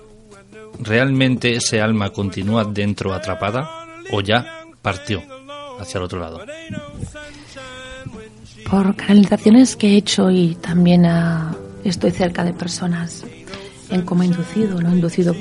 ¿realmente 0.80 1.54
ese 1.54 1.82
alma 1.82 2.10
continúa 2.10 2.64
dentro 2.64 3.12
atrapada 3.12 3.68
o 4.12 4.22
ya 4.22 4.64
partió 4.80 5.22
hacia 5.78 5.98
el 5.98 6.04
otro 6.04 6.20
lado? 6.20 6.40
Por 8.70 8.96
canalizaciones 8.96 9.76
que 9.76 9.88
he 9.88 9.96
hecho 9.96 10.30
y 10.30 10.54
también 10.54 11.04
ah, 11.04 11.54
estoy 11.84 12.12
cerca 12.12 12.42
de 12.42 12.54
personas 12.54 13.24
en 13.90 14.02
coma 14.02 14.24
inducido, 14.24 14.80
no 14.80 14.90
inducido, 14.90 15.34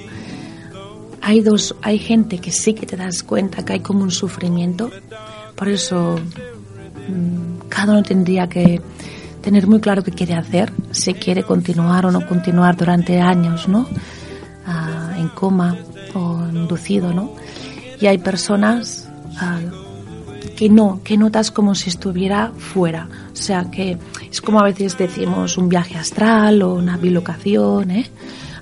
hay 1.22 1.42
dos, 1.42 1.76
hay 1.82 1.98
gente 1.98 2.38
que 2.38 2.52
sí 2.52 2.76
que 2.76 2.86
te 2.86 2.96
das 2.96 3.24
cuenta 3.24 3.66
que 3.66 3.74
hay 3.74 3.80
como 3.80 4.04
un 4.04 4.12
sufrimiento, 4.12 4.92
por 5.56 5.70
eso 5.70 6.20
mm, 7.08 7.68
cada 7.70 7.94
uno 7.94 8.04
tendría 8.04 8.48
que 8.48 8.82
tener 9.42 9.68
muy 9.68 9.80
claro 9.80 10.04
qué 10.04 10.12
quiere 10.12 10.34
hacer, 10.34 10.72
si 10.92 11.14
quiere 11.14 11.44
continuar 11.44 12.06
o 12.06 12.12
no 12.12 12.26
continuar 12.28 12.76
durante 12.76 13.22
años, 13.22 13.68
¿no? 13.68 13.88
Ah, 14.66 15.14
en 15.18 15.30
coma 15.30 15.78
o 16.16 16.48
inducido, 16.52 17.14
¿no? 17.14 17.32
Y 18.02 18.08
hay 18.08 18.18
personas 18.18 19.08
ah, 19.38 19.60
que 20.58 20.68
no, 20.70 21.02
que 21.04 21.16
notas 21.18 21.52
como 21.52 21.76
si 21.76 21.90
estuviera 21.90 22.52
fuera. 22.58 23.08
O 23.32 23.36
sea, 23.36 23.70
que 23.70 23.98
es 24.32 24.42
como 24.42 24.60
a 24.60 24.64
veces 24.64 24.98
decimos 24.98 25.58
un 25.58 25.70
viaje 25.70 25.96
astral 25.96 26.64
o 26.64 26.74
una 26.74 26.98
bilocación, 26.98 27.92
¿eh? 27.92 28.10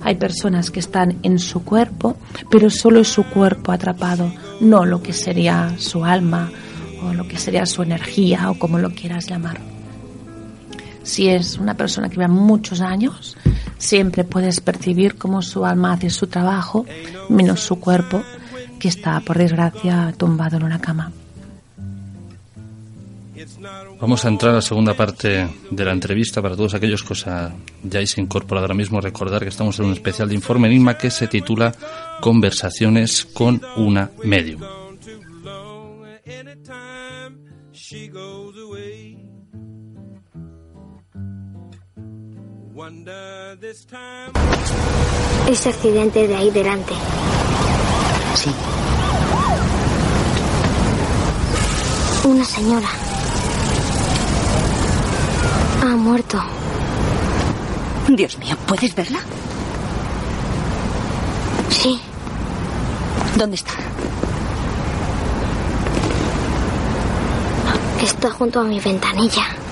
Hay 0.02 0.16
personas 0.16 0.70
que 0.70 0.80
están 0.80 1.16
en 1.22 1.38
su 1.38 1.64
cuerpo, 1.64 2.18
pero 2.50 2.68
solo 2.68 3.00
es 3.00 3.08
su 3.08 3.24
cuerpo 3.24 3.72
atrapado, 3.72 4.30
no 4.60 4.84
lo 4.84 5.02
que 5.02 5.14
sería 5.14 5.76
su 5.78 6.04
alma 6.04 6.50
o 7.04 7.14
lo 7.14 7.26
que 7.28 7.38
sería 7.38 7.66
su 7.66 7.82
energía 7.82 8.50
o 8.50 8.58
como 8.58 8.78
lo 8.78 8.90
quieras 8.90 9.26
llamar. 9.26 9.60
Si 11.02 11.28
es 11.28 11.58
una 11.58 11.74
persona 11.74 12.08
que 12.08 12.16
lleva 12.16 12.28
muchos 12.28 12.80
años, 12.80 13.36
siempre 13.78 14.24
puedes 14.24 14.60
percibir 14.60 15.16
cómo 15.16 15.42
su 15.42 15.64
alma 15.64 15.92
hace 15.92 16.10
su 16.10 16.26
trabajo, 16.26 16.86
menos 17.28 17.60
su 17.60 17.78
cuerpo, 17.78 18.22
que 18.78 18.88
está, 18.88 19.20
por 19.20 19.38
desgracia, 19.38 20.14
tumbado 20.16 20.56
en 20.56 20.64
una 20.64 20.80
cama. 20.80 21.12
Vamos 24.00 24.24
a 24.24 24.28
entrar 24.28 24.52
a 24.52 24.56
la 24.56 24.62
segunda 24.62 24.94
parte 24.94 25.48
de 25.70 25.84
la 25.84 25.92
entrevista 25.92 26.40
para 26.40 26.56
todos 26.56 26.74
aquellos 26.74 27.02
que 27.02 27.12
os 27.12 27.26
hayáis 27.26 28.16
incorporado 28.18 28.64
ahora 28.64 28.74
mismo. 28.74 29.00
Recordar 29.00 29.42
que 29.42 29.48
estamos 29.48 29.78
en 29.78 29.86
un 29.86 29.92
especial 29.92 30.28
de 30.28 30.34
Informe 30.34 30.68
Enigma 30.68 30.96
que 30.96 31.10
se 31.10 31.28
titula 31.28 31.74
Conversaciones 32.20 33.24
con 33.24 33.60
una 33.76 34.10
medium. 34.22 34.83
Ese 45.50 45.68
accidente 45.68 46.26
de 46.26 46.34
ahí 46.34 46.50
delante. 46.50 46.94
Sí. 48.36 48.50
Una 52.26 52.44
señora. 52.46 52.88
Ha 55.82 55.96
muerto. 55.96 56.42
Dios 58.08 58.38
mío, 58.38 58.56
¿puedes 58.66 58.94
verla? 58.94 59.18
Sí. 61.68 62.00
¿Dónde 63.36 63.56
está? 63.56 63.72
Está 68.04 68.30
junto 68.30 68.60
a 68.60 68.64
mi 68.64 68.78
ventanilla. 68.80 69.63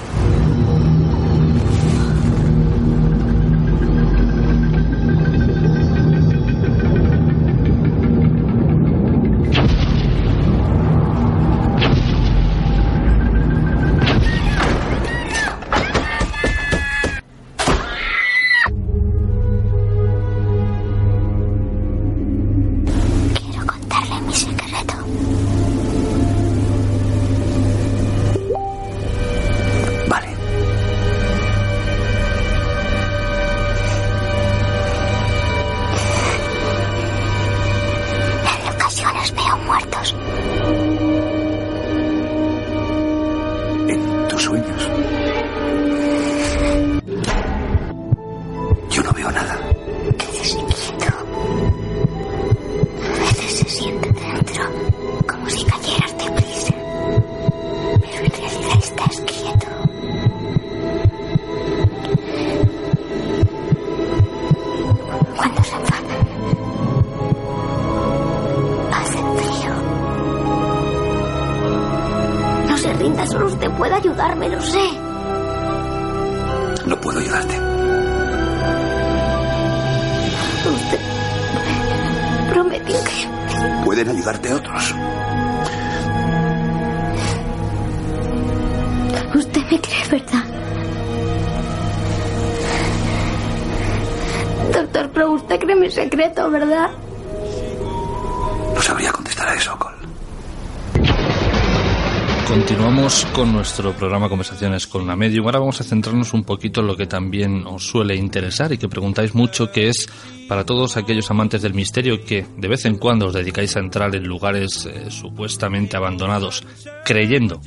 Con 103.35 103.53
nuestro 103.53 103.93
programa 103.95 104.29
Conversaciones 104.29 104.87
con 104.87 105.07
la 105.07 105.17
Medium. 105.17 105.47
Ahora 105.47 105.59
vamos 105.59 105.81
a 105.81 105.85
centrarnos 105.85 106.35
un 106.35 106.45
poquito 106.45 106.81
en 106.81 106.87
lo 106.87 106.97
que 106.97 107.07
también 107.07 107.67
os 107.67 107.87
suele 107.87 108.15
interesar 108.15 108.73
y 108.73 108.79
que 108.79 108.89
preguntáis 108.89 109.35
mucho, 109.35 109.71
que 109.71 109.89
es 109.89 110.07
para 110.49 110.65
todos 110.65 110.97
aquellos 110.97 111.31
amantes 111.31 111.63
del 111.63 111.73
misterio 111.73 112.25
que 112.25 112.47
de 112.57 112.69
vez 112.69 112.85
en 112.85 112.99
cuando 112.99 113.27
os 113.27 113.33
dedicáis 113.33 113.77
a 113.77 113.81
entrar 113.81 114.15
en 114.15 114.25
lugares 114.25 114.87
eh, 114.87 115.11
supuestamente 115.11 115.97
abandonados, 115.97 116.65
creyendo 117.05 117.61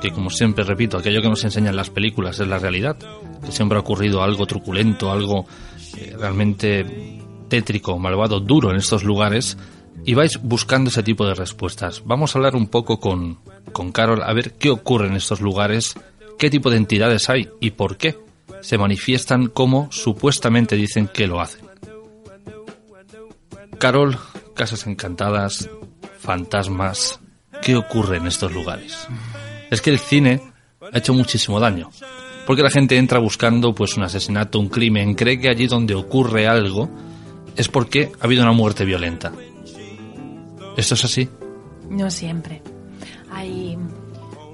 que, 0.00 0.10
como 0.10 0.30
siempre 0.30 0.64
repito, 0.64 0.96
aquello 0.96 1.20
que 1.20 1.28
nos 1.28 1.44
enseñan 1.44 1.76
las 1.76 1.90
películas 1.90 2.40
es 2.40 2.48
la 2.48 2.58
realidad, 2.58 2.96
que 3.44 3.52
siempre 3.52 3.76
ha 3.76 3.80
ocurrido 3.80 4.22
algo 4.22 4.46
truculento, 4.46 5.10
algo 5.10 5.46
eh, 5.98 6.14
realmente 6.18 7.20
tétrico, 7.48 7.98
malvado, 7.98 8.40
duro 8.40 8.70
en 8.70 8.76
estos 8.76 9.04
lugares 9.04 9.58
y 10.04 10.14
vais 10.14 10.40
buscando 10.42 10.90
ese 10.90 11.02
tipo 11.02 11.26
de 11.26 11.34
respuestas. 11.34 12.02
Vamos 12.04 12.34
a 12.34 12.38
hablar 12.38 12.56
un 12.56 12.68
poco 12.68 12.98
con, 12.98 13.38
con 13.72 13.92
Carol 13.92 14.22
a 14.22 14.32
ver 14.32 14.52
qué 14.54 14.70
ocurre 14.70 15.06
en 15.06 15.16
estos 15.16 15.40
lugares, 15.40 15.94
qué 16.38 16.50
tipo 16.50 16.70
de 16.70 16.76
entidades 16.76 17.28
hay 17.28 17.48
y 17.60 17.72
por 17.72 17.96
qué 17.96 18.18
se 18.60 18.78
manifiestan 18.78 19.48
como 19.48 19.90
supuestamente 19.90 20.76
dicen 20.76 21.08
que 21.08 21.26
lo 21.26 21.40
hacen. 21.40 21.66
Carol, 23.78 24.18
casas 24.54 24.86
encantadas, 24.86 25.68
fantasmas, 26.20 27.20
¿qué 27.62 27.76
ocurre 27.76 28.18
en 28.18 28.26
estos 28.26 28.52
lugares? 28.52 29.08
Es 29.70 29.80
que 29.80 29.90
el 29.90 29.98
cine 29.98 30.40
ha 30.92 30.98
hecho 30.98 31.14
muchísimo 31.14 31.58
daño. 31.58 31.90
Porque 32.46 32.62
la 32.62 32.70
gente 32.70 32.96
entra 32.96 33.20
buscando 33.20 33.72
pues 33.72 33.96
un 33.96 34.02
asesinato, 34.02 34.58
un 34.58 34.68
crimen, 34.68 35.14
cree 35.14 35.38
que 35.38 35.48
allí 35.48 35.66
donde 35.68 35.94
ocurre 35.94 36.48
algo 36.48 36.90
es 37.56 37.68
porque 37.68 38.10
ha 38.20 38.24
habido 38.24 38.42
una 38.42 38.52
muerte 38.52 38.84
violenta. 38.84 39.32
¿Esto 40.76 40.94
es 40.94 41.04
así? 41.04 41.28
No 41.90 42.10
siempre. 42.10 42.62
Hay 43.30 43.76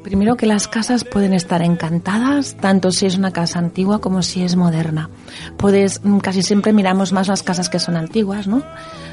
Primero 0.02 0.36
que 0.36 0.46
las 0.46 0.68
casas 0.68 1.04
pueden 1.04 1.34
estar 1.34 1.60
encantadas, 1.60 2.56
tanto 2.56 2.92
si 2.92 3.04
es 3.04 3.18
una 3.18 3.30
casa 3.32 3.58
antigua 3.58 4.00
como 4.00 4.22
si 4.22 4.42
es 4.42 4.56
moderna. 4.56 5.10
Puedes, 5.56 6.02
mm, 6.02 6.18
casi 6.18 6.42
siempre 6.42 6.72
miramos 6.72 7.12
más 7.12 7.28
las 7.28 7.42
casas 7.42 7.68
que 7.68 7.78
son 7.78 7.96
antiguas, 7.96 8.46
¿no? 8.46 8.62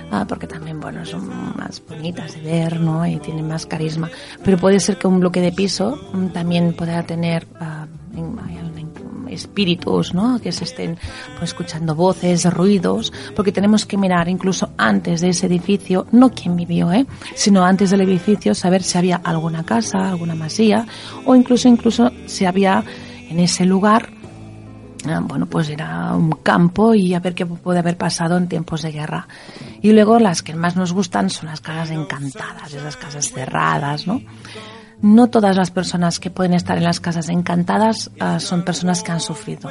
Ah, 0.09 0.25
porque 0.25 0.47
también, 0.47 0.79
bueno, 0.79 1.03
son 1.05 1.27
más 1.57 1.81
bonitas 1.85 2.35
de 2.35 2.41
ver, 2.41 2.79
¿no? 2.79 3.05
Y 3.05 3.17
tienen 3.17 3.47
más 3.47 3.65
carisma. 3.65 4.09
Pero 4.43 4.57
puede 4.57 4.79
ser 4.79 4.97
que 4.97 5.07
un 5.07 5.19
bloque 5.19 5.41
de 5.41 5.51
piso 5.51 5.99
mm, 6.13 6.27
también 6.27 6.73
pueda 6.73 7.03
tener 7.03 7.47
uh, 7.59 8.17
espíritus, 9.29 10.13
¿no? 10.13 10.39
Que 10.39 10.51
se 10.51 10.63
estén 10.63 10.97
pues, 11.37 11.51
escuchando 11.51 11.95
voces, 11.95 12.45
ruidos, 12.51 13.13
porque 13.35 13.51
tenemos 13.51 13.85
que 13.85 13.97
mirar 13.97 14.29
incluso 14.29 14.69
antes 14.77 15.21
de 15.21 15.29
ese 15.29 15.47
edificio, 15.47 16.07
no 16.11 16.31
quién 16.31 16.55
vivió, 16.55 16.91
¿eh? 16.91 17.05
Sino 17.35 17.63
antes 17.63 17.89
del 17.89 18.01
edificio, 18.01 18.55
saber 18.55 18.83
si 18.83 18.97
había 18.97 19.17
alguna 19.17 19.63
casa, 19.63 20.09
alguna 20.09 20.35
masía, 20.35 20.85
o 21.25 21.35
incluso, 21.35 21.67
incluso 21.67 22.11
si 22.25 22.45
había 22.45 22.83
en 23.29 23.39
ese 23.39 23.65
lugar 23.65 24.09
Ah, 25.07 25.19
bueno, 25.21 25.45
pues 25.45 25.69
era 25.69 26.15
un 26.15 26.31
campo 26.31 26.95
y 26.95 27.13
a 27.13 27.19
ver 27.19 27.35
qué 27.35 27.45
puede 27.45 27.79
haber 27.79 27.97
pasado 27.97 28.37
en 28.37 28.47
tiempos 28.47 28.81
de 28.81 28.91
guerra. 28.91 29.27
Y 29.81 29.91
luego 29.91 30.19
las 30.19 30.41
que 30.41 30.55
más 30.55 30.75
nos 30.75 30.93
gustan 30.93 31.29
son 31.29 31.47
las 31.47 31.61
casas 31.61 31.91
encantadas, 31.91 32.73
esas 32.73 32.97
casas 32.97 33.31
cerradas, 33.31 34.07
¿no? 34.07 34.21
No 35.01 35.27
todas 35.27 35.55
las 35.55 35.71
personas 35.71 36.19
que 36.19 36.29
pueden 36.29 36.53
estar 36.53 36.77
en 36.77 36.83
las 36.83 36.99
casas 36.99 37.29
encantadas 37.29 38.11
ah, 38.19 38.39
son 38.39 38.63
personas 38.63 39.03
que 39.03 39.11
han 39.11 39.19
sufrido 39.19 39.69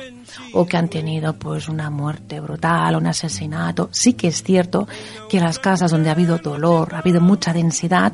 o 0.52 0.66
que 0.66 0.76
han 0.76 0.88
tenido 0.88 1.32
pues 1.34 1.68
una 1.68 1.90
muerte 1.90 2.40
brutal, 2.40 2.96
un 2.96 3.06
asesinato. 3.06 3.88
Sí 3.92 4.12
que 4.12 4.28
es 4.28 4.42
cierto 4.42 4.86
que 5.28 5.40
las 5.40 5.58
casas 5.58 5.90
donde 5.90 6.08
ha 6.08 6.12
habido 6.12 6.38
dolor, 6.38 6.94
ha 6.94 6.98
habido 6.98 7.20
mucha 7.20 7.52
densidad, 7.52 8.12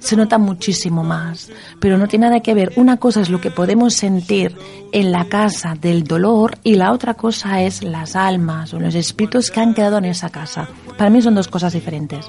se 0.00 0.16
nota 0.16 0.38
muchísimo 0.38 1.04
más. 1.04 1.50
Pero 1.80 1.98
no 1.98 2.08
tiene 2.08 2.26
nada 2.26 2.40
que 2.40 2.54
ver. 2.54 2.72
Una 2.76 2.96
cosa 2.96 3.20
es 3.20 3.30
lo 3.30 3.40
que 3.40 3.50
podemos 3.50 3.94
sentir 3.94 4.56
en 4.92 5.12
la 5.12 5.26
casa 5.26 5.74
del 5.80 6.04
dolor 6.04 6.58
y 6.62 6.76
la 6.76 6.92
otra 6.92 7.14
cosa 7.14 7.62
es 7.62 7.82
las 7.82 8.16
almas 8.16 8.72
o 8.72 8.80
los 8.80 8.94
espíritus 8.94 9.50
que 9.50 9.60
han 9.60 9.74
quedado 9.74 9.98
en 9.98 10.06
esa 10.06 10.30
casa. 10.30 10.68
Para 10.96 11.10
mí 11.10 11.20
son 11.20 11.34
dos 11.34 11.48
cosas 11.48 11.72
diferentes. 11.72 12.26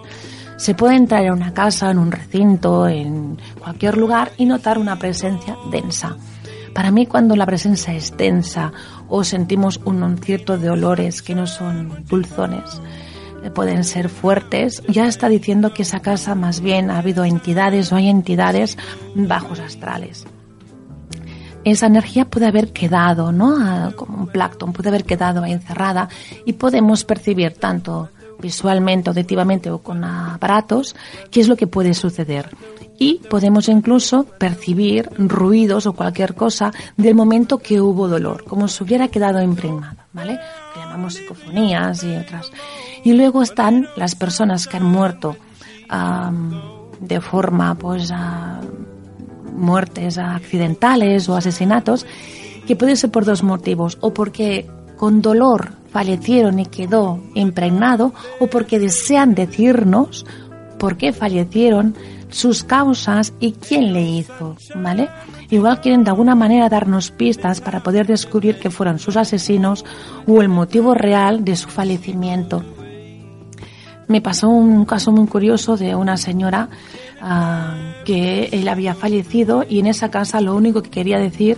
Se 0.58 0.74
puede 0.74 0.96
entrar 0.96 1.24
en 1.24 1.34
una 1.34 1.54
casa, 1.54 1.92
en 1.92 2.00
un 2.00 2.12
recinto, 2.12 2.88
en 2.88 3.38
cualquier 3.60 3.98
lugar 3.98 4.32
y 4.38 4.46
notar 4.46 4.78
una 4.78 4.98
presencia 4.98 5.56
densa. 5.72 6.18
Para 6.74 6.92
mí 6.92 7.06
cuando 7.06 7.36
la 7.36 7.46
presencia 7.46 7.94
es 7.94 8.16
densa 8.18 8.72
o 9.08 9.24
sentimos 9.24 9.80
un 9.86 10.18
cierto 10.18 10.58
de 10.58 10.70
olores 10.70 11.22
que 11.22 11.36
no 11.36 11.48
son 11.48 12.04
dulzones, 12.08 12.82
pueden 13.54 13.84
ser 13.84 14.10
fuertes, 14.10 14.84
ya 14.88 15.08
está 15.08 15.30
diciendo 15.30 15.74
que 15.74 15.84
esa 15.84 16.00
casa 16.02 16.36
más 16.36 16.62
bien 16.62 16.90
ha 16.90 17.00
habido 17.00 17.24
entidades 17.26 17.92
o 17.92 17.96
hay 17.96 18.10
entidades 18.10 18.78
bajos 19.16 19.60
astrales. 19.60 20.26
Esa 21.64 21.88
energía 21.88 22.26
puede 22.26 22.48
haber 22.48 22.72
quedado, 22.72 23.32
¿no? 23.32 23.92
Como 23.96 24.20
un 24.20 24.28
plancton, 24.28 24.72
puede 24.72 24.90
haber 24.90 25.04
quedado 25.04 25.44
ahí 25.44 25.52
encerrada 25.52 26.08
y 26.46 26.54
podemos 26.54 27.04
percibir 27.04 27.54
tanto 27.54 28.10
visualmente, 28.42 29.10
auditivamente 29.10 29.70
o 29.72 29.80
con 29.80 30.04
aparatos 30.04 30.96
qué 31.32 31.42
es 31.42 31.48
lo 31.48 31.56
que 31.56 31.68
puede 31.68 31.94
suceder. 31.94 32.50
Y 33.00 33.22
podemos 33.30 33.70
incluso 33.70 34.24
percibir 34.40 35.10
ruidos 35.18 35.86
o 35.86 35.94
cualquier 35.94 36.34
cosa 36.34 36.74
del 36.96 37.14
momento 37.14 37.60
que 37.60 37.80
hubo 37.80 38.08
dolor, 38.08 38.44
como 38.44 38.68
si 38.68 38.84
hubiera 38.84 39.08
quedado 39.08 39.40
impregnado, 39.42 39.98
¿vale? 40.14 40.40
Que 40.74 40.80
llamamos 40.80 41.14
psicofonías 41.14 42.04
y 42.04 42.16
otras. 42.16 42.52
Y 43.04 43.14
luego 43.14 43.44
están 43.44 43.88
las 43.96 44.16
personas 44.16 44.68
que 44.68 44.78
han 44.78 44.86
muerto 44.86 45.38
de 47.00 47.22
forma, 47.22 47.76
pues, 47.76 48.12
muertes 49.54 50.18
accidentales 50.18 51.30
o 51.30 51.36
asesinatos, 51.36 52.06
que 52.66 52.76
puede 52.76 52.96
ser 52.96 53.12
por 53.12 53.26
dos 53.26 53.44
motivos, 53.44 54.00
o 54.02 54.12
porque 54.12 54.68
con 54.98 55.22
dolor 55.22 55.74
fallecieron 55.92 56.60
y 56.60 56.66
quedó 56.66 57.22
impregnado, 57.34 58.14
o 58.40 58.48
porque 58.48 58.80
desean 58.80 59.36
decirnos 59.36 60.26
por 60.78 60.98
qué 60.98 61.14
fallecieron, 61.14 61.96
sus 62.30 62.64
causas 62.64 63.34
y 63.40 63.54
quién 63.54 63.94
le 63.94 64.02
hizo, 64.02 64.58
¿vale? 64.76 65.10
Igual 65.50 65.80
quieren 65.80 66.04
de 66.04 66.10
alguna 66.10 66.36
manera 66.36 66.68
darnos 66.68 67.10
pistas 67.10 67.62
para 67.62 67.82
poder 67.82 68.06
descubrir 68.06 68.60
que 68.60 68.70
fueron 68.70 69.00
sus 69.00 69.16
asesinos 69.16 69.86
o 70.28 70.42
el 70.42 70.50
motivo 70.50 70.94
real 70.94 71.46
de 71.46 71.56
su 71.56 71.70
fallecimiento 71.70 72.64
me 74.08 74.22
pasó 74.22 74.50
un 74.50 74.86
caso 74.86 75.12
muy 75.12 75.28
curioso 75.28 75.78
de 75.78 75.96
una 75.96 76.18
señora 76.18 76.70
ah, 77.22 77.76
que 78.06 78.50
él 78.52 78.68
había 78.68 78.96
fallecido 78.96 79.66
y 79.68 79.80
en 79.80 79.88
esa 79.88 80.10
casa 80.10 80.42
lo 80.42 80.56
único 80.56 80.82
que 80.82 80.90
quería 80.90 81.20
decir 81.20 81.58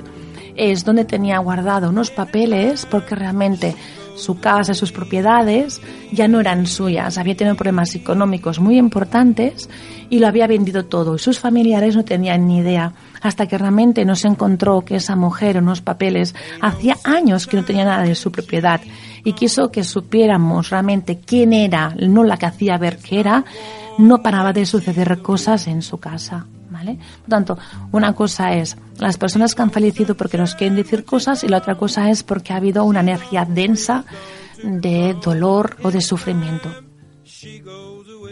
es 0.60 0.84
dónde 0.84 1.06
tenía 1.06 1.40
guardado 1.40 1.90
unos 1.90 2.12
papeles 2.12 2.86
porque 2.86 3.16
realmente 3.16 3.76
su 4.16 4.40
casa, 4.40 4.74
sus 4.74 4.92
propiedades 4.92 5.82
ya 6.12 6.28
no 6.28 6.42
eran 6.42 6.68
suyas, 6.68 7.18
había 7.18 7.38
tenido 7.38 7.56
problemas 7.56 7.96
económicos 7.96 8.60
muy 8.60 8.78
importantes 8.78 9.70
y 10.10 10.20
lo 10.20 10.28
había 10.28 10.48
vendido 10.48 10.86
todo 10.86 11.16
y 11.16 11.20
sus 11.20 11.40
familiares 11.40 11.96
no 11.96 12.04
tenían 12.04 12.46
ni 12.46 12.58
idea 12.58 12.92
hasta 13.22 13.48
que 13.48 13.58
realmente 13.58 14.04
no 14.04 14.16
se 14.16 14.28
encontró 14.28 14.82
que 14.82 14.98
esa 14.98 15.16
mujer 15.16 15.56
en 15.56 15.64
unos 15.64 15.82
papeles 15.82 16.36
hacía 16.62 16.98
años 17.06 17.48
que 17.48 17.58
no 17.58 17.64
tenía 17.64 17.86
nada 17.86 18.04
de 18.04 18.16
su 18.16 18.32
propiedad 18.32 18.82
y 19.24 19.34
quiso 19.34 19.72
que 19.72 19.86
supiéramos 19.86 20.70
realmente 20.70 21.20
quién 21.26 21.54
era, 21.54 21.96
no 21.98 22.24
la 22.24 22.38
que 22.38 22.46
hacía 22.46 22.78
ver 22.78 22.98
que 22.98 23.22
era, 23.22 23.46
no 23.98 24.22
paraba 24.22 24.52
de 24.52 24.66
suceder 24.66 25.22
cosas 25.22 25.68
en 25.68 25.82
su 25.82 25.98
casa. 25.98 26.46
¿Vale? 26.80 26.98
Por 27.20 27.30
tanto, 27.30 27.58
una 27.92 28.14
cosa 28.14 28.54
es 28.54 28.78
las 29.00 29.18
personas 29.18 29.54
que 29.54 29.62
han 29.62 29.72
fallecido 29.72 30.16
porque 30.16 30.38
nos 30.38 30.56
quieren 30.56 30.78
decir 30.78 31.04
cosas 31.04 31.44
y 31.44 31.50
la 31.50 31.58
otra 31.58 31.76
cosa 31.76 32.10
es 32.10 32.24
porque 32.24 32.54
ha 32.54 32.56
habido 32.56 32.86
una 32.86 33.02
energía 33.02 33.44
densa 33.44 34.06
de 34.64 35.14
dolor 35.22 35.76
o 35.84 35.92
de 35.92 36.00
sufrimiento. 36.00 36.74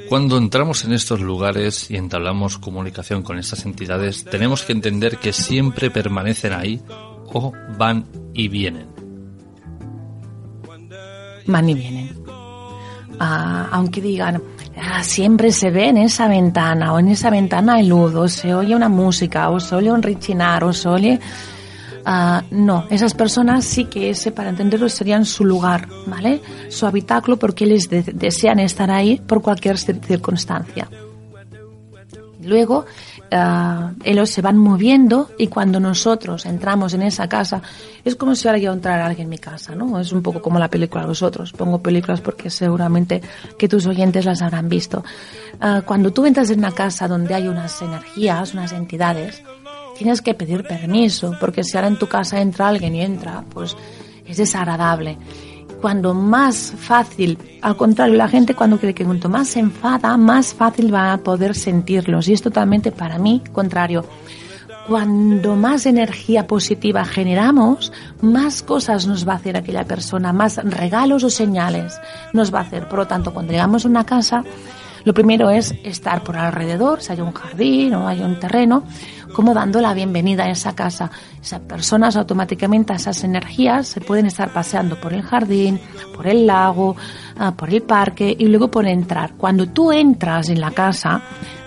Cuando 0.08 0.38
entramos 0.38 0.86
en 0.86 0.94
estos 0.94 1.20
lugares 1.20 1.92
y 1.92 1.98
entablamos 1.98 2.58
comunicación 2.58 3.22
con 3.22 3.38
estas 3.38 3.66
entidades, 3.66 4.24
tenemos 4.24 4.64
que 4.64 4.72
entender 4.72 5.18
que 5.18 5.34
siempre 5.34 5.92
permanecen 5.92 6.54
ahí 6.54 6.82
o 7.34 7.52
van 7.78 8.06
y 8.34 8.48
vienen. 8.48 8.88
Van 11.48 11.68
y 11.68 11.74
vienen. 11.74 12.24
Ah, 13.20 13.68
aunque 13.72 14.00
digan, 14.00 14.42
ah, 14.82 15.04
siempre 15.04 15.52
se 15.52 15.72
ve 15.72 15.90
en 15.90 15.98
esa 15.98 16.28
ventana 16.28 16.94
o 16.94 17.00
en 17.00 17.10
esa 17.10 17.30
ventana 17.30 17.76
hay 17.76 17.88
luz 17.88 18.14
o 18.16 18.28
se 18.28 18.54
oye 18.54 18.76
una 18.76 18.90
música 18.90 19.50
o 19.50 19.60
se 19.60 19.76
oye 19.76 19.92
un 19.92 20.02
rechinar 20.02 20.64
o 20.64 20.74
se 20.74 20.88
oye 20.90 21.20
Ah, 22.10 22.42
no, 22.52 22.86
esas 22.90 23.14
personas 23.14 23.66
sí 23.66 23.84
que 23.84 24.12
ese, 24.12 24.32
para 24.32 24.48
entenderlo, 24.48 24.88
serían 24.88 25.26
su 25.26 25.44
lugar, 25.44 25.90
¿vale? 26.06 26.42
Su 26.70 26.86
habitáculo 26.86 27.36
porque 27.36 27.66
les 27.66 27.90
desean 27.90 28.60
estar 28.60 28.90
ahí 28.90 29.18
por 29.18 29.42
cualquier 29.42 29.78
circunstancia. 29.78 30.90
Luego, 32.42 32.86
uh, 33.32 33.94
ellos 34.04 34.30
se 34.30 34.42
van 34.42 34.58
moviendo 34.58 35.30
y 35.38 35.48
cuando 35.48 35.80
nosotros 35.80 36.46
entramos 36.46 36.94
en 36.94 37.02
esa 37.02 37.28
casa, 37.28 37.62
es 38.04 38.16
como 38.16 38.36
si 38.36 38.48
ahora 38.48 38.60
yo 38.60 38.72
entrara 38.72 39.06
alguien 39.06 39.26
en 39.26 39.30
mi 39.30 39.38
casa, 39.38 39.76
¿no? 39.76 40.00
Es 40.00 40.12
un 40.12 40.22
poco 40.22 40.42
como 40.42 40.60
la 40.60 40.70
película 40.70 41.06
vosotros. 41.06 41.52
Pongo 41.54 41.82
películas 41.82 42.22
porque 42.22 42.50
seguramente 42.50 43.22
que 43.58 43.68
tus 43.68 43.86
oyentes 43.86 44.26
las 44.26 44.42
habrán 44.42 44.70
visto. 44.70 45.04
Ah, 45.60 45.82
cuando 45.86 46.12
tú 46.12 46.26
entras 46.26 46.50
en 46.50 46.60
una 46.60 46.72
casa 46.72 47.08
donde 47.08 47.34
hay 47.34 47.48
unas 47.48 47.82
energías, 47.82 48.54
unas 48.54 48.72
entidades, 48.72 49.42
tienes 49.98 50.22
que 50.22 50.34
pedir 50.34 50.64
permiso, 50.64 51.36
porque 51.40 51.64
si 51.64 51.76
ahora 51.76 51.88
en 51.88 51.98
tu 51.98 52.08
casa 52.08 52.40
entra 52.40 52.68
alguien 52.68 52.96
y 52.96 53.02
entra, 53.02 53.44
pues 53.50 53.76
es 54.26 54.38
desagradable. 54.38 55.18
Cuando 55.82 56.14
más 56.14 56.74
fácil, 56.76 57.38
al 57.62 57.78
contrario, 57.78 58.16
la 58.16 58.28
gente 58.28 58.56
cuando 58.56 58.80
cree 58.80 58.94
que 58.94 59.06
cuanto 59.06 59.30
más 59.30 59.50
se 59.50 59.60
enfada, 59.60 60.18
más 60.18 60.54
fácil 60.54 60.94
va 60.94 61.14
a 61.14 61.18
poder 61.20 61.56
sentirlos. 61.56 62.28
Y 62.28 62.34
es 62.34 62.42
totalmente 62.42 62.92
para 62.92 63.20
mí 63.20 63.44
contrario. 63.54 64.04
Cuando 64.88 65.56
más 65.56 65.86
energía 65.86 66.48
positiva 66.48 67.04
generamos, 67.04 67.92
más 68.22 68.64
cosas 68.64 69.06
nos 69.06 69.28
va 69.28 69.34
a 69.34 69.36
hacer 69.36 69.58
aquella 69.58 69.84
persona, 69.84 70.32
más 70.32 70.58
regalos 70.64 71.26
o 71.26 71.30
señales 71.30 72.00
nos 72.32 72.54
va 72.54 72.60
a 72.60 72.62
hacer. 72.62 72.88
Por 72.88 73.00
lo 73.00 73.08
tanto, 73.08 73.34
cuando 73.34 73.52
llegamos 73.52 73.84
a 73.84 73.90
una 73.90 74.06
casa, 74.06 74.44
lo 75.04 75.14
primero 75.14 75.50
es 75.50 75.76
estar 75.84 76.24
por 76.24 76.38
alrededor, 76.38 77.02
si 77.02 77.12
hay 77.12 77.22
un 77.22 77.34
jardín 77.34 77.94
o 77.94 78.08
hay 78.08 78.22
un 78.22 78.40
terreno, 78.40 78.84
como 79.38 79.54
dando 79.54 79.80
la 79.82 79.94
bienvenida 79.94 80.46
a 80.46 80.50
esa 80.50 80.74
casa. 80.74 81.12
Esas 81.40 81.60
personas 81.60 82.16
automáticamente, 82.16 82.92
esas 82.94 83.24
energías, 83.24 83.88
se 83.88 84.02
pueden 84.02 84.26
estar 84.26 84.52
paseando 84.52 85.00
por 85.00 85.14
el 85.14 85.22
jardín, 85.22 85.80
por 86.16 86.26
el 86.26 86.48
lago, 86.48 86.96
ah, 87.38 87.52
por 87.56 87.72
el 87.72 87.84
parque 87.84 88.36
y 88.36 88.48
luego 88.48 88.72
por 88.72 88.88
entrar. 88.88 89.34
Cuando 89.38 89.68
tú 89.68 89.92
entras 89.92 90.50
en 90.50 90.60
la 90.60 90.72
casa, 90.72 91.22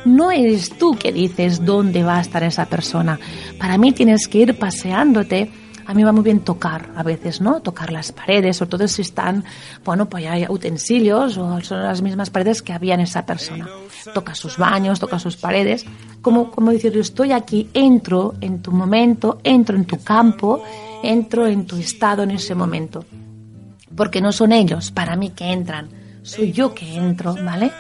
no 0.05 0.33
eres 0.33 0.77
tú 0.79 0.97
que 0.99 1.12
dices 1.12 1.64
dónde 1.64 2.03
va 2.03 2.16
a 2.16 2.23
estar 2.23 2.43
esa 2.43 2.66
persona. 2.66 3.21
Para 3.57 3.79
mí 3.79 3.93
tienes 3.93 4.27
que 4.27 4.39
ir 4.39 4.59
paseándote 4.59 5.53
a 5.91 5.95
mí 5.95 6.05
va 6.05 6.12
muy 6.12 6.22
bien 6.22 6.38
tocar 6.38 6.91
a 6.95 7.03
veces, 7.03 7.41
¿no? 7.41 7.61
Tocar 7.62 7.93
las 7.93 8.12
paredes, 8.12 8.59
sobre 8.59 8.70
todo 8.70 8.86
si 8.86 9.03
están, 9.03 9.43
bueno, 9.84 10.09
pues 10.09 10.24
hay 10.24 10.47
utensilios 10.49 11.36
o 11.36 11.61
son 11.62 11.82
las 11.82 12.01
mismas 12.01 12.30
paredes 12.30 12.62
que 12.62 12.72
había 12.72 12.95
en 12.95 13.01
esa 13.01 13.26
persona. 13.26 13.68
Toca 14.14 14.36
sus 14.36 14.57
baños, 14.57 15.01
toca 15.01 15.18
sus 15.18 15.36
paredes, 15.36 15.84
como, 16.22 16.53
como 16.53 16.70
decir, 16.70 16.93
yo 16.93 17.01
estoy 17.01 17.32
aquí, 17.32 17.68
entro 17.74 18.34
en 18.41 18.62
tu 18.62 18.70
momento, 18.70 19.41
entro 19.43 19.74
en 19.74 19.84
tu 19.84 20.01
campo, 20.01 20.62
entro 21.03 21.49
en 21.49 21.66
tu 21.66 21.76
estado 21.76 22.22
en 22.22 22.30
ese 22.30 22.55
momento. 22.55 23.05
Porque 23.97 24.20
no 24.20 24.30
son 24.30 24.53
ellos 24.53 24.93
para 24.93 25.16
mí 25.16 25.30
que 25.30 25.51
entran, 25.51 25.88
soy 26.22 26.53
yo 26.53 26.72
que 26.72 26.95
entro, 26.95 27.34
¿vale? 27.45 27.72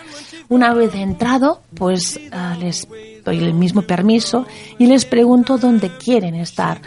Una 0.48 0.74
vez 0.74 0.96
entrado, 0.96 1.62
pues 1.76 2.18
ah, 2.32 2.56
les 2.58 2.88
doy 3.24 3.38
el 3.38 3.54
mismo 3.54 3.82
permiso 3.82 4.46
y 4.78 4.86
les 4.86 5.04
pregunto 5.04 5.58
dónde 5.58 5.96
quieren 5.96 6.34
estar 6.34 6.80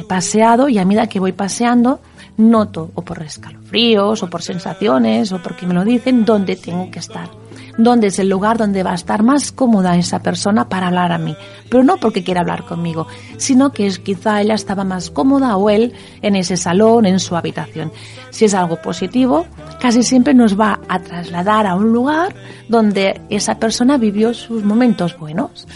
he 0.00 0.04
paseado 0.04 0.68
y 0.68 0.78
a 0.78 0.84
medida 0.84 1.06
que 1.06 1.20
voy 1.20 1.32
paseando 1.32 2.00
noto 2.36 2.90
o 2.94 3.02
por 3.02 3.22
escalofríos 3.22 4.22
o 4.22 4.30
por 4.30 4.42
sensaciones 4.42 5.32
o 5.32 5.42
porque 5.42 5.66
me 5.66 5.74
lo 5.74 5.84
dicen 5.84 6.24
dónde 6.24 6.56
tengo 6.56 6.90
que 6.90 7.00
estar 7.00 7.28
dónde 7.78 8.08
es 8.08 8.18
el 8.18 8.28
lugar 8.28 8.58
donde 8.58 8.82
va 8.82 8.90
a 8.90 8.96
estar 8.96 9.22
más 9.22 9.52
cómoda 9.52 9.96
esa 9.96 10.18
persona 10.18 10.68
para 10.68 10.88
hablar 10.88 11.12
a 11.12 11.18
mí. 11.18 11.34
Pero 11.70 11.84
no 11.84 11.96
porque 11.96 12.24
quiera 12.24 12.40
hablar 12.40 12.64
conmigo, 12.64 13.06
sino 13.38 13.72
que 13.72 13.86
es, 13.86 13.98
quizá 14.00 14.42
ella 14.42 14.54
estaba 14.54 14.84
más 14.84 15.10
cómoda 15.10 15.56
o 15.56 15.70
él 15.70 15.94
en 16.20 16.36
ese 16.36 16.56
salón, 16.56 17.06
en 17.06 17.20
su 17.20 17.36
habitación. 17.36 17.92
Si 18.30 18.44
es 18.44 18.52
algo 18.52 18.82
positivo, 18.82 19.46
casi 19.80 20.02
siempre 20.02 20.34
nos 20.34 20.58
va 20.58 20.80
a 20.88 20.98
trasladar 20.98 21.66
a 21.66 21.76
un 21.76 21.92
lugar 21.92 22.34
donde 22.68 23.20
esa 23.30 23.58
persona 23.58 23.96
vivió 23.96 24.34
sus 24.34 24.64
momentos 24.64 25.16
buenos. 25.16 25.66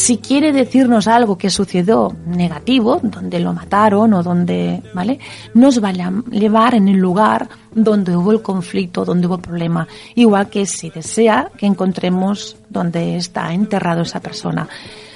Si 0.00 0.16
quiere 0.16 0.50
decirnos 0.50 1.06
algo 1.06 1.36
que 1.36 1.50
sucedió 1.50 2.16
negativo, 2.26 3.00
donde 3.02 3.38
lo 3.38 3.52
mataron 3.52 4.14
o 4.14 4.22
donde, 4.22 4.82
¿vale? 4.94 5.18
Nos 5.52 5.84
va 5.84 5.90
a 5.90 6.12
llevar 6.30 6.74
en 6.74 6.88
el 6.88 6.96
lugar 6.96 7.46
donde 7.70 8.16
hubo 8.16 8.32
el 8.32 8.40
conflicto, 8.40 9.04
donde 9.04 9.26
hubo 9.26 9.34
el 9.34 9.42
problema. 9.42 9.86
Igual 10.14 10.48
que 10.48 10.64
si 10.64 10.88
desea 10.88 11.50
que 11.54 11.66
encontremos 11.66 12.56
donde 12.70 13.16
está 13.16 13.52
enterrado 13.52 14.00
esa 14.00 14.20
persona. 14.20 14.66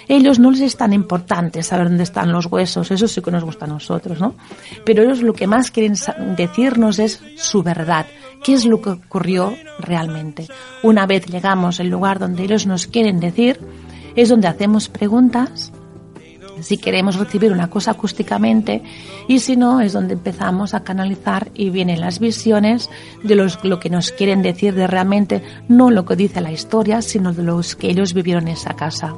Ellos 0.06 0.38
no 0.38 0.50
les 0.50 0.60
es 0.60 0.76
tan 0.76 0.92
importante 0.92 1.62
saber 1.62 1.88
dónde 1.88 2.02
están 2.02 2.30
los 2.30 2.44
huesos, 2.44 2.90
eso 2.90 3.08
sí 3.08 3.22
que 3.22 3.30
nos 3.30 3.42
gusta 3.42 3.64
a 3.64 3.68
nosotros, 3.68 4.20
¿no? 4.20 4.34
Pero 4.84 5.02
ellos 5.02 5.22
lo 5.22 5.32
que 5.32 5.46
más 5.46 5.70
quieren 5.70 5.94
decirnos 6.36 6.98
es 6.98 7.22
su 7.36 7.62
verdad, 7.62 8.04
qué 8.42 8.52
es 8.52 8.66
lo 8.66 8.82
que 8.82 8.90
ocurrió 8.90 9.54
realmente. 9.78 10.46
Una 10.82 11.06
vez 11.06 11.24
llegamos 11.24 11.80
al 11.80 11.88
lugar 11.88 12.18
donde 12.18 12.44
ellos 12.44 12.66
nos 12.66 12.86
quieren 12.86 13.18
decir, 13.18 13.58
es 14.16 14.28
donde 14.28 14.48
hacemos 14.48 14.88
preguntas 14.88 15.72
si 16.60 16.78
queremos 16.78 17.16
recibir 17.16 17.52
una 17.52 17.68
cosa 17.68 17.92
acústicamente 17.92 18.82
y 19.28 19.40
si 19.40 19.56
no 19.56 19.80
es 19.80 19.92
donde 19.92 20.14
empezamos 20.14 20.74
a 20.74 20.84
canalizar 20.84 21.50
y 21.54 21.70
vienen 21.70 22.00
las 22.00 22.18
visiones 22.18 22.90
de 23.22 23.34
los, 23.34 23.62
lo 23.64 23.80
que 23.80 23.90
nos 23.90 24.12
quieren 24.12 24.42
decir 24.42 24.74
de 24.74 24.86
realmente 24.86 25.42
no 25.68 25.90
lo 25.90 26.04
que 26.04 26.16
dice 26.16 26.40
la 26.40 26.52
historia 26.52 27.02
sino 27.02 27.32
de 27.32 27.42
los 27.42 27.76
que 27.76 27.88
ellos 27.88 28.14
vivieron 28.14 28.48
en 28.48 28.54
esa 28.54 28.74
casa. 28.74 29.14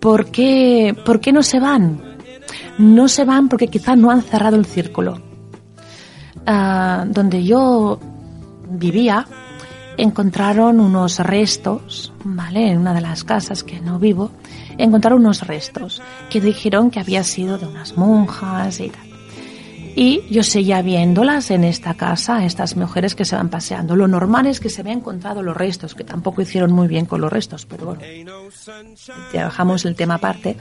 ¿Por 0.00 0.32
qué, 0.32 0.96
¿Por 1.04 1.20
qué 1.20 1.32
no 1.32 1.44
se 1.44 1.60
van? 1.60 2.16
No 2.78 3.06
se 3.06 3.24
van 3.24 3.48
porque 3.48 3.68
quizás 3.68 3.96
no 3.96 4.10
han 4.10 4.22
cerrado 4.22 4.56
el 4.56 4.66
círculo. 4.66 5.20
Ah, 6.44 7.04
donde 7.06 7.44
yo 7.44 8.00
vivía, 8.68 9.24
encontraron 9.96 10.80
unos 10.80 11.18
restos, 11.18 12.12
¿vale? 12.24 12.70
En 12.70 12.78
una 12.78 12.94
de 12.94 13.00
las 13.00 13.24
casas 13.24 13.64
que 13.64 13.80
no 13.80 13.98
vivo, 13.98 14.30
encontraron 14.78 15.20
unos 15.20 15.46
restos 15.46 16.02
que 16.30 16.40
dijeron 16.40 16.90
que 16.90 17.00
había 17.00 17.24
sido 17.24 17.58
de 17.58 17.66
unas 17.66 17.96
monjas 17.96 18.80
y 18.80 18.88
tal. 18.88 19.12
Y 19.94 20.22
yo 20.30 20.42
seguía 20.42 20.80
viéndolas 20.80 21.50
en 21.50 21.64
esta 21.64 21.94
casa, 21.94 22.46
estas 22.46 22.76
mujeres 22.76 23.14
que 23.14 23.26
se 23.26 23.36
van 23.36 23.50
paseando. 23.50 23.94
Lo 23.94 24.08
normal 24.08 24.46
es 24.46 24.58
que 24.58 24.70
se 24.70 24.80
habían 24.80 24.98
encontrado 24.98 25.42
los 25.42 25.54
restos, 25.54 25.94
que 25.94 26.02
tampoco 26.02 26.40
hicieron 26.40 26.72
muy 26.72 26.88
bien 26.88 27.04
con 27.04 27.20
los 27.20 27.30
restos, 27.30 27.66
pero 27.66 27.86
bueno, 27.86 28.00
trabajamos 29.30 29.84
el 29.84 29.94
tema 29.94 30.14
aparte. 30.14 30.56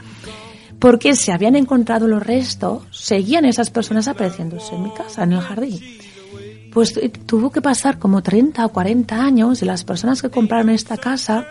Porque 0.80 1.16
se 1.16 1.32
habían 1.32 1.56
encontrado 1.56 2.08
los 2.08 2.22
restos, 2.22 2.84
seguían 2.92 3.46
esas 3.46 3.70
personas 3.70 4.10
apareciéndose 4.10 4.76
en 4.76 4.84
mi 4.84 4.94
casa, 4.94 5.24
en 5.24 5.34
el 5.34 5.40
jardín 5.40 6.01
pues 6.72 6.96
eh, 6.98 7.10
tuvo 7.10 7.52
que 7.52 7.62
pasar 7.62 8.00
como 8.00 8.24
30 8.24 8.66
o 8.66 8.70
40 8.70 9.24
años 9.24 9.62
y 9.62 9.66
las 9.66 9.84
personas 9.84 10.22
que 10.22 10.30
compraron 10.30 10.70
esta 10.70 10.98
casa 10.98 11.46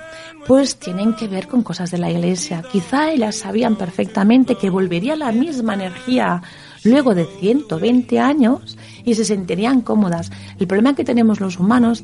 pues 0.47 0.77
tienen 0.77 1.15
que 1.15 1.29
ver 1.29 1.47
con 1.47 1.63
cosas 1.63 1.91
de 1.91 1.99
la 1.99 2.11
iglesia. 2.11 2.63
Quizá 2.73 3.13
ellas 3.13 3.37
sabían 3.37 3.77
perfectamente 3.77 4.57
que 4.57 4.71
volvería 4.71 5.17
la 5.17 5.33
misma 5.33 5.75
energía 5.75 6.43
luego 6.85 7.15
de 7.15 7.27
120 7.27 8.19
años 8.19 8.79
y 9.05 9.15
se 9.15 9.25
sentirían 9.25 9.83
cómodas. 9.83 10.31
El 10.59 10.67
problema 10.67 10.95
que 10.95 11.05
tenemos 11.05 11.41
los 11.41 11.59
humanos, 11.59 12.03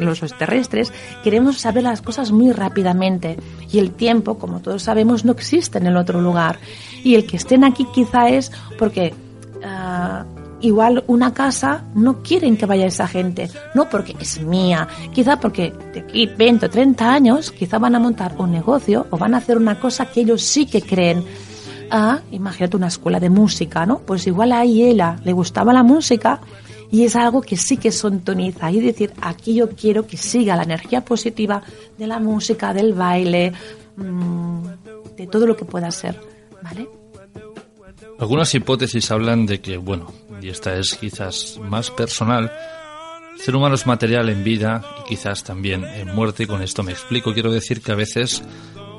los 0.00 0.20
terrestres, 0.38 0.92
queremos 1.22 1.60
saber 1.60 1.82
las 1.82 2.00
cosas 2.00 2.32
muy 2.32 2.52
rápidamente 2.52 3.36
y 3.70 3.78
el 3.78 3.90
tiempo, 3.90 4.38
como 4.38 4.60
todos 4.60 4.82
sabemos, 4.82 5.24
no 5.24 5.32
existe 5.32 5.78
en 5.78 5.86
el 5.86 5.96
otro 5.96 6.20
lugar. 6.20 6.58
Y 7.04 7.14
el 7.14 7.26
que 7.26 7.36
estén 7.36 7.64
aquí 7.64 7.86
quizá 7.94 8.28
es 8.28 8.50
porque... 8.78 9.14
Ah, 9.62 10.24
igual 10.66 11.04
una 11.06 11.32
casa 11.32 11.84
no 11.94 12.22
quieren 12.22 12.56
que 12.56 12.66
vaya 12.66 12.86
esa 12.86 13.06
gente, 13.06 13.48
no 13.74 13.88
porque 13.88 14.14
es 14.20 14.40
mía, 14.40 14.88
quizá 15.12 15.38
porque 15.38 15.72
de 15.92 16.00
aquí 16.00 16.26
20 16.26 16.66
o 16.66 16.70
30 16.70 17.12
años 17.12 17.50
quizá 17.50 17.78
van 17.78 17.94
a 17.94 17.98
montar 17.98 18.34
un 18.38 18.52
negocio 18.52 19.06
o 19.10 19.18
van 19.18 19.34
a 19.34 19.38
hacer 19.38 19.56
una 19.56 19.78
cosa 19.78 20.06
que 20.06 20.20
ellos 20.20 20.42
sí 20.42 20.66
que 20.66 20.82
creen. 20.82 21.24
Ah, 21.90 22.20
imagínate 22.32 22.76
una 22.76 22.88
escuela 22.88 23.20
de 23.20 23.30
música, 23.30 23.86
¿no? 23.86 24.00
Pues 24.00 24.26
igual 24.26 24.52
a 24.52 24.64
ella 24.64 25.16
le 25.24 25.32
gustaba 25.32 25.72
la 25.72 25.82
música 25.82 26.40
y 26.90 27.04
es 27.04 27.16
algo 27.16 27.40
que 27.40 27.56
sí 27.56 27.76
que 27.76 27.92
sintoniza 27.92 28.70
y 28.70 28.80
decir, 28.80 29.12
aquí 29.20 29.54
yo 29.54 29.70
quiero 29.70 30.06
que 30.06 30.16
siga 30.16 30.56
la 30.56 30.62
energía 30.62 31.04
positiva 31.04 31.62
de 31.96 32.06
la 32.06 32.18
música, 32.18 32.74
del 32.74 32.94
baile, 32.94 33.52
mm, 33.96 34.66
de 35.16 35.26
todo 35.26 35.46
lo 35.46 35.56
que 35.56 35.64
pueda 35.64 35.90
ser, 35.90 36.20
¿vale? 36.62 36.88
Algunas 38.18 38.54
hipótesis 38.54 39.10
hablan 39.10 39.44
de 39.44 39.60
que, 39.60 39.76
bueno, 39.76 40.12
y 40.40 40.48
esta 40.48 40.76
es 40.76 40.94
quizás 40.94 41.60
más 41.62 41.90
personal, 41.90 42.50
el 43.34 43.40
ser 43.40 43.54
humano 43.54 43.74
es 43.74 43.86
material 43.86 44.30
en 44.30 44.42
vida 44.42 44.82
y 45.00 45.08
quizás 45.10 45.44
también 45.44 45.84
en 45.84 46.14
muerte, 46.14 46.46
con 46.46 46.62
esto 46.62 46.82
me 46.82 46.92
explico, 46.92 47.34
quiero 47.34 47.52
decir 47.52 47.82
que 47.82 47.92
a 47.92 47.94
veces 47.94 48.42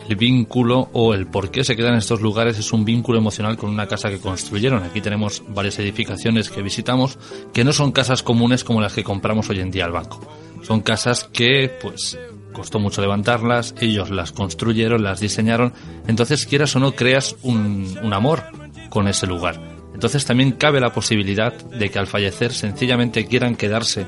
el 0.07 0.15
vínculo 0.15 0.89
o 0.93 1.15
el 1.15 1.25
por 1.25 1.49
qué 1.49 1.63
se 1.63 1.75
quedan 1.75 1.93
en 1.93 1.99
estos 1.99 2.21
lugares 2.21 2.59
es 2.59 2.71
un 2.71 2.85
vínculo 2.85 3.17
emocional 3.17 3.57
con 3.57 3.71
una 3.71 3.87
casa 3.87 4.09
que 4.09 4.19
construyeron. 4.19 4.83
Aquí 4.83 5.01
tenemos 5.01 5.43
varias 5.49 5.79
edificaciones 5.79 6.49
que 6.49 6.61
visitamos 6.61 7.17
que 7.53 7.63
no 7.63 7.73
son 7.73 7.91
casas 7.91 8.21
comunes 8.21 8.63
como 8.63 8.81
las 8.81 8.93
que 8.93 9.03
compramos 9.03 9.49
hoy 9.49 9.59
en 9.59 9.71
día 9.71 9.85
al 9.85 9.91
banco. 9.91 10.19
Son 10.61 10.81
casas 10.81 11.23
que, 11.23 11.71
pues, 11.81 12.17
costó 12.53 12.79
mucho 12.79 13.01
levantarlas, 13.01 13.73
ellos 13.79 14.11
las 14.11 14.31
construyeron, 14.31 15.03
las 15.03 15.19
diseñaron, 15.19 15.73
entonces 16.07 16.45
quieras 16.45 16.75
o 16.75 16.79
no 16.79 16.93
creas 16.93 17.35
un, 17.41 17.97
un 18.01 18.13
amor 18.13 18.43
con 18.89 19.07
ese 19.07 19.27
lugar. 19.27 19.59
Entonces 19.93 20.25
también 20.25 20.51
cabe 20.51 20.79
la 20.79 20.93
posibilidad 20.93 21.53
de 21.53 21.89
que 21.89 21.99
al 21.99 22.07
fallecer 22.07 22.53
sencillamente 22.53 23.25
quieran 23.25 23.55
quedarse 23.55 24.05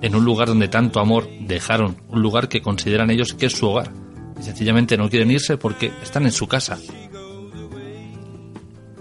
en 0.00 0.14
un 0.14 0.24
lugar 0.24 0.48
donde 0.48 0.68
tanto 0.68 1.00
amor 1.00 1.28
dejaron, 1.40 1.96
un 2.08 2.22
lugar 2.22 2.48
que 2.48 2.60
consideran 2.60 3.10
ellos 3.10 3.34
que 3.34 3.46
es 3.46 3.52
su 3.52 3.68
hogar. 3.68 3.92
Y 4.38 4.42
sencillamente 4.42 4.96
no 4.96 5.08
quieren 5.08 5.30
irse 5.30 5.56
porque 5.56 5.92
están 6.02 6.24
en 6.24 6.32
su 6.32 6.46
casa. 6.46 6.78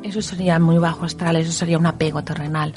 Eso 0.03 0.21
sería 0.21 0.57
muy 0.59 0.77
bajo 0.77 1.05
astral, 1.05 1.35
eso 1.35 1.51
sería 1.51 1.77
un 1.77 1.85
apego 1.85 2.23
terrenal. 2.23 2.73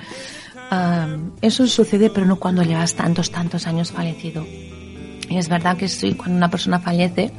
eso 1.41 1.67
sucede, 1.67 2.11
pero 2.11 2.27
no 2.27 2.37
cuando 2.37 2.63
llevas 2.63 2.95
tantos, 2.95 3.31
tantos 3.31 3.67
años 3.67 3.93
fallecido. 3.93 4.45
Y 4.47 5.37
es 5.37 5.49
verdad 5.49 5.77
que 5.77 5.89
sí, 5.89 6.15
cuando 6.15 6.37
una 6.37 6.51
persona 6.51 6.81
fallece, 6.81 7.33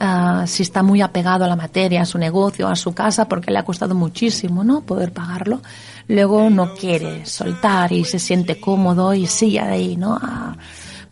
Ah, 0.00 0.44
si 0.46 0.62
está 0.62 0.82
muy 0.82 1.00
apegado 1.00 1.44
a 1.44 1.48
la 1.48 1.56
materia, 1.56 2.02
a 2.02 2.06
su 2.06 2.18
negocio, 2.18 2.68
a 2.68 2.76
su 2.76 2.94
casa, 2.94 3.26
porque 3.28 3.50
le 3.50 3.58
ha 3.58 3.64
costado 3.64 3.94
muchísimo, 3.94 4.62
¿no? 4.62 4.82
Poder 4.82 5.12
pagarlo. 5.12 5.60
Luego 6.06 6.50
no 6.50 6.74
quiere 6.74 7.26
soltar 7.26 7.92
y 7.92 8.04
se 8.04 8.18
siente 8.18 8.60
cómodo 8.60 9.12
y 9.12 9.26
sigue 9.26 9.60
ahí, 9.60 9.96
¿no? 9.96 10.18
Ah, 10.20 10.56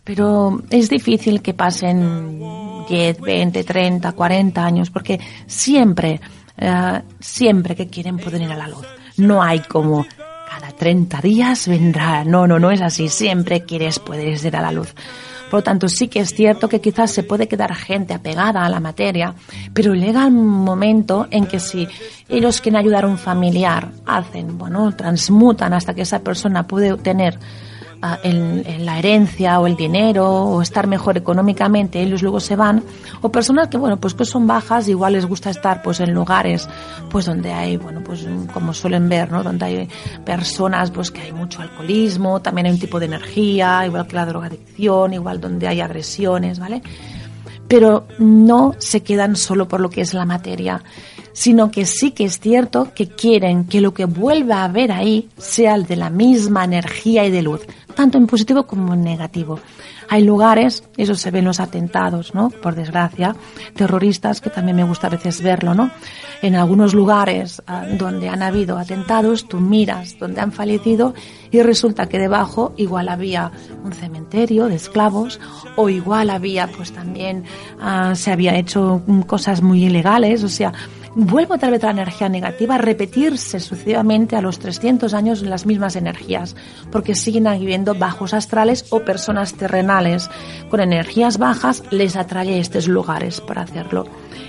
pero 0.03 0.61
es 0.69 0.89
difícil 0.89 1.41
que 1.41 1.53
pasen 1.53 2.39
10, 2.87 3.19
20, 3.19 3.63
30, 3.65 4.11
40 4.13 4.65
años, 4.65 4.89
porque 4.89 5.19
siempre, 5.45 6.21
ah, 6.59 7.01
siempre 7.19 7.75
que 7.75 7.87
quieren 7.87 8.17
pueden 8.17 8.43
ir 8.43 8.51
a 8.51 8.57
la 8.57 8.69
luz. 8.69 8.85
No 9.17 9.43
hay 9.43 9.59
como 9.59 10.05
cada 10.49 10.71
30 10.71 11.19
días 11.19 11.67
vendrá. 11.67 12.23
No, 12.23 12.47
no, 12.47 12.57
no 12.57 12.71
es 12.71 12.81
así. 12.81 13.09
Siempre 13.09 13.65
quieres, 13.65 13.99
puedes 13.99 14.45
ir 14.45 14.55
a 14.55 14.61
la 14.61 14.71
luz. 14.71 14.95
Por 15.49 15.59
lo 15.59 15.63
tanto, 15.63 15.87
sí 15.87 16.07
que 16.07 16.19
es 16.19 16.33
cierto 16.33 16.67
que 16.67 16.81
quizás 16.81 17.11
se 17.11 17.23
puede 17.23 17.47
quedar 17.47 17.73
gente 17.73 18.13
apegada 18.13 18.65
a 18.65 18.69
la 18.69 18.79
materia, 18.79 19.33
pero 19.73 19.93
llega 19.93 20.27
un 20.27 20.45
momento 20.45 21.27
en 21.31 21.45
que 21.45 21.59
si 21.59 21.87
ellos 22.27 22.59
quieren 22.59 22.79
ayudar 22.79 23.05
a 23.05 23.07
un 23.07 23.17
familiar, 23.17 23.91
hacen, 24.05 24.57
bueno, 24.57 24.93
transmutan 24.95 25.73
hasta 25.73 25.93
que 25.93 26.01
esa 26.01 26.19
persona 26.19 26.67
puede 26.67 26.91
obtener 26.91 27.39
en, 28.23 28.85
la 28.85 28.99
herencia 28.99 29.59
o 29.59 29.67
el 29.67 29.75
dinero 29.75 30.25
o 30.27 30.61
estar 30.61 30.87
mejor 30.87 31.17
económicamente, 31.17 32.01
ellos 32.01 32.21
luego 32.21 32.39
se 32.39 32.55
van, 32.55 32.83
o 33.21 33.31
personas 33.31 33.67
que, 33.67 33.77
bueno, 33.77 33.97
pues 33.97 34.13
que 34.13 34.25
son 34.25 34.47
bajas, 34.47 34.87
igual 34.87 35.13
les 35.13 35.25
gusta 35.25 35.49
estar 35.49 35.81
pues 35.81 35.99
en 35.99 36.13
lugares 36.13 36.67
pues 37.09 37.25
donde 37.25 37.51
hay, 37.51 37.77
bueno, 37.77 38.01
pues 38.03 38.27
como 38.53 38.73
suelen 38.73 39.09
ver, 39.09 39.31
¿no? 39.31 39.43
Donde 39.43 39.65
hay 39.65 39.89
personas 40.25 40.91
pues 40.91 41.11
que 41.11 41.21
hay 41.21 41.31
mucho 41.31 41.61
alcoholismo, 41.61 42.41
también 42.41 42.67
hay 42.67 42.73
un 42.73 42.79
tipo 42.79 42.99
de 42.99 43.07
energía, 43.07 43.85
igual 43.85 44.07
que 44.07 44.15
la 44.15 44.25
drogadicción, 44.25 45.13
igual 45.13 45.41
donde 45.41 45.67
hay 45.67 45.81
agresiones, 45.81 46.59
¿vale? 46.59 46.81
Pero 47.67 48.07
no 48.19 48.75
se 48.77 49.03
quedan 49.03 49.35
solo 49.35 49.67
por 49.67 49.81
lo 49.81 49.89
que 49.89 50.01
es 50.01 50.13
la 50.13 50.25
materia, 50.25 50.81
sino 51.33 51.69
que 51.69 51.85
sí 51.85 52.11
que 52.11 52.25
es 52.25 52.39
cierto 52.39 52.93
que 52.95 53.07
quieren 53.07 53.65
que 53.65 53.81
lo 53.81 53.93
que 53.93 54.05
vuelva 54.05 54.63
a 54.63 54.67
ver 54.69 54.91
ahí 54.91 55.29
sea 55.37 55.75
el 55.75 55.85
de 55.85 55.95
la 55.95 56.09
misma 56.09 56.63
energía 56.63 57.25
y 57.25 57.31
de 57.31 57.41
luz 57.41 57.61
tanto 57.97 58.19
en 58.19 58.27
positivo 58.27 58.67
como 58.67 58.93
en 58.93 59.01
negativo. 59.01 59.59
Hay 60.07 60.23
lugares, 60.23 60.83
eso 60.97 61.15
se 61.15 61.31
ve 61.31 61.39
en 61.39 61.45
los 61.45 61.59
atentados, 61.59 62.35
¿no? 62.35 62.51
Por 62.51 62.75
desgracia, 62.75 63.35
terroristas, 63.75 64.39
que 64.39 64.51
también 64.51 64.77
me 64.77 64.83
gusta 64.83 65.07
a 65.07 65.09
veces 65.09 65.41
verlo, 65.41 65.73
¿no? 65.73 65.89
En 66.43 66.53
algunos 66.53 66.93
lugares 66.93 67.63
ah, 67.65 67.85
donde 67.97 68.29
han 68.29 68.43
habido 68.43 68.77
atentados, 68.77 69.47
tú 69.47 69.59
miras 69.59 70.19
donde 70.19 70.41
han 70.41 70.51
fallecido 70.51 71.15
y 71.49 71.63
resulta 71.63 72.07
que 72.07 72.19
debajo 72.19 72.71
igual 72.77 73.09
había 73.09 73.51
un 73.83 73.91
cementerio 73.91 74.67
de 74.67 74.75
esclavos 74.75 75.39
o 75.75 75.89
igual 75.89 76.29
había 76.29 76.67
pues 76.67 76.91
también 76.91 77.45
ah, 77.81 78.13
se 78.13 78.31
había 78.31 78.55
hecho 78.55 79.01
cosas 79.25 79.63
muy 79.63 79.83
ilegales, 79.83 80.43
o 80.43 80.49
sea, 80.49 80.71
vuelve 81.17 81.55
otra 81.55 81.71
vez 81.71 81.81
la 81.81 81.89
energía 81.89 82.29
negativa 82.29 82.75
a 82.75 82.77
repetirse 82.77 83.59
sucesivamente 83.59 84.35
a 84.35 84.41
los 84.41 84.59
300 84.59 85.15
años 85.15 85.41
las 85.41 85.65
mismas 85.65 85.95
energías, 85.95 86.55
porque 86.91 87.15
siguen 87.15 87.47
habiendo 87.47 87.95
bajos 87.95 88.35
astrales 88.35 88.85
o 88.91 88.99
personas 88.99 89.55
terrenales 89.55 90.29
con 90.69 90.79
energías 90.79 91.39
bajas 91.39 91.81
les 91.89 92.15
atrae 92.15 92.59
estos 92.59 92.87
lugares 92.87 93.41
para 93.41 93.63
hacerlo. 93.63 94.05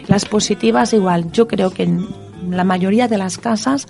Las 0.08 0.26
positivas 0.26 0.92
igual, 0.92 1.32
yo 1.32 1.48
creo 1.48 1.70
que 1.70 1.84
en 1.84 2.06
la 2.50 2.64
mayoría 2.64 3.08
de 3.08 3.16
las 3.16 3.38
casas 3.38 3.88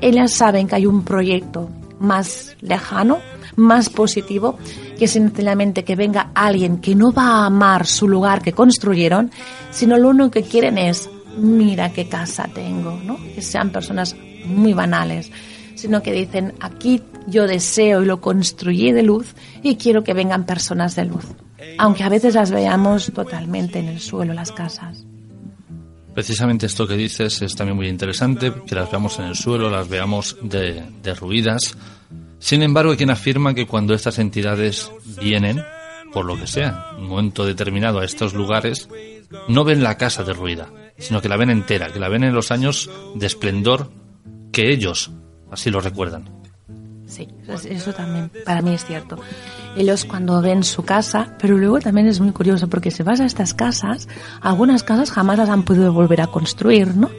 ellas 0.00 0.32
saben 0.32 0.66
que 0.66 0.76
hay 0.76 0.86
un 0.86 1.04
proyecto 1.04 1.68
más 2.00 2.56
lejano, 2.62 3.18
más 3.56 3.90
positivo, 3.90 4.58
que 4.98 5.08
sencillamente 5.08 5.84
que 5.84 5.94
venga 5.94 6.30
alguien 6.34 6.78
que 6.78 6.94
no 6.94 7.12
va 7.12 7.42
a 7.42 7.46
amar 7.46 7.86
su 7.86 8.08
lugar 8.08 8.40
que 8.40 8.52
construyeron, 8.52 9.30
sino 9.70 9.98
lo 9.98 10.08
único 10.08 10.30
que 10.30 10.42
quieren 10.42 10.78
es 10.78 11.10
mira 11.36 11.92
qué 11.92 12.08
casa 12.08 12.48
tengo, 12.52 13.00
¿no? 13.04 13.18
Que 13.34 13.42
sean 13.42 13.70
personas 13.70 14.16
muy 14.44 14.72
banales, 14.72 15.30
sino 15.74 16.02
que 16.02 16.12
dicen, 16.12 16.54
aquí 16.60 17.02
yo 17.26 17.46
deseo 17.46 18.02
y 18.02 18.06
lo 18.06 18.20
construí 18.20 18.92
de 18.92 19.02
luz 19.02 19.34
y 19.62 19.76
quiero 19.76 20.04
que 20.04 20.14
vengan 20.14 20.44
personas 20.44 20.96
de 20.96 21.06
luz, 21.06 21.24
aunque 21.78 22.04
a 22.04 22.08
veces 22.08 22.34
las 22.34 22.50
veamos 22.50 23.12
totalmente 23.12 23.78
en 23.78 23.88
el 23.88 24.00
suelo 24.00 24.34
las 24.34 24.52
casas. 24.52 25.04
Precisamente 26.14 26.66
esto 26.66 26.86
que 26.86 26.96
dices 26.96 27.42
es 27.42 27.56
también 27.56 27.76
muy 27.76 27.88
interesante, 27.88 28.52
que 28.66 28.74
las 28.76 28.88
veamos 28.88 29.18
en 29.18 29.24
el 29.24 29.34
suelo, 29.34 29.68
las 29.68 29.88
veamos 29.88 30.36
de, 30.42 30.84
derruidas. 31.02 31.76
Sin 32.38 32.62
embargo, 32.62 32.92
hay 32.92 32.96
quien 32.96 33.10
afirma 33.10 33.52
que 33.52 33.66
cuando 33.66 33.94
estas 33.94 34.20
entidades 34.20 34.92
vienen, 35.20 35.60
por 36.12 36.24
lo 36.24 36.38
que 36.38 36.46
sea, 36.46 36.90
en 36.96 37.02
un 37.02 37.08
momento 37.08 37.44
determinado 37.44 37.98
a 37.98 38.04
estos 38.04 38.32
lugares, 38.32 38.88
no 39.48 39.64
ven 39.64 39.82
la 39.82 39.96
casa 39.96 40.22
derruida, 40.22 40.68
sino 40.98 41.20
que 41.20 41.28
la 41.28 41.36
ven 41.36 41.50
entera, 41.50 41.92
que 41.92 41.98
la 41.98 42.08
ven 42.08 42.24
en 42.24 42.34
los 42.34 42.50
años 42.50 42.90
de 43.14 43.26
esplendor 43.26 43.90
que 44.52 44.72
ellos 44.72 45.10
así 45.50 45.70
lo 45.70 45.80
recuerdan. 45.80 46.28
Sí, 47.06 47.28
eso 47.68 47.92
también 47.92 48.30
para 48.44 48.62
mí 48.62 48.74
es 48.74 48.84
cierto. 48.84 49.18
Ellos 49.76 50.04
cuando 50.04 50.40
ven 50.40 50.64
su 50.64 50.84
casa, 50.84 51.36
pero 51.38 51.56
luego 51.56 51.78
también 51.80 52.08
es 52.08 52.20
muy 52.20 52.32
curioso 52.32 52.68
porque 52.68 52.90
si 52.90 53.02
vas 53.02 53.20
a 53.20 53.26
estas 53.26 53.54
casas, 53.54 54.08
algunas 54.40 54.82
casas 54.82 55.10
jamás 55.10 55.38
las 55.38 55.48
han 55.48 55.64
podido 55.64 55.92
volver 55.92 56.22
a 56.22 56.28
construir, 56.28 56.96
¿no? 56.96 57.10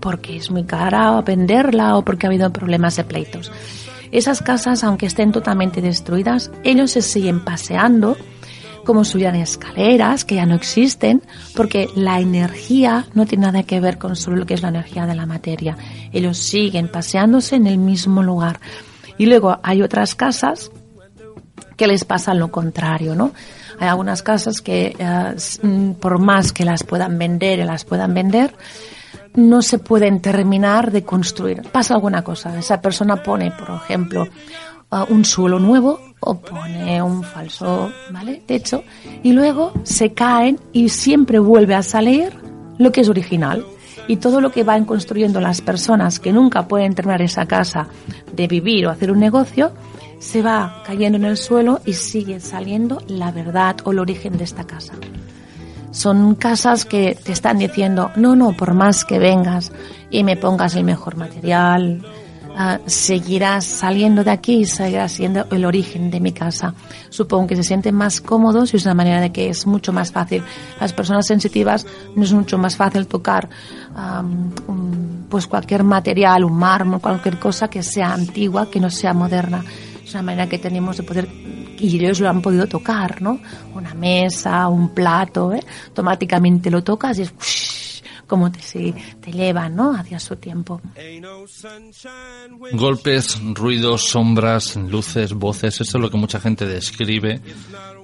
Porque 0.00 0.36
es 0.36 0.50
muy 0.50 0.64
cara 0.64 1.20
venderla 1.22 1.96
o 1.96 2.04
porque 2.04 2.26
ha 2.26 2.30
habido 2.30 2.52
problemas 2.52 2.96
de 2.96 3.04
pleitos. 3.04 3.50
Esas 4.10 4.42
casas, 4.42 4.84
aunque 4.84 5.06
estén 5.06 5.32
totalmente 5.32 5.80
destruidas, 5.80 6.50
ellos 6.64 6.92
se 6.92 7.02
siguen 7.02 7.40
paseando 7.40 8.16
como 8.84 9.04
subían 9.04 9.34
escaleras 9.36 10.24
que 10.24 10.36
ya 10.36 10.46
no 10.46 10.54
existen, 10.54 11.22
porque 11.54 11.88
la 11.94 12.20
energía 12.20 13.06
no 13.14 13.26
tiene 13.26 13.46
nada 13.46 13.62
que 13.62 13.80
ver 13.80 13.98
con 13.98 14.16
solo 14.16 14.36
lo 14.36 14.46
que 14.46 14.54
es 14.54 14.62
la 14.62 14.68
energía 14.68 15.06
de 15.06 15.14
la 15.14 15.26
materia. 15.26 15.76
Ellos 16.12 16.38
siguen 16.38 16.88
paseándose 16.88 17.56
en 17.56 17.66
el 17.66 17.78
mismo 17.78 18.22
lugar. 18.22 18.60
Y 19.18 19.26
luego 19.26 19.58
hay 19.62 19.82
otras 19.82 20.14
casas 20.14 20.70
que 21.76 21.86
les 21.86 22.04
pasa 22.04 22.34
lo 22.34 22.50
contrario, 22.50 23.14
¿no? 23.14 23.32
Hay 23.78 23.88
algunas 23.88 24.22
casas 24.22 24.60
que, 24.60 24.94
eh, 24.98 25.36
mm, 25.62 25.92
por 25.92 26.18
más 26.18 26.52
que 26.52 26.64
las 26.64 26.84
puedan 26.84 27.18
vender 27.18 27.58
y 27.58 27.64
las 27.64 27.84
puedan 27.84 28.14
vender, 28.14 28.54
no 29.34 29.62
se 29.62 29.78
pueden 29.78 30.20
terminar 30.20 30.92
de 30.92 31.04
construir. 31.04 31.62
Pasa 31.62 31.94
alguna 31.94 32.22
cosa. 32.22 32.58
Esa 32.58 32.80
persona 32.80 33.22
pone, 33.22 33.50
por 33.50 33.70
ejemplo, 33.70 34.26
un 35.08 35.24
suelo 35.24 35.58
nuevo 35.58 36.11
o 36.24 36.36
pone 36.38 37.02
un 37.02 37.22
falso 37.22 37.90
techo 38.46 38.84
y 39.22 39.32
luego 39.32 39.72
se 39.82 40.12
caen 40.12 40.58
y 40.72 40.88
siempre 40.88 41.38
vuelve 41.38 41.74
a 41.74 41.82
salir 41.82 42.32
lo 42.78 42.92
que 42.92 43.02
es 43.02 43.08
original. 43.08 43.64
Y 44.08 44.16
todo 44.16 44.40
lo 44.40 44.50
que 44.50 44.64
van 44.64 44.84
construyendo 44.84 45.40
las 45.40 45.60
personas 45.60 46.18
que 46.18 46.32
nunca 46.32 46.66
pueden 46.66 46.94
terminar 46.94 47.22
esa 47.22 47.46
casa 47.46 47.86
de 48.32 48.48
vivir 48.48 48.86
o 48.86 48.90
hacer 48.90 49.12
un 49.12 49.20
negocio, 49.20 49.72
se 50.18 50.42
va 50.42 50.82
cayendo 50.84 51.18
en 51.18 51.24
el 51.24 51.36
suelo 51.36 51.80
y 51.84 51.92
sigue 51.92 52.40
saliendo 52.40 53.00
la 53.06 53.30
verdad 53.30 53.76
o 53.84 53.92
el 53.92 54.00
origen 54.00 54.36
de 54.38 54.44
esta 54.44 54.64
casa. 54.64 54.94
Son 55.92 56.34
casas 56.34 56.84
que 56.84 57.16
te 57.22 57.32
están 57.32 57.58
diciendo, 57.58 58.10
no, 58.16 58.34
no, 58.34 58.56
por 58.56 58.74
más 58.74 59.04
que 59.04 59.18
vengas 59.18 59.72
y 60.10 60.24
me 60.24 60.36
pongas 60.36 60.74
el 60.74 60.84
mejor 60.84 61.16
material, 61.16 62.02
Ah, 62.54 62.78
seguirás 62.84 63.64
saliendo 63.64 64.24
de 64.24 64.30
aquí 64.30 64.56
y 64.60 64.64
seguirás 64.66 65.12
siendo 65.12 65.46
el 65.50 65.64
origen 65.64 66.10
de 66.10 66.20
mi 66.20 66.32
casa. 66.32 66.74
Supongo 67.08 67.46
que 67.46 67.56
se 67.56 67.62
sienten 67.62 67.94
más 67.94 68.20
cómodos 68.20 68.74
y 68.74 68.76
es 68.76 68.84
una 68.84 68.94
manera 68.94 69.20
de 69.22 69.32
que 69.32 69.48
es 69.48 69.66
mucho 69.66 69.92
más 69.92 70.12
fácil. 70.12 70.44
Las 70.78 70.92
personas 70.92 71.26
sensitivas 71.26 71.86
no 72.14 72.22
es 72.22 72.32
mucho 72.32 72.58
más 72.58 72.76
fácil 72.76 73.06
tocar 73.06 73.48
pues 75.30 75.46
cualquier 75.46 75.82
material, 75.82 76.44
un 76.44 76.58
mármol, 76.58 77.00
cualquier 77.00 77.38
cosa 77.38 77.68
que 77.68 77.82
sea 77.82 78.12
antigua, 78.12 78.70
que 78.70 78.80
no 78.80 78.90
sea 78.90 79.14
moderna. 79.14 79.64
Es 80.04 80.12
una 80.12 80.22
manera 80.22 80.46
que 80.46 80.58
tenemos 80.58 80.98
de 80.98 81.04
poder 81.04 81.28
y 81.78 81.96
ellos 81.96 82.20
lo 82.20 82.28
han 82.28 82.42
podido 82.42 82.66
tocar, 82.66 83.22
¿no? 83.22 83.40
Una 83.74 83.94
mesa, 83.94 84.68
un 84.68 84.90
plato, 84.90 85.52
¿eh? 85.52 85.64
automáticamente 85.88 86.70
lo 86.70 86.84
tocas 86.84 87.18
y 87.18 87.22
es 87.22 87.32
como 88.32 88.50
te, 88.50 88.94
lleva 89.30 89.68
¿no? 89.68 89.94
hacia 89.94 90.18
su 90.18 90.36
tiempo. 90.36 90.80
Golpes, 92.72 93.38
ruidos, 93.52 94.08
sombras, 94.08 94.76
luces, 94.76 95.34
voces, 95.34 95.82
eso 95.82 95.98
es 95.98 96.02
lo 96.02 96.10
que 96.10 96.16
mucha 96.16 96.40
gente 96.40 96.64
describe 96.64 97.42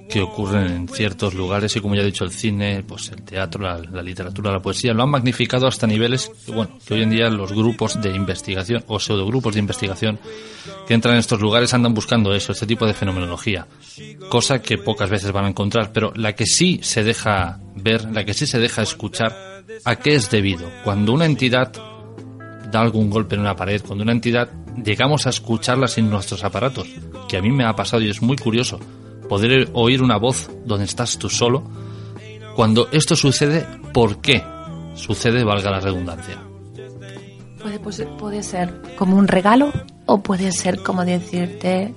que 0.07 0.21
ocurren 0.21 0.67
en 0.67 0.87
ciertos 0.87 1.33
lugares 1.33 1.75
y 1.75 1.81
como 1.81 1.95
ya 1.95 2.03
he 2.03 2.05
dicho 2.05 2.25
el 2.25 2.31
cine, 2.31 2.83
pues 2.87 3.09
el 3.09 3.23
teatro, 3.23 3.63
la, 3.63 4.03
literatura, 4.03 4.51
la 4.51 4.61
poesía, 4.61 4.93
lo 4.93 5.01
han 5.01 5.09
magnificado 5.09 5.65
hasta 5.65 5.87
niveles 5.87 6.31
que 6.45 6.51
bueno, 6.51 6.77
que 6.85 6.93
hoy 6.93 7.01
en 7.01 7.09
día 7.09 7.27
los 7.31 7.51
grupos 7.51 7.99
de 7.99 8.11
investigación 8.11 8.83
o 8.85 8.99
pseudogrupos 8.99 9.55
de 9.55 9.61
investigación 9.61 10.19
que 10.87 10.93
entran 10.93 11.15
en 11.15 11.21
estos 11.21 11.41
lugares 11.41 11.73
andan 11.73 11.95
buscando 11.95 12.35
eso, 12.35 12.51
este 12.51 12.67
tipo 12.67 12.85
de 12.85 12.93
fenomenología, 12.93 13.65
cosa 14.29 14.61
que 14.61 14.77
pocas 14.77 15.09
veces 15.09 15.31
van 15.31 15.45
a 15.45 15.49
encontrar, 15.49 15.91
pero 15.91 16.13
la 16.15 16.33
que 16.33 16.45
sí 16.45 16.81
se 16.83 17.03
deja 17.03 17.59
ver, 17.73 18.11
la 18.11 18.23
que 18.25 18.35
sí 18.35 18.45
se 18.45 18.59
deja 18.59 18.83
escuchar 18.83 19.48
¿A 19.85 19.95
qué 19.95 20.15
es 20.15 20.29
debido? 20.29 20.69
Cuando 20.83 21.13
una 21.13 21.25
entidad 21.25 21.71
da 22.71 22.81
algún 22.81 23.09
golpe 23.09 23.35
en 23.35 23.41
una 23.41 23.55
pared, 23.55 23.81
cuando 23.85 24.03
una 24.03 24.13
entidad 24.13 24.49
llegamos 24.83 25.27
a 25.27 25.29
escucharla 25.29 25.87
sin 25.87 26.09
nuestros 26.09 26.43
aparatos, 26.43 26.87
que 27.27 27.37
a 27.37 27.41
mí 27.41 27.51
me 27.51 27.65
ha 27.65 27.75
pasado 27.75 28.01
y 28.01 28.09
es 28.09 28.21
muy 28.21 28.37
curioso, 28.37 28.79
poder 29.27 29.69
oír 29.73 30.01
una 30.01 30.17
voz 30.17 30.49
donde 30.65 30.85
estás 30.85 31.17
tú 31.17 31.29
solo, 31.29 31.63
cuando 32.55 32.89
esto 32.91 33.15
sucede, 33.15 33.65
¿por 33.93 34.21
qué 34.21 34.43
sucede, 34.95 35.43
valga 35.43 35.71
la 35.71 35.79
redundancia? 35.79 36.41
Puede, 37.61 37.79
pues, 37.79 38.07
puede 38.17 38.41
ser 38.41 38.81
como 38.97 39.17
un 39.17 39.27
regalo 39.27 39.71
o 40.05 40.23
puede 40.23 40.51
ser 40.51 40.81
como 40.81 41.05
decirte 41.05 41.93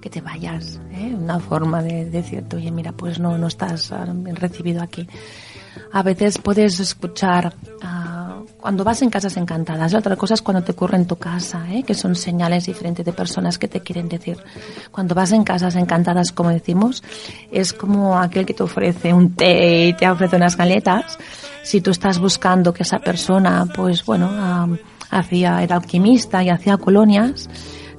que 0.00 0.08
te 0.08 0.20
vayas, 0.20 0.80
¿eh? 0.92 1.14
una 1.14 1.38
forma 1.38 1.82
de 1.82 2.06
decirte, 2.06 2.56
oye, 2.56 2.70
mira, 2.70 2.92
pues 2.92 3.18
no, 3.18 3.36
no 3.36 3.48
estás 3.48 3.92
ah, 3.92 4.06
recibido 4.34 4.82
aquí 4.82 5.06
a 5.92 6.02
veces 6.02 6.38
puedes 6.38 6.80
escuchar 6.80 7.54
uh, 7.82 8.44
cuando 8.60 8.84
vas 8.84 9.02
en 9.02 9.10
casas 9.10 9.36
encantadas. 9.36 9.92
La 9.92 9.98
otra 9.98 10.16
cosa 10.16 10.34
es 10.34 10.42
cuando 10.42 10.62
te 10.62 10.72
ocurre 10.72 10.96
en 10.96 11.06
tu 11.06 11.16
casa, 11.16 11.64
¿eh? 11.70 11.82
que 11.82 11.94
son 11.94 12.14
señales 12.14 12.66
diferentes 12.66 13.04
de 13.04 13.12
personas 13.12 13.58
que 13.58 13.68
te 13.68 13.80
quieren 13.80 14.08
decir. 14.08 14.38
Cuando 14.90 15.14
vas 15.14 15.32
en 15.32 15.44
casas 15.44 15.76
encantadas, 15.76 16.32
como 16.32 16.50
decimos, 16.50 17.02
es 17.50 17.72
como 17.72 18.18
aquel 18.18 18.46
que 18.46 18.54
te 18.54 18.62
ofrece 18.62 19.12
un 19.12 19.34
té 19.34 19.88
y 19.88 19.92
te 19.94 20.08
ofrece 20.08 20.36
unas 20.36 20.56
galletas. 20.56 21.18
Si 21.62 21.80
tú 21.80 21.90
estás 21.90 22.18
buscando 22.18 22.72
que 22.72 22.82
esa 22.82 22.98
persona, 22.98 23.66
pues 23.74 24.04
bueno, 24.04 24.28
uh, 24.28 24.76
hacía, 25.10 25.62
era 25.62 25.76
alquimista 25.76 26.42
y 26.42 26.50
hacía 26.50 26.76
colonias, 26.76 27.48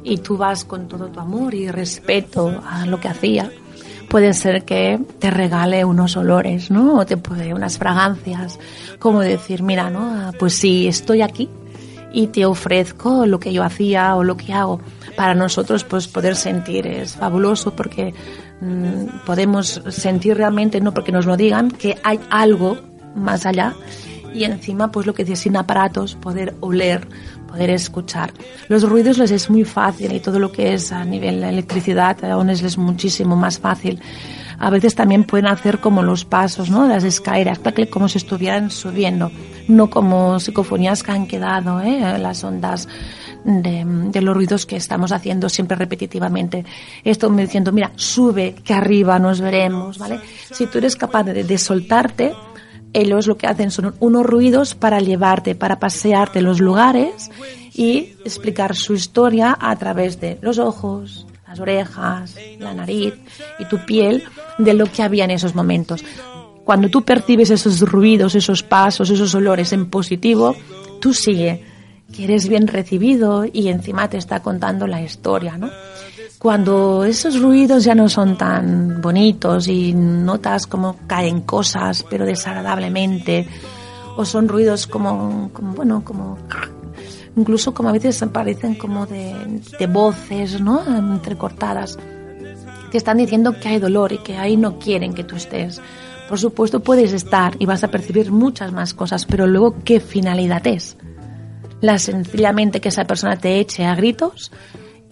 y 0.03 0.17
tú 0.17 0.37
vas 0.37 0.65
con 0.65 0.87
todo 0.87 1.09
tu 1.09 1.19
amor 1.19 1.53
y 1.53 1.69
respeto 1.69 2.61
a 2.67 2.85
lo 2.85 2.99
que 2.99 3.07
hacía, 3.07 3.51
puede 4.11 4.33
ser 4.33 4.65
que 4.65 4.99
te 5.19 5.31
regale 5.31 5.85
unos 5.85 6.17
olores, 6.17 6.69
¿no? 6.69 6.97
O 6.97 7.05
te 7.05 7.15
puede 7.15 7.53
unas 7.53 7.77
fragancias, 7.77 8.59
como 8.99 9.21
decir, 9.21 9.63
mira, 9.63 9.89
¿no? 9.89 10.01
Ah, 10.01 10.33
pues 10.37 10.53
sí, 10.53 10.85
estoy 10.85 11.21
aquí 11.21 11.49
y 12.11 12.27
te 12.27 12.45
ofrezco 12.45 13.25
lo 13.25 13.39
que 13.39 13.53
yo 13.53 13.63
hacía 13.63 14.15
o 14.17 14.25
lo 14.25 14.35
que 14.35 14.51
hago. 14.51 14.81
Para 15.15 15.33
nosotros, 15.33 15.85
pues 15.85 16.09
poder 16.09 16.35
sentir 16.35 16.87
es 16.87 17.15
fabuloso 17.15 17.73
porque 17.73 18.13
mm, 18.59 19.25
podemos 19.25 19.81
sentir 19.87 20.35
realmente, 20.35 20.81
no 20.81 20.93
porque 20.93 21.13
nos 21.13 21.25
lo 21.25 21.37
digan, 21.37 21.71
que 21.71 21.97
hay 22.03 22.19
algo 22.29 22.79
más 23.15 23.45
allá 23.45 23.75
y 24.33 24.43
encima, 24.43 24.91
pues 24.91 25.05
lo 25.05 25.13
que 25.13 25.23
decía, 25.23 25.35
sin 25.35 25.57
aparatos, 25.57 26.15
poder 26.15 26.55
oler, 26.59 27.07
poder 27.47 27.69
escuchar. 27.69 28.31
Los 28.69 28.87
ruidos 28.87 29.17
les 29.17 29.31
es 29.31 29.49
muy 29.49 29.63
fácil 29.63 30.13
y 30.13 30.19
todo 30.19 30.39
lo 30.39 30.51
que 30.51 30.73
es 30.73 30.91
a 30.91 31.03
nivel 31.03 31.41
de 31.41 31.49
electricidad 31.49 32.23
aún 32.25 32.49
es 32.49 32.77
muchísimo 32.77 33.35
más 33.35 33.59
fácil. 33.59 34.01
A 34.61 34.69
veces 34.69 34.93
también 34.93 35.23
pueden 35.23 35.47
hacer 35.47 35.79
como 35.79 36.03
los 36.03 36.23
pasos, 36.23 36.69
¿no? 36.69 36.87
Las 36.87 37.03
escaleras, 37.03 37.59
como 37.89 38.07
si 38.07 38.19
estuvieran 38.19 38.69
subiendo, 38.69 39.31
no 39.67 39.89
como 39.89 40.39
psicofonías 40.39 41.01
que 41.01 41.11
han 41.11 41.25
quedado, 41.25 41.81
¿eh? 41.81 42.19
Las 42.19 42.43
ondas 42.43 42.87
de, 43.43 44.21
los 44.21 44.35
ruidos 44.35 44.67
que 44.67 44.75
estamos 44.75 45.11
haciendo 45.11 45.49
siempre 45.49 45.75
repetitivamente. 45.75 46.63
Esto 47.03 47.31
me 47.31 47.41
diciendo, 47.41 47.71
mira, 47.71 47.91
sube, 47.95 48.53
que 48.63 48.75
arriba 48.75 49.17
nos 49.17 49.41
veremos, 49.41 49.97
¿vale? 49.97 50.19
Si 50.51 50.67
tú 50.67 50.77
eres 50.77 50.95
capaz 50.95 51.23
de, 51.23 51.43
de 51.43 51.57
soltarte, 51.57 52.33
ellos 52.93 53.27
lo 53.27 53.37
que 53.37 53.47
hacen 53.47 53.71
son 53.71 53.95
unos 53.99 54.25
ruidos 54.25 54.75
para 54.75 54.99
llevarte, 54.99 55.55
para 55.55 55.79
pasearte 55.79 56.41
los 56.41 56.59
lugares 56.59 57.31
y 57.73 58.15
explicar 58.25 58.75
su 58.75 58.93
historia 58.93 59.57
a 59.59 59.75
través 59.77 60.19
de 60.19 60.37
los 60.41 60.59
ojos, 60.59 61.25
las 61.47 61.59
orejas, 61.59 62.35
la 62.59 62.73
nariz 62.73 63.13
y 63.59 63.65
tu 63.65 63.85
piel 63.85 64.23
de 64.57 64.73
lo 64.73 64.85
que 64.85 65.03
había 65.03 65.25
en 65.25 65.31
esos 65.31 65.55
momentos. 65.55 66.03
Cuando 66.63 66.89
tú 66.89 67.03
percibes 67.03 67.49
esos 67.49 67.79
ruidos, 67.81 68.35
esos 68.35 68.63
pasos, 68.63 69.09
esos 69.09 69.33
olores 69.35 69.73
en 69.73 69.89
positivo, 69.89 70.55
tú 70.99 71.13
sigue, 71.13 71.63
que 72.13 72.25
eres 72.25 72.47
bien 72.47 72.67
recibido 72.67 73.45
y 73.51 73.69
encima 73.69 74.09
te 74.09 74.17
está 74.17 74.41
contando 74.41 74.85
la 74.85 75.01
historia, 75.01 75.57
¿no? 75.57 75.69
Cuando 76.41 77.03
esos 77.03 77.39
ruidos 77.39 77.83
ya 77.83 77.93
no 77.93 78.09
son 78.09 78.35
tan 78.35 78.99
bonitos 78.99 79.67
y 79.67 79.93
notas 79.93 80.65
como 80.65 80.97
caen 81.05 81.41
cosas, 81.41 82.03
pero 82.09 82.25
desagradablemente, 82.25 83.47
o 84.17 84.25
son 84.25 84.47
ruidos 84.47 84.87
como, 84.87 85.51
bueno, 85.75 86.03
como 86.03 86.39
incluso 87.35 87.75
como 87.75 87.89
a 87.89 87.91
veces 87.91 88.25
parecen 88.33 88.73
como 88.73 89.05
de, 89.05 89.61
de 89.77 89.85
voces, 89.85 90.59
¿no? 90.59 90.83
Entrecortadas, 91.13 91.99
que 92.89 92.97
están 92.97 93.17
diciendo 93.17 93.53
que 93.59 93.69
hay 93.69 93.77
dolor 93.77 94.11
y 94.11 94.17
que 94.17 94.35
ahí 94.35 94.57
no 94.57 94.79
quieren 94.79 95.13
que 95.13 95.23
tú 95.23 95.35
estés. 95.35 95.79
Por 96.27 96.39
supuesto 96.39 96.79
puedes 96.79 97.13
estar 97.13 97.55
y 97.59 97.67
vas 97.67 97.83
a 97.83 97.89
percibir 97.89 98.31
muchas 98.31 98.71
más 98.71 98.95
cosas, 98.95 99.27
pero 99.27 99.45
luego 99.45 99.75
¿qué 99.85 99.99
finalidad 99.99 100.65
es? 100.65 100.97
La 101.81 101.99
sencillamente 101.99 102.81
que 102.81 102.89
esa 102.89 103.05
persona 103.05 103.37
te 103.37 103.59
eche 103.59 103.85
a 103.85 103.93
gritos 103.93 104.51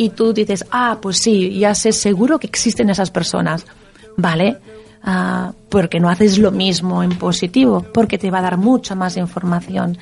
y 0.02 0.12
tú 0.12 0.32
dices, 0.32 0.66
ah, 0.72 0.98
pues 1.02 1.18
sí, 1.18 1.60
ya 1.60 1.76
sé 1.76 1.92
seguro 1.92 2.40
que 2.40 2.48
existen 2.48 2.90
esas 2.90 3.12
personas, 3.12 3.66
¿vale? 4.16 4.58
Ah, 5.04 5.52
porque 5.68 6.00
no 6.00 6.08
haces 6.08 6.38
lo 6.38 6.52
mismo 6.52 7.04
en 7.04 7.18
positivo, 7.18 7.86
porque 7.94 8.18
te 8.18 8.32
va 8.32 8.40
a 8.40 8.44
dar 8.44 8.58
mucha 8.58 8.96
más 8.96 9.18
información. 9.18 9.98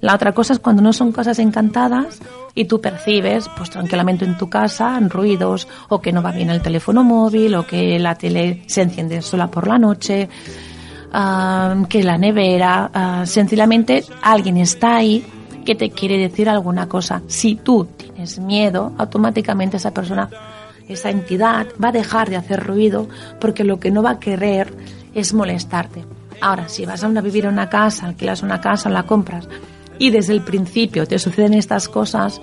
La 0.00 0.16
otra 0.16 0.32
cosa 0.32 0.54
es 0.54 0.58
cuando 0.58 0.82
no 0.82 0.92
son 0.92 1.12
cosas 1.12 1.38
encantadas 1.38 2.18
y 2.52 2.64
tú 2.64 2.80
percibes, 2.80 3.48
pues 3.56 3.70
tranquilamente 3.70 4.24
en 4.24 4.36
tu 4.36 4.50
casa, 4.50 4.98
ruidos, 5.08 5.68
o 5.88 6.00
que 6.00 6.12
no 6.12 6.20
va 6.20 6.32
bien 6.32 6.50
el 6.50 6.60
teléfono 6.60 7.04
móvil, 7.04 7.54
o 7.54 7.64
que 7.64 7.96
la 8.00 8.16
tele 8.16 8.64
se 8.66 8.82
enciende 8.82 9.22
sola 9.22 9.48
por 9.48 9.68
la 9.68 9.78
noche, 9.78 10.28
ah, 11.12 11.76
que 11.88 12.02
la 12.02 12.18
nevera, 12.18 12.90
ah, 12.92 13.22
sencillamente 13.24 14.02
alguien 14.20 14.56
está 14.56 14.96
ahí 14.96 15.24
que 15.68 15.74
te 15.74 15.90
quiere 15.90 16.16
decir 16.16 16.48
alguna 16.48 16.88
cosa. 16.88 17.20
Si 17.26 17.56
tú 17.56 17.86
tienes 17.94 18.38
miedo, 18.38 18.94
automáticamente 18.96 19.76
esa 19.76 19.92
persona, 19.92 20.30
esa 20.88 21.10
entidad 21.10 21.66
va 21.84 21.90
a 21.90 21.92
dejar 21.92 22.30
de 22.30 22.36
hacer 22.36 22.66
ruido 22.66 23.06
porque 23.38 23.64
lo 23.64 23.78
que 23.78 23.90
no 23.90 24.02
va 24.02 24.12
a 24.12 24.18
querer 24.18 24.72
es 25.14 25.34
molestarte. 25.34 26.06
Ahora, 26.40 26.70
si 26.70 26.86
vas 26.86 27.04
a 27.04 27.06
una, 27.06 27.20
vivir 27.20 27.44
en 27.44 27.52
una 27.52 27.68
casa, 27.68 28.06
alquilas 28.06 28.42
una 28.42 28.62
casa 28.62 28.88
la 28.88 29.02
compras 29.02 29.46
y 29.98 30.08
desde 30.08 30.32
el 30.32 30.40
principio 30.40 31.06
te 31.06 31.18
suceden 31.18 31.52
estas 31.52 31.90
cosas, 31.90 32.40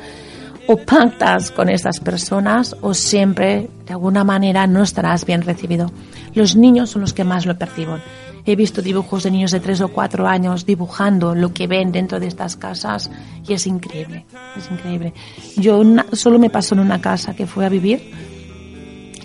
o 0.68 0.78
pactas 0.78 1.50
con 1.50 1.68
estas 1.70 2.00
personas 2.02 2.76
o 2.82 2.94
siempre 2.94 3.70
de 3.88 3.94
alguna 3.94 4.24
manera 4.24 4.68
no 4.68 4.84
estarás 4.84 5.26
bien 5.26 5.42
recibido. 5.42 5.92
Los 6.36 6.56
niños 6.56 6.92
son 6.92 7.02
los 7.02 7.14
que 7.14 7.24
más 7.24 7.48
lo 7.48 7.58
perciben. 7.58 8.04
He 8.46 8.56
visto 8.56 8.82
dibujos 8.82 9.24
de 9.24 9.32
niños 9.32 9.52
de 9.52 9.60
tres 9.60 9.82
o 9.82 9.88
cuatro 9.88 10.28
años 10.28 10.66
dibujando 10.66 11.34
lo 11.34 11.52
que 11.52 11.68
ven 11.68 11.92
dentro 11.92 12.20
de 12.20 12.28
estas 12.28 12.56
casas 12.56 13.10
y 13.48 13.54
es 13.54 13.66
increíble, 13.66 14.26
es 14.56 14.70
increíble. 14.70 15.14
Yo 15.58 15.82
solo 16.14 16.38
me 16.38 16.50
pasó 16.50 16.76
en 16.76 16.82
una 16.82 17.02
casa 17.02 17.36
que 17.36 17.48
fui 17.48 17.66
a 17.66 17.70
vivir 17.70 18.12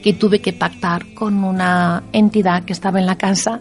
que 0.03 0.15
tuve 0.15 0.41
que 0.41 0.55
pactar 0.55 1.13
con 1.15 1.45
una 1.45 2.05
entidad 2.13 2.65
que 2.65 2.73
estaba 2.73 2.99
en 2.99 3.07
la 3.07 3.17
casa 3.17 3.61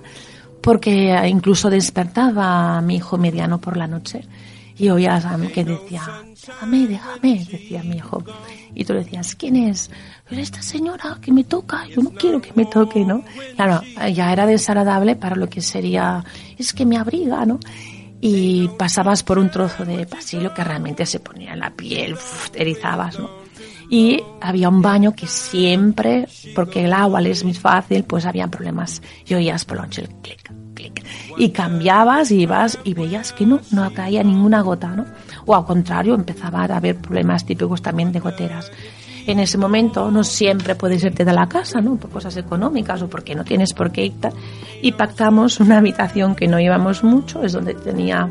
porque 0.62 1.16
incluso 1.28 1.70
despertaba 1.70 2.78
a 2.78 2.82
mi 2.82 2.96
hijo 2.96 3.18
mediano 3.18 3.60
por 3.60 3.76
la 3.76 3.88
noche 3.88 4.22
y 4.80 4.90
oías 4.90 5.26
que 5.54 5.66
decía, 5.66 6.24
déjame, 6.48 6.88
déjame, 6.88 7.46
decía 7.46 7.84
mi 7.84 7.98
hijo. 7.98 8.24
Y 8.74 8.86
tú 8.86 8.94
le 8.94 9.04
decías, 9.04 9.36
¿quién 9.36 9.58
es? 9.58 9.92
Pero 10.28 10.42
esta 10.42 10.62
señora 10.62 11.18
que 11.22 11.34
me 11.34 11.44
toca, 11.44 11.86
yo 11.88 12.02
no 12.02 12.12
quiero 12.12 12.42
que 12.42 12.54
me 12.56 12.66
toque, 12.66 13.04
¿no? 13.04 13.24
Claro, 13.56 13.82
ya 14.14 14.32
era 14.32 14.46
desagradable 14.46 15.18
para 15.18 15.36
lo 15.36 15.50
que 15.50 15.60
sería, 15.62 16.24
es 16.58 16.74
que 16.74 16.86
me 16.86 16.98
abriga, 16.98 17.46
¿no? 17.46 17.60
Y 18.22 18.70
pasabas 18.78 19.22
por 19.24 19.38
un 19.38 19.50
trozo 19.50 19.84
de 19.84 20.06
pasillo 20.06 20.54
que 20.54 20.64
realmente 20.64 21.06
se 21.06 21.20
ponía 21.20 21.54
en 21.54 21.60
la 21.60 21.72
piel, 21.72 22.16
erizabas, 22.54 23.20
¿no? 23.20 23.30
Y 23.90 24.22
había 24.40 24.70
un 24.70 24.82
baño 24.82 25.14
que 25.14 25.28
siempre, 25.28 26.28
porque 26.56 26.86
el 26.86 26.94
agua 26.94 27.22
es 27.22 27.44
muy 27.44 27.54
fácil, 27.56 28.04
pues 28.04 28.26
había 28.26 28.48
problemas. 28.48 29.02
Y 29.26 29.34
oías 29.34 29.66
por 29.66 29.78
el 29.80 30.10
clic, 30.22 30.52
y 31.38 31.50
cambiabas 31.50 32.32
y 32.32 32.42
ibas 32.42 32.80
y 32.84 32.94
veías 32.94 33.34
que 33.34 33.46
no, 33.46 33.60
no 33.72 33.92
caía 33.94 34.24
ninguna 34.24 34.62
gota, 34.62 34.90
¿no? 34.90 35.06
O 35.46 35.56
al 35.56 35.66
contrario, 35.66 36.16
empezaba 36.16 36.64
a 36.64 36.78
haber 36.78 36.98
problemas 36.98 37.46
típicos 37.46 37.82
también 37.82 38.12
de 38.12 38.20
goteras. 38.20 38.72
En 39.26 39.40
ese 39.40 39.58
momento 39.58 40.10
no 40.10 40.24
siempre 40.24 40.76
puedes 40.76 41.04
irte 41.04 41.24
de 41.24 41.34
la 41.34 41.48
casa, 41.48 41.82
¿no? 41.82 41.98
Por 41.98 42.10
cosas 42.10 42.36
económicas 42.38 43.02
o 43.02 43.10
porque 43.10 43.36
no 43.36 43.44
tienes 43.44 43.74
por 43.74 43.92
qué 43.92 44.06
irte. 44.06 44.30
Y 44.82 44.94
pactamos 44.94 45.60
una 45.60 45.78
habitación 45.78 46.36
que 46.36 46.48
no 46.48 46.60
llevamos 46.60 47.04
mucho, 47.04 47.44
es 47.44 47.54
donde 47.54 47.74
tenía 47.76 48.30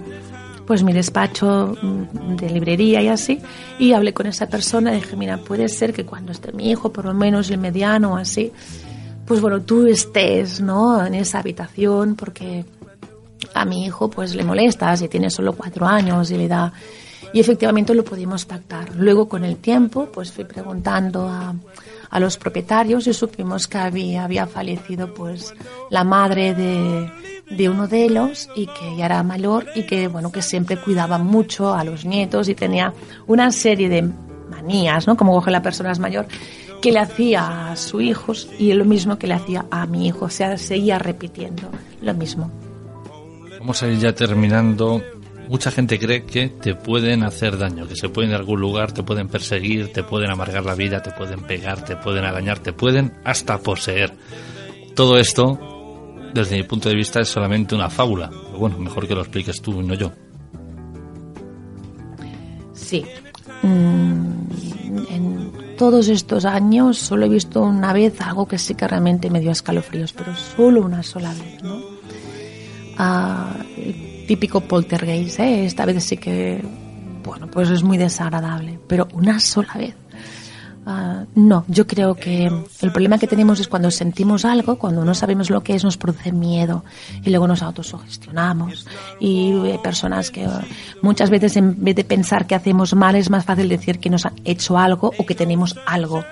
pues 0.66 0.82
mi 0.82 0.92
despacho 0.92 1.76
mm, 1.80 2.36
de 2.36 2.50
librería 2.50 3.00
y 3.00 3.08
así, 3.08 3.40
y 3.78 3.94
hablé 3.94 4.12
con 4.12 4.26
esa 4.26 4.48
persona 4.48 4.92
y 4.92 4.96
dije, 4.96 5.16
mira, 5.16 5.38
puede 5.38 5.66
ser 5.70 5.94
que 5.94 6.04
cuando 6.04 6.30
esté 6.30 6.52
mi 6.52 6.70
hijo, 6.70 6.92
por 6.92 7.06
lo 7.06 7.14
menos 7.14 7.48
el 7.50 7.56
mediano 7.56 8.12
o 8.12 8.16
así, 8.16 8.52
pues 9.28 9.42
bueno, 9.42 9.60
tú 9.60 9.86
estés, 9.86 10.62
¿no? 10.62 11.04
En 11.04 11.14
esa 11.14 11.40
habitación 11.40 12.16
porque 12.16 12.64
a 13.52 13.66
mi 13.66 13.84
hijo 13.84 14.08
pues 14.08 14.34
le 14.34 14.42
molesta 14.42 14.96
si 14.96 15.06
tiene 15.06 15.28
solo 15.28 15.52
cuatro 15.52 15.86
años 15.86 16.30
y 16.30 16.38
le 16.38 16.48
da... 16.48 16.72
Y 17.34 17.40
efectivamente 17.40 17.94
lo 17.94 18.04
pudimos 18.04 18.46
pactar. 18.46 18.96
Luego 18.96 19.28
con 19.28 19.44
el 19.44 19.58
tiempo 19.58 20.08
pues 20.10 20.32
fui 20.32 20.44
preguntando 20.44 21.28
a, 21.28 21.54
a 22.08 22.20
los 22.20 22.38
propietarios 22.38 23.06
y 23.06 23.12
supimos 23.12 23.68
que 23.68 23.76
había, 23.76 24.24
había 24.24 24.46
fallecido 24.46 25.12
pues 25.12 25.52
la 25.90 26.04
madre 26.04 26.54
de, 26.54 27.10
de 27.50 27.68
uno 27.68 27.86
de 27.86 28.04
ellos 28.04 28.48
y 28.56 28.66
que 28.66 28.96
ya 28.96 29.04
era 29.04 29.22
mayor 29.22 29.66
y 29.74 29.82
que 29.82 30.08
bueno 30.08 30.32
que 30.32 30.40
siempre 30.40 30.78
cuidaba 30.78 31.18
mucho 31.18 31.74
a 31.74 31.84
los 31.84 32.06
nietos 32.06 32.48
y 32.48 32.54
tenía 32.54 32.94
una 33.26 33.52
serie 33.52 33.90
de 33.90 34.08
manías, 34.48 35.06
¿no? 35.06 35.18
Como 35.18 35.34
coge 35.34 35.50
la 35.50 35.60
persona 35.60 35.92
es 35.92 35.98
mayor 35.98 36.26
que 36.80 36.92
le 36.92 37.00
hacía 37.00 37.70
a 37.70 37.76
sus 37.76 38.02
hijos 38.02 38.48
y 38.58 38.72
lo 38.72 38.84
mismo 38.84 39.18
que 39.18 39.26
le 39.26 39.34
hacía 39.34 39.66
a 39.70 39.86
mi 39.86 40.06
hijo. 40.08 40.26
O 40.26 40.30
sea, 40.30 40.56
seguía 40.58 40.98
repitiendo 40.98 41.70
lo 42.02 42.14
mismo. 42.14 42.50
Vamos 43.58 43.82
a 43.82 43.88
ir 43.88 43.98
ya 43.98 44.14
terminando. 44.14 45.02
Mucha 45.48 45.70
gente 45.70 45.98
cree 45.98 46.24
que 46.24 46.48
te 46.48 46.74
pueden 46.74 47.22
hacer 47.22 47.56
daño, 47.56 47.88
que 47.88 47.96
se 47.96 48.08
pueden 48.10 48.30
de 48.30 48.36
algún 48.36 48.60
lugar, 48.60 48.92
te 48.92 49.02
pueden 49.02 49.28
perseguir, 49.28 49.92
te 49.92 50.02
pueden 50.02 50.30
amargar 50.30 50.64
la 50.64 50.74
vida, 50.74 51.02
te 51.02 51.10
pueden 51.10 51.40
pegar, 51.40 51.84
te 51.84 51.96
pueden 51.96 52.24
arañar, 52.24 52.58
te 52.58 52.72
pueden 52.72 53.14
hasta 53.24 53.58
poseer. 53.58 54.14
Todo 54.94 55.18
esto, 55.18 55.58
desde 56.34 56.56
mi 56.56 56.64
punto 56.64 56.90
de 56.90 56.96
vista, 56.96 57.20
es 57.20 57.28
solamente 57.28 57.74
una 57.74 57.88
fábula. 57.88 58.28
Pero 58.30 58.58
bueno, 58.58 58.78
mejor 58.78 59.08
que 59.08 59.14
lo 59.14 59.22
expliques 59.22 59.62
tú 59.62 59.80
y 59.80 59.86
no 59.86 59.94
yo. 59.94 60.12
Sí. 62.74 63.04
Mm, 63.62 64.67
todos 65.78 66.08
estos 66.08 66.44
años 66.44 66.98
solo 66.98 67.26
he 67.26 67.28
visto 67.28 67.62
una 67.62 67.92
vez 67.92 68.20
algo 68.20 68.46
que 68.46 68.58
sí 68.58 68.74
que 68.74 68.86
realmente 68.88 69.30
me 69.30 69.40
dio 69.40 69.52
escalofríos, 69.52 70.12
pero 70.12 70.34
solo 70.34 70.82
una 70.82 71.04
sola 71.04 71.32
vez, 71.32 71.62
¿no? 71.62 71.80
Ah, 72.98 73.54
el 73.76 74.26
típico 74.26 74.60
poltergeist, 74.60 75.38
¿eh? 75.38 75.64
esta 75.64 75.86
vez 75.86 76.02
sí 76.02 76.16
que, 76.16 76.62
bueno, 77.22 77.46
pues 77.46 77.70
es 77.70 77.84
muy 77.84 77.96
desagradable, 77.96 78.80
pero 78.88 79.06
una 79.12 79.38
sola 79.38 79.72
vez. 79.74 79.94
Ah, 80.90 81.26
no, 81.34 81.66
yo 81.68 81.86
creo 81.86 82.14
que 82.14 82.46
el 82.46 82.92
problema 82.92 83.18
que 83.18 83.26
tenemos 83.26 83.60
es 83.60 83.68
cuando 83.68 83.90
sentimos 83.90 84.46
algo, 84.46 84.78
cuando 84.78 85.04
no 85.04 85.14
sabemos 85.14 85.50
lo 85.50 85.62
que 85.62 85.74
es, 85.74 85.84
nos 85.84 85.98
produce 85.98 86.32
miedo 86.32 86.82
y 87.22 87.28
luego 87.28 87.46
nos 87.46 87.60
autosugestionamos. 87.60 88.86
Y 89.20 89.52
hay 89.52 89.76
personas 89.76 90.30
que 90.30 90.48
muchas 91.02 91.28
veces 91.28 91.58
en 91.58 91.84
vez 91.84 91.94
de 91.94 92.04
pensar 92.04 92.46
que 92.46 92.54
hacemos 92.54 92.94
mal 92.94 93.16
es 93.16 93.28
más 93.28 93.44
fácil 93.44 93.68
decir 93.68 93.98
que 93.98 94.08
nos 94.08 94.24
han 94.24 94.32
hecho 94.46 94.78
algo 94.78 95.12
o 95.18 95.26
que 95.26 95.34
tenemos 95.34 95.78
algo. 95.84 96.24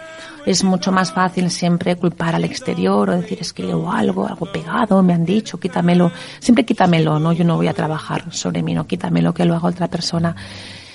Es 0.46 0.64
mucho 0.64 0.90
más 0.90 1.12
fácil 1.12 1.50
siempre 1.50 1.96
culpar 1.96 2.34
al 2.34 2.44
exterior 2.44 3.10
o 3.10 3.12
decir 3.12 3.36
es 3.42 3.52
que 3.52 3.62
llevo 3.62 3.92
algo, 3.92 4.26
algo 4.26 4.50
pegado, 4.50 5.02
me 5.02 5.12
han 5.12 5.26
dicho, 5.26 5.60
quítamelo. 5.60 6.12
Siempre 6.38 6.64
quítamelo, 6.64 7.18
¿no? 7.18 7.34
Yo 7.34 7.44
no 7.44 7.56
voy 7.56 7.68
a 7.68 7.74
trabajar 7.74 8.32
sobre 8.32 8.62
mí, 8.62 8.72
no 8.72 8.86
quítamelo 8.86 9.34
que 9.34 9.44
lo 9.44 9.54
haga 9.54 9.68
otra 9.68 9.88
persona. 9.88 10.34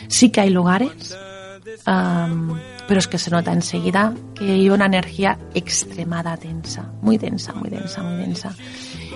Sí 0.07 0.31
que 0.31 0.41
hay 0.41 0.49
lugares 0.49 1.15
pero 1.85 2.99
es 2.99 3.07
que 3.07 3.17
se 3.17 3.31
nota 3.31 3.53
enseguida 3.53 4.13
que 4.35 4.51
hay 4.51 4.69
una 4.69 4.85
energía 4.85 5.37
extremada 5.53 6.35
densa, 6.37 6.91
muy 7.01 7.17
densa, 7.17 7.53
muy 7.53 7.69
densa, 7.69 8.03
muy 8.03 8.17
densa. 8.17 8.55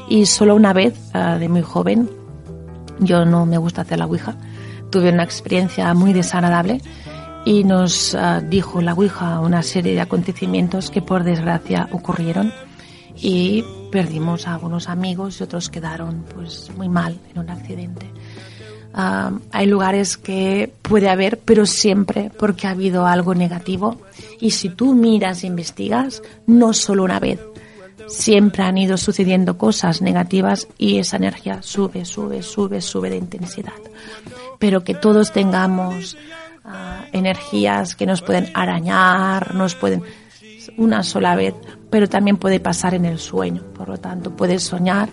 Y 0.08 0.26
solo 0.26 0.56
una 0.56 0.74
vez, 0.74 0.94
ah, 1.14 1.38
de 1.38 1.50
muy 1.50 1.62
joven, 1.62 2.10
yo 3.00 3.26
no 3.26 3.46
me 3.46 3.58
gusta 3.58 3.82
hacer 3.82 4.00
la 4.00 4.06
Ouija, 4.06 4.36
tuve 4.92 5.12
una 5.12 5.24
experiencia 5.24 5.94
muy 5.94 6.14
desagradable 6.14 6.82
y 7.46 7.64
nos 7.64 8.16
ah, 8.16 8.42
dijo 8.42 8.82
la 8.82 8.94
Ouija 8.94 9.40
una 9.40 9.64
serie 9.64 9.94
de 9.94 10.02
acontecimientos 10.02 10.92
que 10.92 11.02
por 11.02 11.24
desgracia 11.24 11.90
ocurrieron 11.92 12.54
y 13.16 13.64
perdimos 13.92 14.48
a 14.48 14.56
algunos 14.56 14.90
amigos 14.90 15.40
y 15.40 15.44
otros 15.44 15.70
quedaron 15.70 16.26
pues 16.34 16.70
muy 16.78 16.90
mal 16.90 17.18
en 17.34 17.40
un 17.40 17.50
accidente. 17.50 18.12
Ah, 18.98 19.30
hay 19.52 19.66
lugares 19.66 20.16
que 20.16 20.72
puede 20.82 21.10
haber, 21.10 21.38
pero 21.40 21.66
siempre 21.66 22.32
porque 22.40 22.66
ha 22.66 22.70
habido 22.70 23.06
algo 23.06 23.36
negativo. 23.36 24.00
Y 24.40 24.52
si 24.52 24.70
tú 24.70 24.96
miras 24.96 25.44
e 25.44 25.48
investigas, 25.48 26.24
no 26.48 26.72
solo 26.72 27.04
una 27.04 27.20
vez, 27.20 27.42
siempre 28.08 28.64
han 28.64 28.78
ido 28.78 28.96
sucediendo 28.96 29.58
cosas 29.58 30.02
negativas 30.02 30.70
y 30.78 30.98
esa 30.98 31.18
energía 31.18 31.62
sube, 31.62 32.06
sube, 32.06 32.42
sube, 32.42 32.80
sube 32.80 33.10
de 33.10 33.18
intensidad. 33.18 33.74
Pero 34.60 34.86
que 34.86 34.94
todos 34.94 35.34
tengamos 35.34 36.16
ah, 36.64 37.04
energías 37.12 37.98
que 37.98 38.06
nos 38.06 38.22
pueden 38.22 38.50
arañar, 38.54 39.56
nos 39.56 39.76
pueden 39.76 40.04
una 40.78 41.04
sola 41.04 41.36
vez, 41.36 41.54
pero 41.90 42.08
también 42.08 42.38
puede 42.38 42.62
pasar 42.62 42.94
en 42.94 43.04
el 43.04 43.20
sueño. 43.20 43.62
Por 43.74 43.90
lo 43.90 43.98
tanto, 43.98 44.32
puedes 44.32 44.64
soñar 44.64 45.10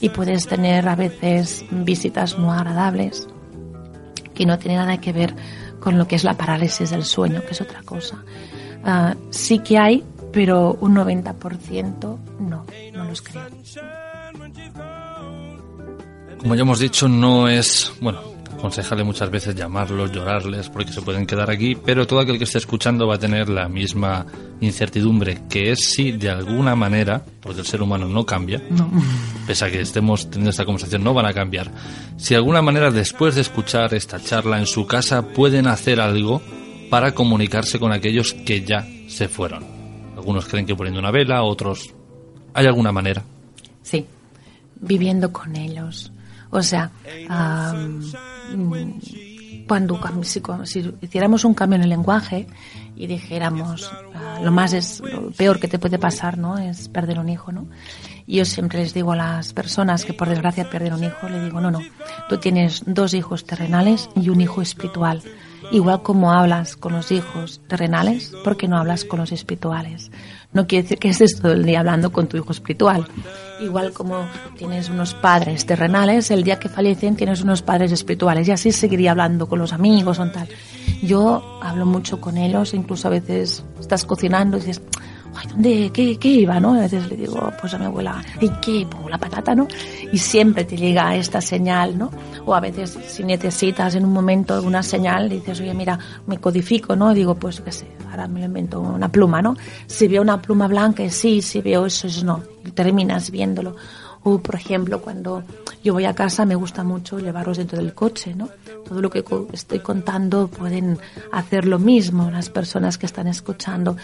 y 0.00 0.10
puedes 0.10 0.46
tener 0.46 0.88
a 0.88 0.96
veces 0.96 1.64
visitas 1.70 2.38
no 2.38 2.52
agradables 2.52 3.28
que 4.34 4.46
no 4.46 4.58
tiene 4.58 4.76
nada 4.76 4.98
que 4.98 5.12
ver 5.12 5.34
con 5.80 5.98
lo 5.98 6.06
que 6.06 6.16
es 6.16 6.24
la 6.24 6.34
parálisis 6.34 6.90
del 6.90 7.04
sueño, 7.04 7.42
que 7.42 7.52
es 7.52 7.60
otra 7.60 7.82
cosa. 7.82 8.22
Ah, 8.84 9.14
sí 9.30 9.60
que 9.60 9.78
hay, 9.78 10.04
pero 10.32 10.76
un 10.80 10.94
90% 10.94 12.18
no, 12.40 12.66
no 12.92 13.04
los 13.04 13.22
creo. 13.22 13.42
Como 16.38 16.54
ya 16.54 16.62
hemos 16.62 16.78
dicho, 16.78 17.08
no 17.08 17.48
es, 17.48 17.92
bueno, 18.00 18.35
aconsejable 18.56 19.04
muchas 19.04 19.30
veces 19.30 19.54
llamarlos, 19.54 20.12
llorarles, 20.12 20.68
porque 20.68 20.92
se 20.92 21.02
pueden 21.02 21.26
quedar 21.26 21.50
aquí, 21.50 21.74
pero 21.76 22.06
todo 22.06 22.20
aquel 22.20 22.38
que 22.38 22.44
esté 22.44 22.58
escuchando 22.58 23.06
va 23.06 23.14
a 23.16 23.18
tener 23.18 23.48
la 23.48 23.68
misma 23.68 24.26
incertidumbre, 24.60 25.42
que 25.48 25.70
es 25.70 25.90
si 25.90 26.12
de 26.12 26.30
alguna 26.30 26.74
manera, 26.74 27.24
porque 27.40 27.60
el 27.60 27.66
ser 27.66 27.82
humano 27.82 28.08
no 28.08 28.24
cambia, 28.26 28.62
pese 29.46 29.64
a 29.64 29.70
que 29.70 29.80
estemos 29.80 30.28
teniendo 30.30 30.50
esta 30.50 30.64
conversación, 30.64 31.04
no 31.04 31.14
van 31.14 31.26
a 31.26 31.32
cambiar, 31.32 31.70
si 32.16 32.30
de 32.30 32.36
alguna 32.36 32.62
manera 32.62 32.90
después 32.90 33.34
de 33.34 33.42
escuchar 33.42 33.94
esta 33.94 34.20
charla 34.20 34.58
en 34.58 34.66
su 34.66 34.86
casa 34.86 35.28
pueden 35.28 35.66
hacer 35.66 36.00
algo 36.00 36.42
para 36.90 37.12
comunicarse 37.12 37.78
con 37.78 37.92
aquellos 37.92 38.34
que 38.34 38.62
ya 38.62 38.86
se 39.08 39.28
fueron. 39.28 39.64
Algunos 40.16 40.46
creen 40.46 40.66
que 40.66 40.74
poniendo 40.74 41.00
una 41.00 41.10
vela, 41.10 41.42
otros... 41.42 41.92
¿Hay 42.54 42.66
alguna 42.66 42.90
manera? 42.90 43.22
Sí, 43.82 44.06
viviendo 44.80 45.30
con 45.30 45.54
ellos. 45.56 46.10
O 46.50 46.62
sea, 46.62 46.90
cuando 49.66 50.00
si, 50.22 50.94
hiciéramos 51.00 51.44
un 51.44 51.54
cambio 51.54 51.76
en 51.76 51.82
el 51.82 51.88
lenguaje 51.88 52.46
y 52.94 53.06
dijéramos 53.06 53.90
ah, 54.14 54.40
lo 54.42 54.52
más 54.52 54.72
es 54.72 55.00
lo 55.00 55.30
peor 55.32 55.58
que 55.58 55.68
te 55.68 55.78
puede 55.78 55.98
pasar 55.98 56.38
no 56.38 56.56
es 56.58 56.88
perder 56.88 57.18
un 57.18 57.28
hijo 57.28 57.52
no 57.52 57.66
y 58.26 58.36
yo 58.36 58.44
siempre 58.44 58.80
les 58.80 58.94
digo 58.94 59.12
a 59.12 59.16
las 59.16 59.52
personas 59.52 60.04
que 60.04 60.14
por 60.14 60.28
desgracia 60.28 60.70
pierden 60.70 60.94
un 60.94 61.04
hijo 61.04 61.28
le 61.28 61.42
digo 61.44 61.60
no 61.60 61.70
no 61.70 61.80
tú 62.28 62.38
tienes 62.38 62.82
dos 62.86 63.14
hijos 63.14 63.44
terrenales 63.44 64.08
y 64.14 64.28
un 64.28 64.40
hijo 64.40 64.62
espiritual. 64.62 65.22
Igual 65.72 66.02
como 66.02 66.32
hablas 66.32 66.76
con 66.76 66.92
los 66.92 67.10
hijos 67.10 67.60
terrenales 67.66 68.32
¿por 68.44 68.56
qué 68.56 68.68
no 68.68 68.78
hablas 68.78 69.04
con 69.04 69.18
los 69.18 69.32
espirituales 69.32 70.12
no 70.52 70.66
quiere 70.66 70.82
decir 70.82 70.98
que 70.98 71.08
estés 71.08 71.40
todo 71.40 71.52
el 71.52 71.64
día 71.64 71.80
hablando 71.80 72.12
con 72.12 72.28
tu 72.28 72.36
hijo 72.36 72.52
espiritual. 72.52 73.06
Igual 73.60 73.92
como 73.92 74.26
tienes 74.56 74.88
unos 74.88 75.14
padres 75.14 75.66
terrenales, 75.66 76.30
el 76.30 76.44
día 76.44 76.58
que 76.58 76.68
fallecen 76.68 77.16
tienes 77.16 77.42
unos 77.42 77.62
padres 77.62 77.92
espirituales 77.92 78.48
y 78.48 78.52
así 78.52 78.72
seguiría 78.72 79.12
hablando 79.12 79.48
con 79.48 79.58
los 79.58 79.72
amigos 79.72 80.18
o 80.18 80.30
tal. 80.30 80.48
Yo 81.02 81.60
hablo 81.62 81.86
mucho 81.86 82.20
con 82.20 82.36
ellos, 82.36 82.74
incluso 82.74 83.08
a 83.08 83.12
veces 83.12 83.64
estás 83.80 84.04
cocinando 84.04 84.56
y 84.56 84.60
dices, 84.60 84.82
ay, 85.36 85.46
¿dónde, 85.48 85.90
qué, 85.92 86.18
qué 86.18 86.28
iba, 86.28 86.58
no? 86.60 86.74
A 86.74 86.80
veces 86.80 87.08
le 87.08 87.16
digo, 87.16 87.52
pues 87.60 87.74
a 87.74 87.78
mi 87.78 87.86
abuela, 87.86 88.22
¿y 88.40 88.48
qué? 88.60 88.86
Pongo 88.90 89.08
la 89.08 89.18
patata, 89.18 89.54
¿no? 89.54 89.68
Y 90.12 90.18
siempre 90.18 90.64
te 90.64 90.76
llega 90.76 91.14
esta 91.16 91.40
señal, 91.40 91.96
¿no? 91.98 92.10
O 92.44 92.54
a 92.54 92.60
veces 92.60 92.98
si 93.06 93.24
necesitas 93.24 93.94
en 93.94 94.04
un 94.04 94.12
momento 94.12 94.54
alguna 94.54 94.82
señal, 94.82 95.28
dices, 95.28 95.60
oye, 95.60 95.74
mira, 95.74 95.98
me 96.26 96.38
codifico, 96.38 96.96
¿no? 96.96 97.12
Y 97.12 97.16
digo, 97.16 97.34
pues 97.34 97.60
qué 97.60 97.72
sé, 97.72 97.86
ahora 98.10 98.28
me 98.28 98.40
lo 98.40 98.46
invento, 98.46 98.80
una 98.80 99.10
pluma, 99.10 99.42
¿no? 99.42 99.56
Si 99.86 100.08
veo 100.08 100.22
una 100.22 100.40
pluma 100.40 100.68
blanca, 100.68 101.08
sí, 101.10 101.42
si 101.42 101.60
veo 101.60 101.86
eso, 101.86 102.06
es 102.06 102.22
no. 102.24 102.42
Y 102.64 102.70
terminas 102.70 103.30
viéndolo. 103.30 103.76
O, 104.28 104.40
por 104.40 104.56
ejemplo, 104.56 105.00
cuando 105.00 105.44
yo 105.84 105.92
voy 105.92 106.04
a 106.04 106.12
casa 106.12 106.44
me 106.44 106.56
gusta 106.56 106.82
mucho 106.82 107.20
llevarlos 107.20 107.58
dentro 107.58 107.78
del 107.78 107.94
coche, 107.94 108.34
¿no? 108.34 108.48
Todo 108.84 109.00
lo 109.00 109.08
que 109.08 109.24
estoy 109.52 109.78
contando 109.78 110.48
pueden 110.48 110.98
hacer 111.30 111.64
lo 111.64 111.78
mismo 111.78 112.28
las 112.28 112.50
personas 112.50 112.98
que 112.98 113.06
están 113.06 113.28
escuchando. 113.28 113.96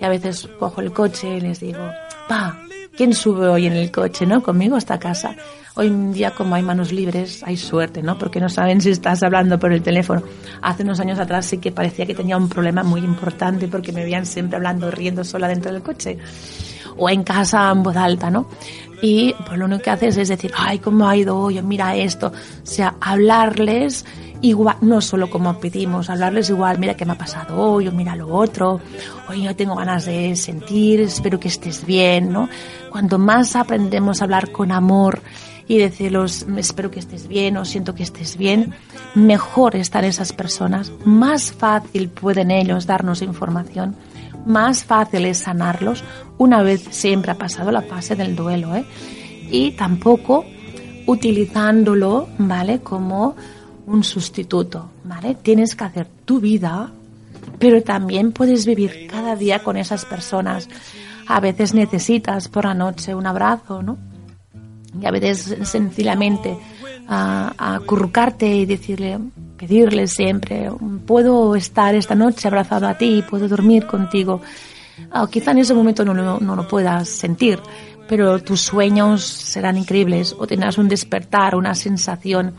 Y 0.00 0.04
a 0.06 0.08
veces 0.08 0.48
cojo 0.58 0.80
el 0.80 0.94
coche 0.94 1.36
y 1.36 1.40
les 1.42 1.60
digo, 1.60 1.90
pa, 2.26 2.58
¿quién 2.96 3.12
sube 3.12 3.48
hoy 3.48 3.66
en 3.66 3.74
el 3.74 3.90
coche, 3.90 4.24
no? 4.24 4.42
Conmigo 4.42 4.76
hasta 4.76 4.98
casa. 4.98 5.36
Hoy 5.74 5.88
en 5.88 6.14
día, 6.14 6.30
como 6.30 6.54
hay 6.54 6.62
manos 6.62 6.90
libres, 6.90 7.42
hay 7.42 7.58
suerte, 7.58 8.02
¿no? 8.02 8.16
Porque 8.16 8.40
no 8.40 8.48
saben 8.48 8.80
si 8.80 8.88
estás 8.88 9.22
hablando 9.22 9.58
por 9.58 9.74
el 9.74 9.82
teléfono. 9.82 10.22
Hace 10.62 10.84
unos 10.84 11.00
años 11.00 11.18
atrás 11.18 11.44
sí 11.44 11.58
que 11.58 11.70
parecía 11.70 12.06
que 12.06 12.14
tenía 12.14 12.38
un 12.38 12.48
problema 12.48 12.82
muy 12.82 13.02
importante 13.02 13.68
porque 13.68 13.92
me 13.92 14.04
veían 14.04 14.24
siempre 14.24 14.56
hablando, 14.56 14.90
riendo 14.90 15.22
sola 15.22 15.48
dentro 15.48 15.70
del 15.70 15.82
coche. 15.82 16.16
O 16.96 17.10
en 17.10 17.24
casa 17.24 17.70
en 17.70 17.82
voz 17.82 17.94
alta, 17.94 18.30
¿no? 18.30 18.48
Y 19.02 19.34
pues 19.46 19.58
lo 19.58 19.66
único 19.66 19.82
que 19.82 19.90
haces 19.90 20.16
es 20.16 20.28
decir, 20.28 20.52
ay, 20.56 20.78
¿cómo 20.78 21.08
ha 21.08 21.16
ido 21.16 21.38
hoy? 21.38 21.60
Mira 21.62 21.96
esto. 21.96 22.28
O 22.28 22.66
sea, 22.66 22.94
hablarles 23.00 24.04
igual, 24.40 24.76
no 24.80 25.00
solo 25.00 25.30
como 25.30 25.58
pedimos, 25.58 26.10
hablarles 26.10 26.50
igual, 26.50 26.78
mira 26.78 26.94
qué 26.94 27.04
me 27.04 27.12
ha 27.12 27.18
pasado 27.18 27.60
hoy, 27.60 27.88
o 27.88 27.92
mira 27.92 28.16
lo 28.16 28.28
otro, 28.28 28.80
hoy 29.28 29.42
yo 29.42 29.56
tengo 29.56 29.76
ganas 29.76 30.06
de 30.06 30.36
sentir, 30.36 31.00
espero 31.00 31.40
que 31.40 31.48
estés 31.48 31.84
bien, 31.84 32.32
¿no? 32.32 32.48
Cuanto 32.90 33.18
más 33.18 33.56
aprendemos 33.56 34.20
a 34.20 34.24
hablar 34.24 34.52
con 34.52 34.72
amor 34.72 35.20
y 35.68 35.78
decirlos, 35.78 36.46
espero 36.56 36.90
que 36.90 37.00
estés 37.00 37.26
bien 37.28 37.56
o 37.56 37.64
siento 37.64 37.94
que 37.94 38.02
estés 38.02 38.36
bien, 38.36 38.74
mejor 39.14 39.74
están 39.76 40.04
esas 40.04 40.32
personas, 40.32 40.92
más 41.04 41.52
fácil 41.52 42.08
pueden 42.08 42.50
ellos 42.50 42.86
darnos 42.86 43.22
información 43.22 43.96
más 44.46 44.84
fácil 44.84 45.26
es 45.26 45.38
sanarlos 45.38 46.02
una 46.38 46.62
vez 46.62 46.86
siempre 46.90 47.32
ha 47.32 47.38
pasado 47.38 47.70
la 47.70 47.82
fase 47.82 48.14
del 48.14 48.36
duelo, 48.36 48.74
¿eh? 48.74 48.84
Y 49.50 49.72
tampoco 49.72 50.44
utilizándolo, 51.06 52.28
¿vale? 52.38 52.80
Como 52.80 53.36
un 53.86 54.04
sustituto, 54.04 54.90
¿vale? 55.04 55.36
Tienes 55.36 55.74
que 55.74 55.84
hacer 55.84 56.06
tu 56.24 56.40
vida, 56.40 56.90
pero 57.58 57.82
también 57.82 58.32
puedes 58.32 58.66
vivir 58.66 59.08
cada 59.10 59.36
día 59.36 59.62
con 59.62 59.76
esas 59.76 60.04
personas. 60.04 60.68
A 61.26 61.40
veces 61.40 61.74
necesitas 61.74 62.48
por 62.48 62.64
la 62.64 62.74
noche 62.74 63.14
un 63.14 63.26
abrazo, 63.26 63.82
¿no? 63.82 63.98
Y 65.00 65.06
a 65.06 65.10
veces 65.10 65.56
sencillamente 65.68 66.58
a, 67.08 67.74
acurrucarte 67.76 68.46
y 68.46 68.66
decirle, 68.66 69.18
pedirle 69.56 70.06
siempre, 70.06 70.70
puedo 71.06 71.54
estar 71.56 71.94
esta 71.94 72.14
noche 72.14 72.48
abrazado 72.48 72.86
a 72.86 72.94
ti, 72.94 73.24
puedo 73.28 73.48
dormir 73.48 73.86
contigo. 73.86 74.40
O 75.12 75.26
quizá 75.26 75.50
en 75.50 75.58
ese 75.58 75.74
momento 75.74 76.04
no, 76.04 76.14
no, 76.14 76.56
lo 76.56 76.68
puedas 76.68 77.08
sentir, 77.08 77.60
pero 78.08 78.38
tus 78.42 78.62
sueños 78.62 79.24
serán 79.24 79.76
increíbles 79.76 80.34
o 80.38 80.46
tendrás 80.46 80.78
un 80.78 80.88
despertar, 80.88 81.54
una 81.54 81.74
sensación. 81.74 82.54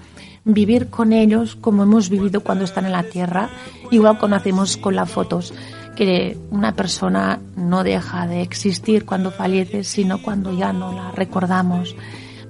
Vivir 0.46 0.90
con 0.90 1.12
ellos 1.12 1.56
como 1.56 1.84
hemos 1.84 2.10
vivido 2.10 2.42
cuando 2.42 2.64
están 2.64 2.86
en 2.86 2.94
la 2.94 3.04
tierra, 3.04 3.50
igual 3.92 4.18
como 4.18 4.36
hacemos 4.36 4.78
con 4.78 4.96
las 4.96 5.10
fotos, 5.10 5.54
que 5.96 6.38
una 6.52 6.74
persona 6.74 7.40
no 7.56 7.84
deja 7.84 8.28
de 8.28 8.44
existir 8.44 9.04
cuando 9.04 9.32
fallece, 9.32 9.84
sino 9.84 10.22
cuando 10.22 10.56
ya 10.56 10.72
no 10.72 10.94
la 10.94 11.12
recordamos 11.12 11.96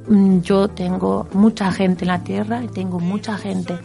yo 0.09 0.67
tengo 0.69 1.27
mucha 1.33 1.71
gente 1.71 2.05
en 2.05 2.09
la 2.09 2.23
tierra 2.23 2.63
y 2.63 2.67
tengo 2.67 2.99
mucha 2.99 3.37
gente. 3.37 3.77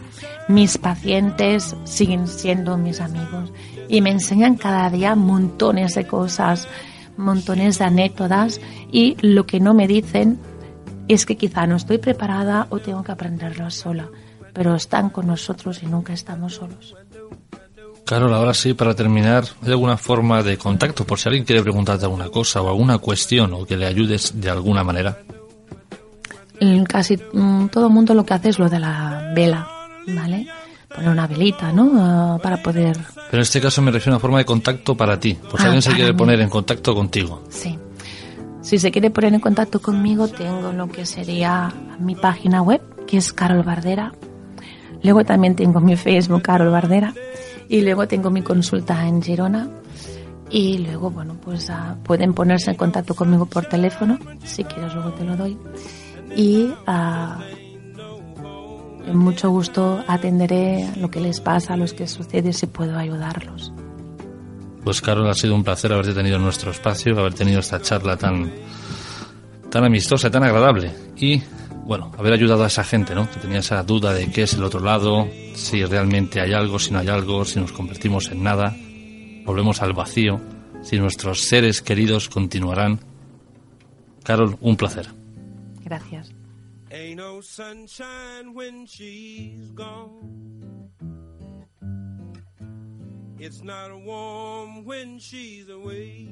Mis 0.47 0.77
pacientes 0.77 1.75
siguen 1.83 2.27
siendo 2.27 2.77
mis 2.77 3.01
amigos 3.01 3.51
y 3.89 4.01
me 4.01 4.11
enseñan 4.11 4.55
cada 4.55 4.89
día 4.89 5.15
montones 5.15 5.95
de 5.95 6.07
cosas, 6.07 6.67
montones 7.17 7.79
de 7.79 7.85
anécdotas 7.85 8.61
y 8.91 9.17
lo 9.21 9.45
que 9.45 9.59
no 9.59 9.73
me 9.73 9.87
dicen 9.87 10.39
es 11.07 11.25
que 11.25 11.35
quizá 11.35 11.67
no 11.67 11.75
estoy 11.75 11.97
preparada 11.97 12.67
o 12.69 12.79
tengo 12.79 13.03
que 13.03 13.11
aprenderlo 13.11 13.69
sola, 13.69 14.09
pero 14.53 14.75
están 14.75 15.09
con 15.09 15.27
nosotros 15.27 15.83
y 15.83 15.87
nunca 15.87 16.13
estamos 16.13 16.55
solos. 16.55 16.95
Carol, 18.05 18.33
ahora 18.33 18.53
sí, 18.53 18.73
para 18.73 18.93
terminar, 18.93 19.45
¿hay 19.61 19.71
alguna 19.71 19.97
forma 19.97 20.43
de 20.43 20.57
contacto 20.57 21.05
por 21.05 21.19
si 21.19 21.29
alguien 21.29 21.45
quiere 21.45 21.61
preguntarte 21.61 22.05
alguna 22.05 22.29
cosa 22.29 22.61
o 22.61 22.69
alguna 22.69 22.97
cuestión 22.97 23.53
o 23.53 23.65
que 23.65 23.77
le 23.77 23.85
ayudes 23.85 24.39
de 24.39 24.49
alguna 24.49 24.83
manera? 24.83 25.19
Casi 26.87 27.17
mm, 27.33 27.67
todo 27.67 27.87
el 27.87 27.93
mundo 27.93 28.13
lo 28.13 28.25
que 28.25 28.33
hace 28.33 28.49
es 28.49 28.59
lo 28.59 28.69
de 28.69 28.79
la 28.79 29.31
vela, 29.35 29.67
¿vale? 30.07 30.47
Poner 30.93 31.09
una 31.09 31.27
velita, 31.27 31.71
¿no? 31.71 31.91
Ah, 31.95 32.39
para 32.41 32.61
poder... 32.61 32.97
Pero 33.15 33.37
en 33.37 33.41
este 33.41 33.59
caso 33.59 33.81
me 33.81 33.91
refiero 33.91 34.13
a 34.13 34.15
una 34.15 34.21
forma 34.21 34.37
de 34.37 34.45
contacto 34.45 34.95
para 34.95 35.19
ti, 35.19 35.33
por 35.33 35.59
si 35.59 35.63
ah, 35.63 35.65
alguien 35.65 35.81
se 35.81 35.93
quiere 35.93 36.13
poner 36.13 36.39
en 36.39 36.49
contacto 36.49 36.93
contigo. 36.93 37.43
Sí. 37.49 37.77
Si 38.61 38.79
se 38.79 38.91
quiere 38.91 39.09
poner 39.09 39.33
en 39.33 39.39
contacto 39.39 39.81
conmigo, 39.81 40.27
tengo 40.27 40.71
lo 40.71 40.87
que 40.87 41.05
sería 41.05 41.73
mi 41.99 42.15
página 42.15 42.61
web, 42.61 42.81
que 43.05 43.17
es 43.17 43.33
Carol 43.33 43.63
Bardera. 43.63 44.13
Luego 45.03 45.25
también 45.25 45.55
tengo 45.55 45.81
mi 45.81 45.97
Facebook, 45.97 46.41
Carol 46.43 46.69
Bardera. 46.69 47.13
Y 47.67 47.81
luego 47.81 48.07
tengo 48.07 48.29
mi 48.29 48.41
consulta 48.41 49.05
en 49.05 49.21
Girona. 49.21 49.67
Y 50.49 50.77
luego, 50.77 51.09
bueno, 51.09 51.35
pues 51.43 51.69
ah, 51.69 51.97
pueden 52.03 52.33
ponerse 52.33 52.71
en 52.71 52.77
contacto 52.77 53.15
conmigo 53.15 53.45
por 53.47 53.65
teléfono. 53.65 54.17
Si 54.43 54.63
quieres, 54.63 54.93
luego 54.93 55.11
te 55.11 55.23
lo 55.23 55.35
doy. 55.35 55.57
Y 56.35 56.73
uh, 56.87 57.43
en 59.05 59.17
mucho 59.17 59.49
gusto 59.49 60.03
atenderé 60.07 60.89
lo 60.97 61.11
que 61.11 61.19
les 61.19 61.41
pasa, 61.41 61.73
a 61.73 61.77
los 61.77 61.93
que 61.93 62.07
sucede, 62.07 62.53
si 62.53 62.67
puedo 62.67 62.97
ayudarlos. 62.97 63.73
Pues 64.83 65.01
Carol, 65.01 65.29
ha 65.29 65.33
sido 65.33 65.55
un 65.55 65.63
placer 65.63 65.93
haberte 65.93 66.13
tenido 66.13 66.37
en 66.37 66.43
nuestro 66.43 66.71
espacio, 66.71 67.17
haber 67.17 67.33
tenido 67.33 67.59
esta 67.59 67.81
charla 67.81 68.17
tan, 68.17 68.51
tan 69.69 69.83
amistosa, 69.83 70.29
tan 70.29 70.43
agradable. 70.43 70.91
Y 71.17 71.41
bueno, 71.85 72.11
haber 72.17 72.33
ayudado 72.33 72.63
a 72.63 72.67
esa 72.67 72.83
gente, 72.83 73.15
¿no? 73.15 73.29
Que 73.29 73.39
tenía 73.39 73.59
esa 73.59 73.83
duda 73.83 74.13
de 74.13 74.29
qué 74.31 74.43
es 74.43 74.53
el 74.53 74.63
otro 74.63 74.79
lado, 74.79 75.27
si 75.55 75.83
realmente 75.85 76.41
hay 76.41 76.53
algo, 76.53 76.79
si 76.79 76.91
no 76.91 76.99
hay 76.99 77.09
algo, 77.09 77.45
si 77.45 77.59
nos 77.59 77.71
convertimos 77.71 78.29
en 78.31 78.43
nada, 78.43 78.75
volvemos 79.45 79.81
al 79.81 79.93
vacío, 79.93 80.39
si 80.81 80.97
nuestros 80.97 81.41
seres 81.41 81.81
queridos 81.81 82.29
continuarán. 82.29 82.99
Carol, 84.23 84.57
un 84.61 84.77
placer. 84.77 85.22
Gracias. 85.85 86.31
Ain't 86.91 87.17
no 87.17 87.41
sunshine 87.41 88.53
when 88.53 88.85
she's 88.85 89.71
gone. 89.71 90.89
It's 93.39 93.61
not 93.63 93.91
warm 94.03 94.85
when 94.85 95.19
she's 95.19 95.67
away. 95.69 96.29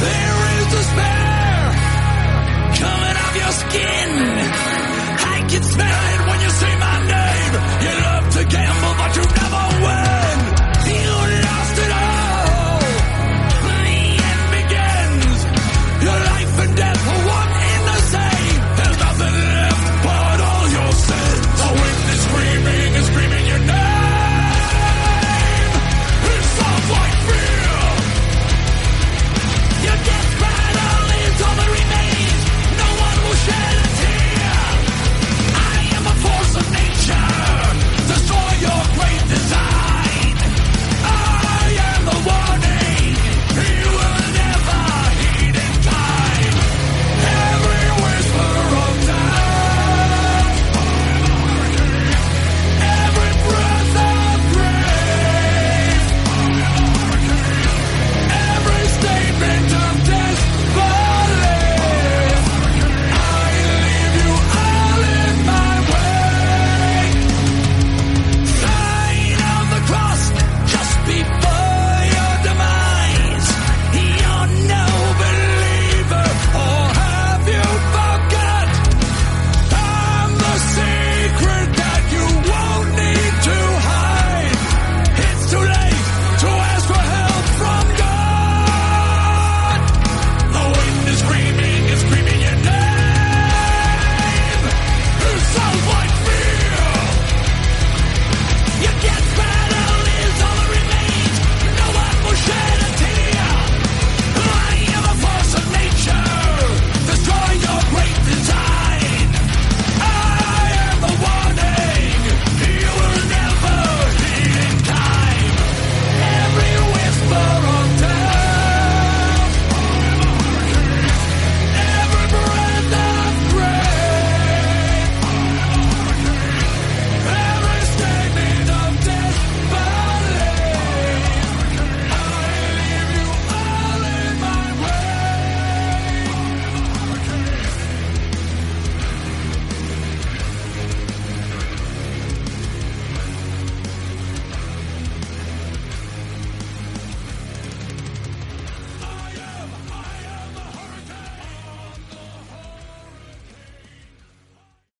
There 0.00 0.40
is 0.58 0.66
despair 0.76 1.72
coming 2.78 3.16
off 3.22 3.36
your 3.36 3.52
skin. 3.52 4.67
I 5.48 5.50
can 5.50 5.62
smell 5.62 6.04
it 6.12 6.20
when 6.28 6.40
you 6.42 6.50
say 6.50 6.78
my 6.78 6.98
name. 7.08 7.52
You 7.80 8.00
love 8.04 8.28
to 8.36 8.44
gamble, 8.44 8.94
but 8.98 9.16
you 9.16 9.22
never 9.22 9.82
win. 9.82 10.27